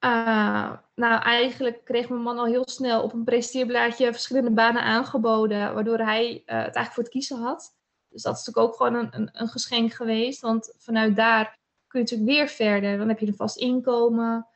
Uh, 0.00 0.72
nou, 0.94 1.22
eigenlijk 1.22 1.84
kreeg 1.84 2.08
mijn 2.08 2.22
man 2.22 2.38
al 2.38 2.46
heel 2.46 2.68
snel 2.68 3.02
op 3.02 3.12
een 3.12 3.24
presenteerblaadje 3.24 4.12
verschillende 4.12 4.50
banen 4.50 4.82
aangeboden, 4.82 5.74
waardoor 5.74 5.98
hij 5.98 6.42
het 6.44 6.46
eigenlijk 6.46 6.92
voor 6.92 7.02
het 7.02 7.12
kiezen 7.12 7.38
had. 7.38 7.76
Dus 8.08 8.22
dat 8.22 8.36
is 8.36 8.44
natuurlijk 8.44 8.66
ook 8.66 8.76
gewoon 8.76 8.94
een, 8.94 9.20
een, 9.20 9.28
een, 9.32 9.48
geschenk 9.48 9.92
geweest, 9.92 10.40
want 10.40 10.74
vanuit 10.78 11.16
daar 11.16 11.58
kun 11.86 12.00
je 12.00 12.06
natuurlijk 12.06 12.38
weer 12.38 12.48
verder. 12.48 12.98
Dan 12.98 13.08
heb 13.08 13.18
je 13.18 13.26
een 13.26 13.34
vast 13.34 13.56
inkomen. 13.56 14.46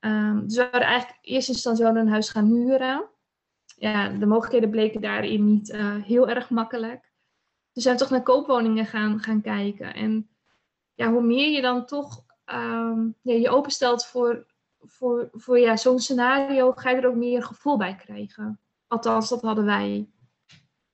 Um, 0.00 0.46
dus 0.46 0.56
we 0.56 0.68
waren 0.70 0.86
eigenlijk 0.86 1.18
in 1.22 1.34
eerste 1.34 1.52
instantie 1.52 1.84
wel 1.84 1.96
een 1.96 2.08
huis 2.08 2.28
gaan 2.28 2.46
huren. 2.46 3.10
Ja, 3.76 4.08
de 4.08 4.26
mogelijkheden 4.26 4.70
bleken 4.70 5.00
daarin 5.00 5.44
niet 5.44 5.68
uh, 5.68 6.02
heel 6.02 6.28
erg 6.28 6.50
makkelijk. 6.50 7.00
Dus 7.00 7.10
we 7.72 7.80
zijn 7.80 7.96
toch 7.96 8.10
naar 8.10 8.22
koopwoningen 8.22 8.86
gaan, 8.86 9.20
gaan 9.20 9.40
kijken. 9.40 9.94
En 9.94 10.28
ja, 10.94 11.10
hoe 11.10 11.22
meer 11.22 11.50
je 11.50 11.60
dan 11.60 11.86
toch 11.86 12.24
um, 12.46 13.14
ja, 13.22 13.34
je 13.34 13.50
openstelt 13.50 14.06
voor 14.06 14.46
voor, 14.88 15.28
voor 15.32 15.58
ja, 15.58 15.76
zo'n 15.76 15.98
scenario 15.98 16.72
ga 16.72 16.90
je 16.90 16.96
er 16.96 17.08
ook 17.08 17.14
meer 17.14 17.42
gevoel 17.42 17.76
bij 17.76 17.94
krijgen. 17.94 18.60
Althans, 18.86 19.28
dat 19.28 19.42
hadden 19.42 19.64
wij. 19.64 20.08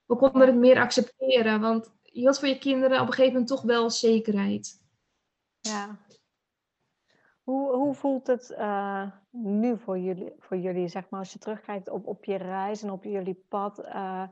We 0.05 0.15
konden 0.15 0.47
het 0.47 0.55
meer 0.55 0.79
accepteren, 0.79 1.61
want 1.61 1.93
je 2.01 2.21
wilt 2.21 2.39
voor 2.39 2.47
je 2.47 2.57
kinderen 2.57 3.01
op 3.01 3.07
een 3.07 3.13
gegeven 3.13 3.31
moment 3.31 3.47
toch 3.47 3.61
wel 3.61 3.89
zekerheid. 3.89 4.82
Ja. 5.63 5.97
Hoe, 7.43 7.75
hoe 7.75 7.93
voelt 7.93 8.27
het 8.27 8.55
uh, 8.57 9.11
nu 9.29 9.77
voor 9.77 9.99
jullie, 9.99 10.33
voor 10.39 10.57
jullie, 10.57 10.87
zeg 10.87 11.09
maar, 11.09 11.19
als 11.19 11.33
je 11.33 11.39
terugkijkt 11.39 11.89
op, 11.89 12.07
op 12.07 12.25
je 12.25 12.35
reis 12.35 12.83
en 12.83 12.91
op 12.91 13.03
jullie 13.03 13.43
pad? 13.47 13.79
Uh, 13.79 14.27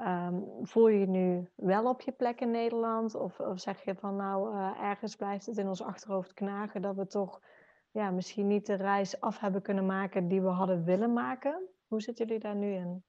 um, 0.00 0.44
voel 0.62 0.88
je 0.88 0.98
je 0.98 1.06
nu 1.06 1.50
wel 1.54 1.88
op 1.88 2.00
je 2.00 2.12
plek 2.12 2.40
in 2.40 2.50
Nederland? 2.50 3.14
Of, 3.14 3.40
of 3.40 3.60
zeg 3.60 3.84
je 3.84 3.94
van 3.94 4.16
nou, 4.16 4.54
uh, 4.54 4.82
ergens 4.82 5.16
blijft 5.16 5.46
het 5.46 5.56
in 5.56 5.68
ons 5.68 5.82
achterhoofd 5.82 6.34
knagen 6.34 6.82
dat 6.82 6.96
we 6.96 7.06
toch 7.06 7.40
ja, 7.90 8.10
misschien 8.10 8.46
niet 8.46 8.66
de 8.66 8.74
reis 8.74 9.20
af 9.20 9.40
hebben 9.40 9.62
kunnen 9.62 9.86
maken 9.86 10.28
die 10.28 10.40
we 10.40 10.48
hadden 10.48 10.84
willen 10.84 11.12
maken. 11.12 11.68
Hoe 11.86 12.00
zitten 12.00 12.26
jullie 12.26 12.40
daar 12.40 12.56
nu 12.56 12.72
in? 12.72 13.04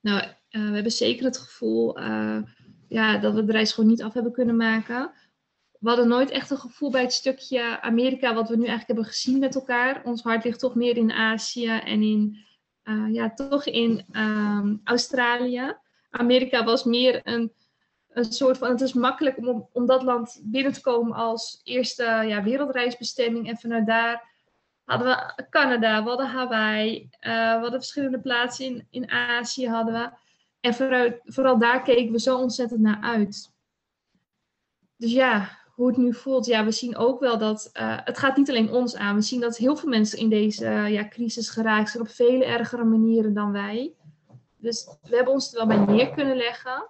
Nou, 0.00 0.22
we 0.48 0.58
hebben 0.58 0.92
zeker 0.92 1.24
het 1.24 1.38
gevoel 1.38 2.00
ja, 2.88 3.18
dat 3.18 3.34
we 3.34 3.44
de 3.44 3.52
reis 3.52 3.72
gewoon 3.72 3.90
niet 3.90 4.02
af 4.02 4.12
hebben 4.12 4.32
kunnen 4.32 4.56
maken. 4.56 5.12
We 5.78 5.88
hadden 5.88 6.08
nooit 6.08 6.30
echt 6.30 6.50
een 6.50 6.58
gevoel 6.58 6.90
bij 6.90 7.02
het 7.02 7.12
stukje 7.12 7.80
Amerika 7.80 8.34
wat 8.34 8.48
we 8.48 8.54
nu 8.56 8.66
eigenlijk 8.66 8.86
hebben 8.86 9.04
gezien 9.04 9.38
met 9.38 9.54
elkaar. 9.54 10.04
Ons 10.04 10.22
hart 10.22 10.44
ligt 10.44 10.58
toch 10.58 10.74
meer 10.74 10.96
in 10.96 11.12
Azië 11.12 11.68
en 11.68 12.02
in, 12.02 12.44
uh, 12.84 13.14
ja, 13.14 13.34
toch 13.34 13.66
in 13.66 14.06
um, 14.12 14.80
Australië. 14.84 15.76
Amerika 16.10 16.64
was 16.64 16.84
meer 16.84 17.20
een 17.24 17.52
een 18.18 18.32
soort 18.32 18.58
van, 18.58 18.68
het 18.68 18.80
is 18.80 18.92
makkelijk 18.92 19.38
om, 19.38 19.68
om 19.72 19.86
dat 19.86 20.02
land 20.02 20.40
binnen 20.44 20.72
te 20.72 20.80
komen 20.80 21.12
als 21.12 21.60
eerste 21.64 22.04
ja, 22.04 22.42
wereldreisbestemming. 22.42 23.48
En 23.48 23.56
vanuit 23.56 23.86
daar 23.86 24.28
hadden 24.84 25.06
we 25.06 25.46
Canada, 25.50 26.02
we 26.02 26.08
hadden 26.08 26.26
Hawaii, 26.26 27.02
uh, 27.02 27.08
we 27.54 27.60
hadden 27.60 27.80
verschillende 27.80 28.20
plaatsen 28.20 28.66
in, 28.66 28.86
in 28.90 29.10
Azië 29.10 29.68
hadden 29.68 29.94
we. 29.94 30.10
En 30.60 30.74
vooral 31.24 31.58
daar 31.58 31.82
keken 31.82 32.12
we 32.12 32.20
zo 32.20 32.38
ontzettend 32.38 32.80
naar 32.80 33.00
uit. 33.02 33.52
Dus 34.96 35.12
ja, 35.12 35.58
hoe 35.78 35.86
het 35.86 35.96
nu 35.96 36.14
voelt, 36.14 36.46
ja, 36.46 36.64
we 36.64 36.70
zien 36.70 36.96
ook 36.96 37.20
wel 37.20 37.38
dat 37.38 37.70
uh, 37.72 37.98
het 38.04 38.18
gaat 38.18 38.36
niet 38.36 38.48
alleen 38.48 38.70
ons 38.70 38.96
aan. 38.96 39.14
We 39.14 39.22
zien 39.22 39.40
dat 39.40 39.56
heel 39.56 39.76
veel 39.76 39.88
mensen 39.88 40.18
in 40.18 40.28
deze 40.28 40.64
uh, 40.64 40.92
ja, 40.92 41.08
crisis 41.08 41.48
geraakt 41.48 41.90
zijn 41.90 42.02
op 42.02 42.08
vele 42.08 42.44
ergere 42.44 42.84
manieren 42.84 43.34
dan 43.34 43.52
wij. 43.52 43.94
Dus 44.56 44.88
we 45.02 45.16
hebben 45.16 45.32
ons 45.32 45.54
er 45.54 45.66
wel 45.66 45.76
bij 45.76 45.94
neer 45.94 46.10
kunnen 46.10 46.36
leggen. 46.36 46.88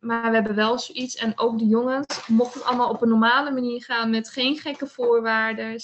Maar 0.00 0.28
we 0.28 0.34
hebben 0.34 0.54
wel 0.54 0.78
zoiets. 0.78 1.16
En 1.16 1.38
ook 1.38 1.58
de 1.58 1.66
jongens, 1.66 2.28
mocht 2.28 2.54
het 2.54 2.64
allemaal 2.64 2.90
op 2.90 3.02
een 3.02 3.08
normale 3.08 3.50
manier 3.50 3.84
gaan 3.84 4.10
met 4.10 4.30
geen 4.30 4.56
gekke 4.56 4.86
voorwaarden, 4.86 5.80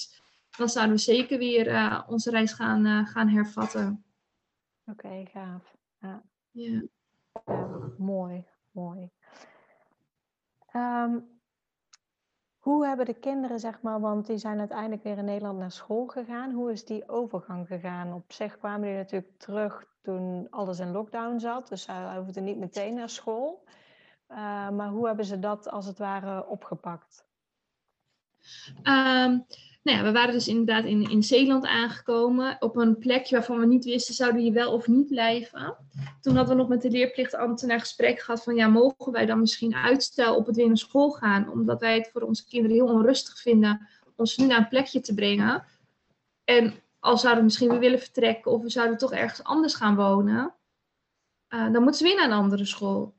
dan 0.57 0.69
zouden 0.69 0.95
we 0.95 1.01
zeker 1.01 1.39
weer 1.39 1.67
uh, 1.67 2.03
onze 2.09 2.31
reis 2.31 2.53
gaan, 2.53 3.07
gaan 3.07 3.29
hervatten. 3.29 4.05
Oké, 4.87 5.07
okay, 5.07 5.29
gaaf. 5.33 5.77
Ja. 6.01 6.23
Yeah. 6.51 6.83
ja. 7.47 7.91
mooi, 7.99 8.45
mooi. 8.71 9.11
Um, 10.73 11.34
Hoe 12.65 12.87
hebben 12.87 13.07
de 13.07 13.15
kinderen, 13.15 13.61
zeg 13.61 13.83
maar, 13.83 14.01
want 14.01 14.27
die 14.27 14.39
zijn 14.39 14.59
uiteindelijk 14.59 15.03
weer 15.03 15.19
in 15.19 15.25
Nederland 15.25 15.59
naar 15.59 15.71
school 15.71 16.07
gegaan. 16.07 16.53
Hoe 16.53 16.73
is 16.73 16.85
die 16.85 17.09
overgang 17.09 17.67
gegaan? 17.67 18.13
Op 18.13 18.33
zich 18.33 18.59
kwamen 18.59 18.89
die 18.89 18.97
natuurlijk 18.97 19.39
terug 19.39 19.87
toen 20.03 20.47
alles 20.51 20.79
in 20.79 20.91
lockdown 20.91 21.39
zat. 21.39 21.69
Dus 21.69 21.83
zij 21.83 22.17
hoefden 22.17 22.45
niet 22.45 22.59
meteen 22.59 22.95
naar 22.95 23.09
school. 23.09 23.65
Uh, 24.29 24.37
maar 24.71 24.89
hoe 24.89 25.07
hebben 25.07 25.25
ze 25.25 25.39
dat 25.39 25.71
als 25.71 25.87
het 25.87 25.99
ware 25.99 26.47
opgepakt? 26.47 27.27
Um, 28.83 29.47
nou 29.85 29.99
ja, 29.99 30.05
we 30.05 30.13
waren 30.13 30.33
dus 30.33 30.49
inderdaad 30.49 30.85
in, 30.85 31.11
in 31.11 31.23
Zeeland 31.23 31.67
aangekomen. 31.67 32.57
Op 32.61 32.77
een 32.77 32.99
plekje 32.99 33.37
waarvan 33.37 33.59
we 33.59 33.67
niet 33.67 33.85
wisten, 33.85 34.15
zouden 34.15 34.39
we 34.39 34.45
hier 34.45 34.55
wel 34.55 34.73
of 34.73 34.89
niet 34.89 35.07
blijven. 35.07 35.77
Toen 36.21 36.37
hadden 36.37 36.55
we 36.55 36.61
nog 36.61 36.71
met 36.71 36.83
de 36.83 36.91
leerplichtambtenaar 36.91 37.81
gesprek 37.81 38.21
gehad 38.21 38.43
van, 38.43 38.55
ja, 38.55 38.69
mogen 38.69 39.13
wij 39.13 39.27
dan 39.27 39.41
misschien 39.41 39.75
uitstel 39.75 40.37
op 40.37 40.47
het 40.47 40.57
weer 40.57 40.67
naar 40.67 40.77
school 40.77 41.11
gaan? 41.11 41.51
Omdat 41.51 41.81
wij 41.81 41.95
het 41.95 42.11
voor 42.13 42.23
onze 42.23 42.47
kinderen 42.47 42.77
heel 42.77 42.95
onrustig 42.95 43.41
vinden 43.41 43.89
om 44.17 44.27
ze 44.27 44.41
nu 44.41 44.47
naar 44.47 44.59
een 44.59 44.69
plekje 44.69 45.01
te 45.01 45.15
brengen. 45.15 45.65
En 46.45 46.75
als 47.01 47.21
zouden 47.21 47.39
we 47.39 47.49
misschien 47.49 47.71
weer 47.71 47.79
willen 47.79 48.01
vertrekken 48.01 48.53
of 48.53 48.63
we 48.63 48.71
zouden 48.71 48.99
toch 48.99 49.13
ergens 49.13 49.43
anders 49.43 49.75
gaan 49.75 49.97
wonen, 49.97 50.55
uh, 51.49 51.73
dan 51.73 51.83
moeten 51.83 51.95
ze 51.95 52.05
weer 52.05 52.17
naar 52.17 52.25
een 52.25 52.43
andere 52.43 52.65
school. 52.65 53.15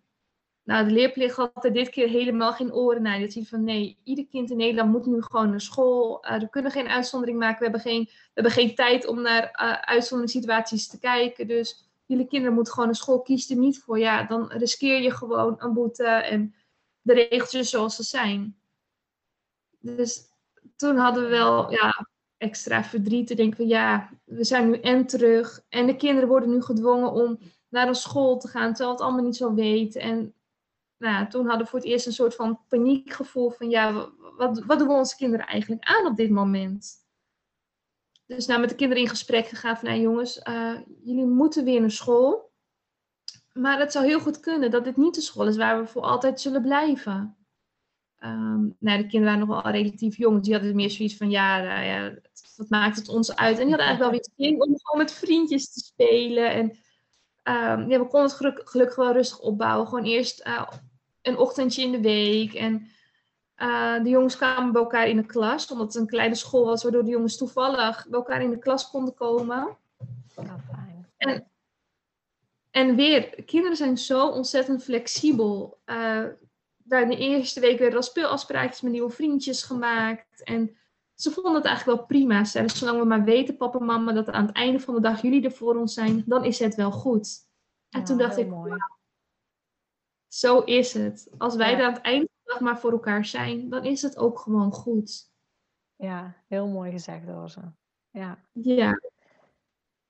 Nou, 0.65 0.87
de 0.87 0.93
leerplicht 0.93 1.35
had 1.35 1.65
er 1.65 1.73
dit 1.73 1.89
keer 1.89 2.07
helemaal 2.07 2.53
geen 2.53 2.73
oren 2.73 3.01
naar. 3.01 3.19
Dat 3.19 3.33
hij 3.33 3.43
van 3.43 3.63
nee, 3.63 3.97
ieder 4.03 4.27
kind 4.27 4.51
in 4.51 4.57
Nederland 4.57 4.91
moet 4.91 5.05
nu 5.05 5.21
gewoon 5.21 5.49
naar 5.49 5.61
school. 5.61 6.25
We 6.39 6.47
kunnen 6.49 6.71
geen 6.71 6.87
uitzondering 6.87 7.39
maken. 7.39 7.57
We 7.57 7.63
hebben 7.63 7.81
geen, 7.81 8.03
we 8.03 8.31
hebben 8.33 8.51
geen 8.51 8.75
tijd 8.75 9.07
om 9.07 9.21
naar 9.21 9.43
uh, 9.43 9.71
uitzonderingssituaties 9.71 10.87
te 10.87 10.99
kijken. 10.99 11.47
Dus 11.47 11.89
jullie 12.05 12.27
kinderen 12.27 12.55
moeten 12.55 12.73
gewoon 12.73 12.89
naar 12.89 12.97
school. 12.97 13.21
Kies 13.21 13.49
er 13.49 13.57
niet 13.57 13.79
voor. 13.79 13.99
Ja, 13.99 14.23
dan 14.23 14.51
riskeer 14.51 15.01
je 15.01 15.11
gewoon 15.11 15.55
een 15.57 15.73
boete 15.73 16.05
en 16.05 16.55
de 17.01 17.13
regeltjes 17.13 17.69
zoals 17.69 17.95
ze 17.95 18.03
zijn. 18.03 18.57
Dus 19.79 20.21
toen 20.75 20.95
hadden 20.97 21.23
we 21.23 21.29
wel 21.29 21.71
ja, 21.71 22.07
extra 22.37 22.83
verdriet 22.83 23.27
te 23.27 23.35
denken 23.35 23.57
van 23.57 23.67
ja, 23.67 24.09
we 24.23 24.43
zijn 24.43 24.69
nu 24.69 24.79
en 24.79 25.05
terug. 25.05 25.63
En 25.69 25.85
de 25.85 25.95
kinderen 25.95 26.29
worden 26.29 26.49
nu 26.49 26.61
gedwongen 26.61 27.11
om 27.11 27.39
naar 27.69 27.87
een 27.87 27.95
school 27.95 28.39
te 28.39 28.47
gaan, 28.47 28.73
terwijl 28.73 28.95
het 28.95 29.05
allemaal 29.05 29.23
niet 29.23 29.35
zo 29.35 29.53
weten. 29.53 30.01
En 30.01 30.34
nou, 30.97 31.29
toen 31.29 31.45
hadden 31.45 31.63
we 31.63 31.69
voor 31.69 31.79
het 31.79 31.87
eerst 31.87 32.05
een 32.05 32.13
soort 32.13 32.35
van 32.35 32.59
paniekgevoel 32.67 33.49
van 33.49 33.69
ja, 33.69 34.09
wat, 34.37 34.63
wat 34.65 34.79
doen 34.79 34.87
we 34.87 34.93
onze 34.93 35.15
kinderen 35.15 35.45
eigenlijk 35.45 35.83
aan 35.83 36.05
op 36.05 36.15
dit 36.15 36.29
moment? 36.29 37.03
Dus 38.25 38.45
nou 38.45 38.59
met 38.59 38.69
de 38.69 38.75
kinderen 38.75 39.03
in 39.03 39.09
gesprek 39.09 39.47
gegaan 39.47 39.77
van 39.77 39.89
nou 39.89 40.01
jongens, 40.01 40.41
uh, 40.43 40.79
jullie 41.03 41.25
moeten 41.25 41.63
weer 41.63 41.81
naar 41.81 41.91
school. 41.91 42.53
Maar 43.53 43.79
het 43.79 43.91
zou 43.91 44.05
heel 44.05 44.19
goed 44.19 44.39
kunnen 44.39 44.71
dat 44.71 44.83
dit 44.83 44.97
niet 44.97 45.15
de 45.15 45.21
school 45.21 45.47
is 45.47 45.57
waar 45.57 45.79
we 45.79 45.87
voor 45.87 46.01
altijd 46.01 46.41
zullen 46.41 46.61
blijven. 46.61 47.37
Um, 48.19 48.75
nou, 48.79 48.97
de 48.97 49.07
kinderen 49.07 49.23
waren 49.23 49.47
nog 49.47 49.63
wel 49.63 49.71
relatief 49.71 50.17
jong. 50.17 50.35
Dus 50.35 50.45
die 50.45 50.53
hadden 50.53 50.75
meer 50.75 50.89
zoiets 50.89 51.17
van, 51.17 51.29
ja, 51.29 51.61
nou 51.61 51.85
ja, 51.85 52.13
wat 52.55 52.69
maakt 52.69 52.97
het 52.97 53.09
ons 53.09 53.35
uit? 53.35 53.59
En 53.59 53.67
die 53.67 53.75
hadden 53.75 53.87
eigenlijk 53.87 53.99
wel 53.99 54.21
weer 54.37 54.49
zin 54.49 54.61
om 54.61 54.79
gewoon 54.81 55.05
met 55.05 55.11
vriendjes 55.11 55.73
te 55.73 55.79
spelen. 55.79 56.51
En 56.51 56.65
um, 57.43 57.89
ja, 57.89 57.99
we 57.99 58.07
konden 58.07 58.21
het 58.21 58.33
geluk, 58.33 58.61
gelukkig 58.69 58.95
wel 58.95 59.11
rustig 59.11 59.39
opbouwen. 59.39 59.87
Gewoon 59.87 60.03
eerst 60.03 60.47
uh, 60.47 60.69
een 61.27 61.37
ochtendje 61.37 61.81
in 61.81 61.91
de 61.91 62.01
week. 62.01 62.53
En 62.53 62.87
uh, 63.57 64.03
de 64.03 64.09
jongens 64.09 64.37
kwamen 64.37 64.71
bij 64.71 64.81
elkaar 64.81 65.07
in 65.07 65.17
de 65.17 65.25
klas, 65.25 65.71
omdat 65.71 65.87
het 65.87 65.95
een 65.95 66.07
kleine 66.07 66.35
school 66.35 66.65
was, 66.65 66.83
waardoor 66.83 67.03
de 67.03 67.09
jongens 67.09 67.37
toevallig 67.37 68.05
bij 68.09 68.19
elkaar 68.19 68.41
in 68.41 68.49
de 68.49 68.59
klas 68.59 68.89
konden 68.89 69.13
komen. 69.13 69.77
Ja, 70.35 70.59
fijn. 70.71 71.07
En, 71.17 71.47
en 72.71 72.95
weer, 72.95 73.43
kinderen 73.43 73.77
zijn 73.77 73.97
zo 73.97 74.27
ontzettend 74.27 74.83
flexibel. 74.83 75.77
Uh, 75.85 76.23
in 76.87 77.09
de 77.09 77.17
eerste 77.17 77.59
week 77.59 77.79
werden 77.79 77.97
al 77.97 78.03
speelafspraakjes 78.03 78.81
met 78.81 78.91
nieuwe 78.91 79.09
vriendjes 79.09 79.63
gemaakt. 79.63 80.43
En 80.43 80.77
ze 81.15 81.31
vonden 81.31 81.53
het 81.53 81.65
eigenlijk 81.65 81.97
wel 81.97 82.07
prima. 82.07 82.43
Ze 82.43 82.63
zolang 82.65 82.99
we 82.99 83.05
maar 83.05 83.23
weten, 83.23 83.57
papa 83.57 83.79
en 83.79 83.85
mama, 83.85 84.11
dat 84.11 84.29
aan 84.29 84.45
het 84.45 84.55
einde 84.55 84.79
van 84.79 84.93
de 84.93 85.01
dag 85.01 85.21
jullie 85.21 85.43
er 85.43 85.51
voor 85.51 85.75
ons 85.75 85.93
zijn, 85.93 86.23
dan 86.25 86.43
is 86.43 86.59
het 86.59 86.75
wel 86.75 86.91
goed. 86.91 87.47
En 87.89 87.99
ja, 87.99 88.05
toen 88.05 88.17
dacht 88.17 88.37
ik, 88.37 88.47
mooi. 88.47 88.73
Zo 90.35 90.59
is 90.59 90.93
het. 90.93 91.29
Als 91.37 91.55
wij 91.55 91.71
ja. 91.71 91.77
er 91.77 91.85
aan 91.85 91.93
het 91.93 92.01
einde 92.01 92.27
van 92.27 92.43
de 92.43 92.51
dag 92.51 92.59
maar 92.59 92.79
voor 92.79 92.91
elkaar 92.91 93.25
zijn, 93.25 93.69
dan 93.69 93.83
is 93.83 94.01
het 94.01 94.17
ook 94.17 94.39
gewoon 94.39 94.71
goed. 94.71 95.31
Ja, 95.95 96.35
heel 96.47 96.67
mooi 96.67 96.91
gezegd, 96.91 97.25
Roze. 97.27 97.73
Ja. 98.09 98.43
Ja. 98.51 98.99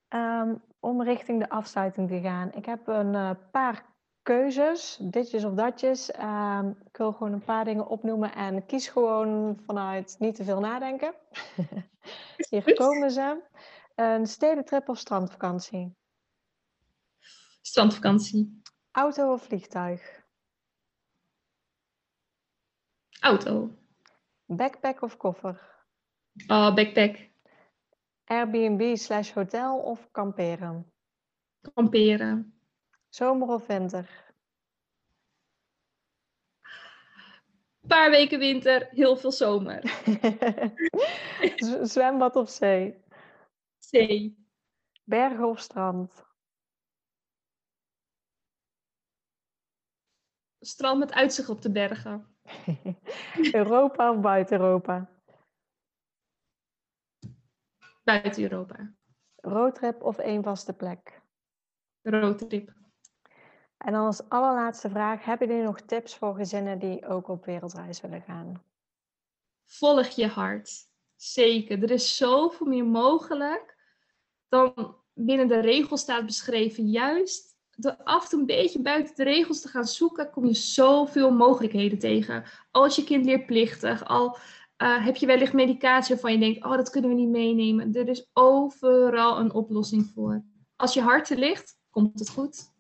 Um, 0.10 0.64
om 0.80 1.04
richting 1.04 1.40
de 1.40 1.50
afsluiting 1.50 2.10
te 2.10 2.22
gaan. 2.22 2.52
Ik 2.54 2.66
heb 2.66 2.88
een 2.88 3.14
uh, 3.14 3.32
paar 3.52 3.86
keuzes, 4.22 4.98
ditjes 5.02 5.44
of 5.44 5.54
datjes. 5.54 6.16
Um, 6.20 6.70
ik 6.86 6.98
wil 6.98 7.12
gewoon 7.12 7.34
een 7.34 7.44
paar 7.44 7.66
dingen 7.66 7.88
opnoemen 7.88 8.34
en 8.34 8.66
kies 8.66 8.88
gewoon 8.88 9.60
vanuit 9.66 10.16
niet 10.20 10.36
te 10.36 10.44
veel 10.44 10.60
nadenken. 10.60 11.14
Hier 12.50 12.74
komen 12.74 13.12
ze. 13.12 13.42
Een 13.96 14.28
stedentrip 14.28 14.90
of 14.90 14.98
strandvakantie? 14.98 15.96
Strandvakantie. 17.62 18.62
Auto 18.98 19.34
of 19.34 19.44
vliegtuig? 19.44 20.24
Auto. 23.20 23.70
Backpack 24.46 25.02
of 25.02 25.18
koffer? 25.18 25.60
Oh, 26.48 26.74
backpack. 26.76 27.30
Airbnb 28.24 28.98
slash 28.98 29.34
hotel 29.34 29.80
of 29.80 30.12
kamperen? 30.12 30.92
Kamperen. 31.74 32.54
Zomer 33.10 33.48
of 33.48 33.68
winter? 33.68 34.34
Een 37.82 37.88
paar 37.88 38.10
weken 38.10 38.40
winter, 38.40 38.88
heel 38.92 39.18
veel 39.18 39.32
zomer. 39.32 39.84
Zwembad 41.94 42.36
of 42.36 42.50
zee? 42.50 43.04
Zee. 43.78 44.46
Bergen 45.04 45.46
of 45.46 45.60
strand? 45.60 46.25
Strand 50.66 51.00
met 51.00 51.14
uitzicht 51.14 51.50
op 51.50 51.62
de 51.62 51.72
bergen. 51.72 52.38
Europa 53.52 54.12
of 54.12 54.20
buiten 54.22 54.60
Europa? 54.60 55.10
Buiten 58.04 58.44
Europa. 58.44 58.94
Roadtrip 59.36 60.04
of 60.04 60.18
één 60.18 60.44
vaste 60.44 60.74
plek? 60.74 61.22
Roadtrip. 62.02 62.74
En 63.78 63.92
dan 63.92 64.06
als 64.06 64.30
allerlaatste 64.30 64.90
vraag, 64.90 65.26
hebben 65.26 65.48
jullie 65.48 65.64
nog 65.64 65.82
tips 65.82 66.16
voor 66.16 66.36
gezinnen 66.36 66.80
die 66.80 67.06
ook 67.06 67.28
op 67.28 67.46
wereldreis 67.46 68.02
willen 68.02 68.22
gaan? 68.22 68.64
Volg 69.66 70.08
je 70.08 70.28
hart. 70.28 70.72
Zeker. 71.16 71.84
Er 71.84 71.92
is 71.92 72.18
zoveel 72.18 72.68
meer 72.68 72.86
mogelijk 72.86 73.78
dan 74.48 74.98
binnen 75.14 75.48
de 75.48 75.60
regels 75.60 76.02
staat 76.02 76.26
beschreven. 76.26 76.90
Juist 76.90 77.55
door 77.76 77.96
af 78.04 78.24
en 78.24 78.30
toe 78.30 78.40
een 78.40 78.46
beetje 78.46 78.82
buiten 78.82 79.16
de 79.16 79.24
regels 79.24 79.62
te 79.62 79.68
gaan 79.68 79.86
zoeken, 79.86 80.30
kom 80.30 80.46
je 80.46 80.54
zoveel 80.54 81.32
mogelijkheden 81.32 82.00
tegen. 82.00 82.44
Als 82.72 82.96
je 82.96 83.04
kind 83.04 83.26
leerplichtig, 83.26 84.06
al 84.06 84.38
uh, 84.84 85.06
heb 85.06 85.16
je 85.16 85.26
wellicht 85.26 85.54
medicatie 85.54 86.14
waarvan 86.14 86.32
je 86.32 86.40
denkt, 86.40 86.66
oh 86.66 86.72
dat 86.72 86.90
kunnen 86.90 87.10
we 87.10 87.16
niet 87.16 87.30
meenemen. 87.30 87.94
Er 87.94 88.08
is 88.08 88.30
overal 88.34 89.40
een 89.40 89.54
oplossing 89.54 90.12
voor. 90.14 90.44
Als 90.76 90.94
je 90.94 91.02
hart 91.02 91.30
er 91.30 91.38
ligt, 91.38 91.78
komt 91.90 92.20
het 92.20 92.30
goed. 92.30 92.74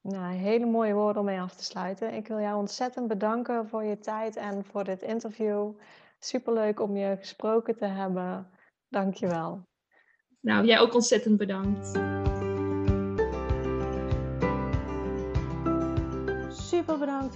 Nou, 0.00 0.34
hele 0.34 0.66
mooie 0.66 0.94
woorden 0.94 1.20
om 1.20 1.24
mee 1.24 1.40
af 1.40 1.54
te 1.54 1.64
sluiten. 1.64 2.14
Ik 2.14 2.26
wil 2.26 2.40
jou 2.40 2.58
ontzettend 2.58 3.08
bedanken 3.08 3.68
voor 3.68 3.84
je 3.84 3.98
tijd 3.98 4.36
en 4.36 4.64
voor 4.64 4.84
dit 4.84 5.02
interview. 5.02 5.70
Superleuk 6.18 6.80
om 6.80 6.96
je 6.96 7.16
gesproken 7.18 7.76
te 7.76 7.84
hebben. 7.84 8.50
Dank 8.88 9.14
je 9.14 9.26
wel. 9.26 9.66
Nou, 10.40 10.66
jij 10.66 10.78
ook 10.78 10.94
ontzettend 10.94 11.36
bedankt 11.36 11.98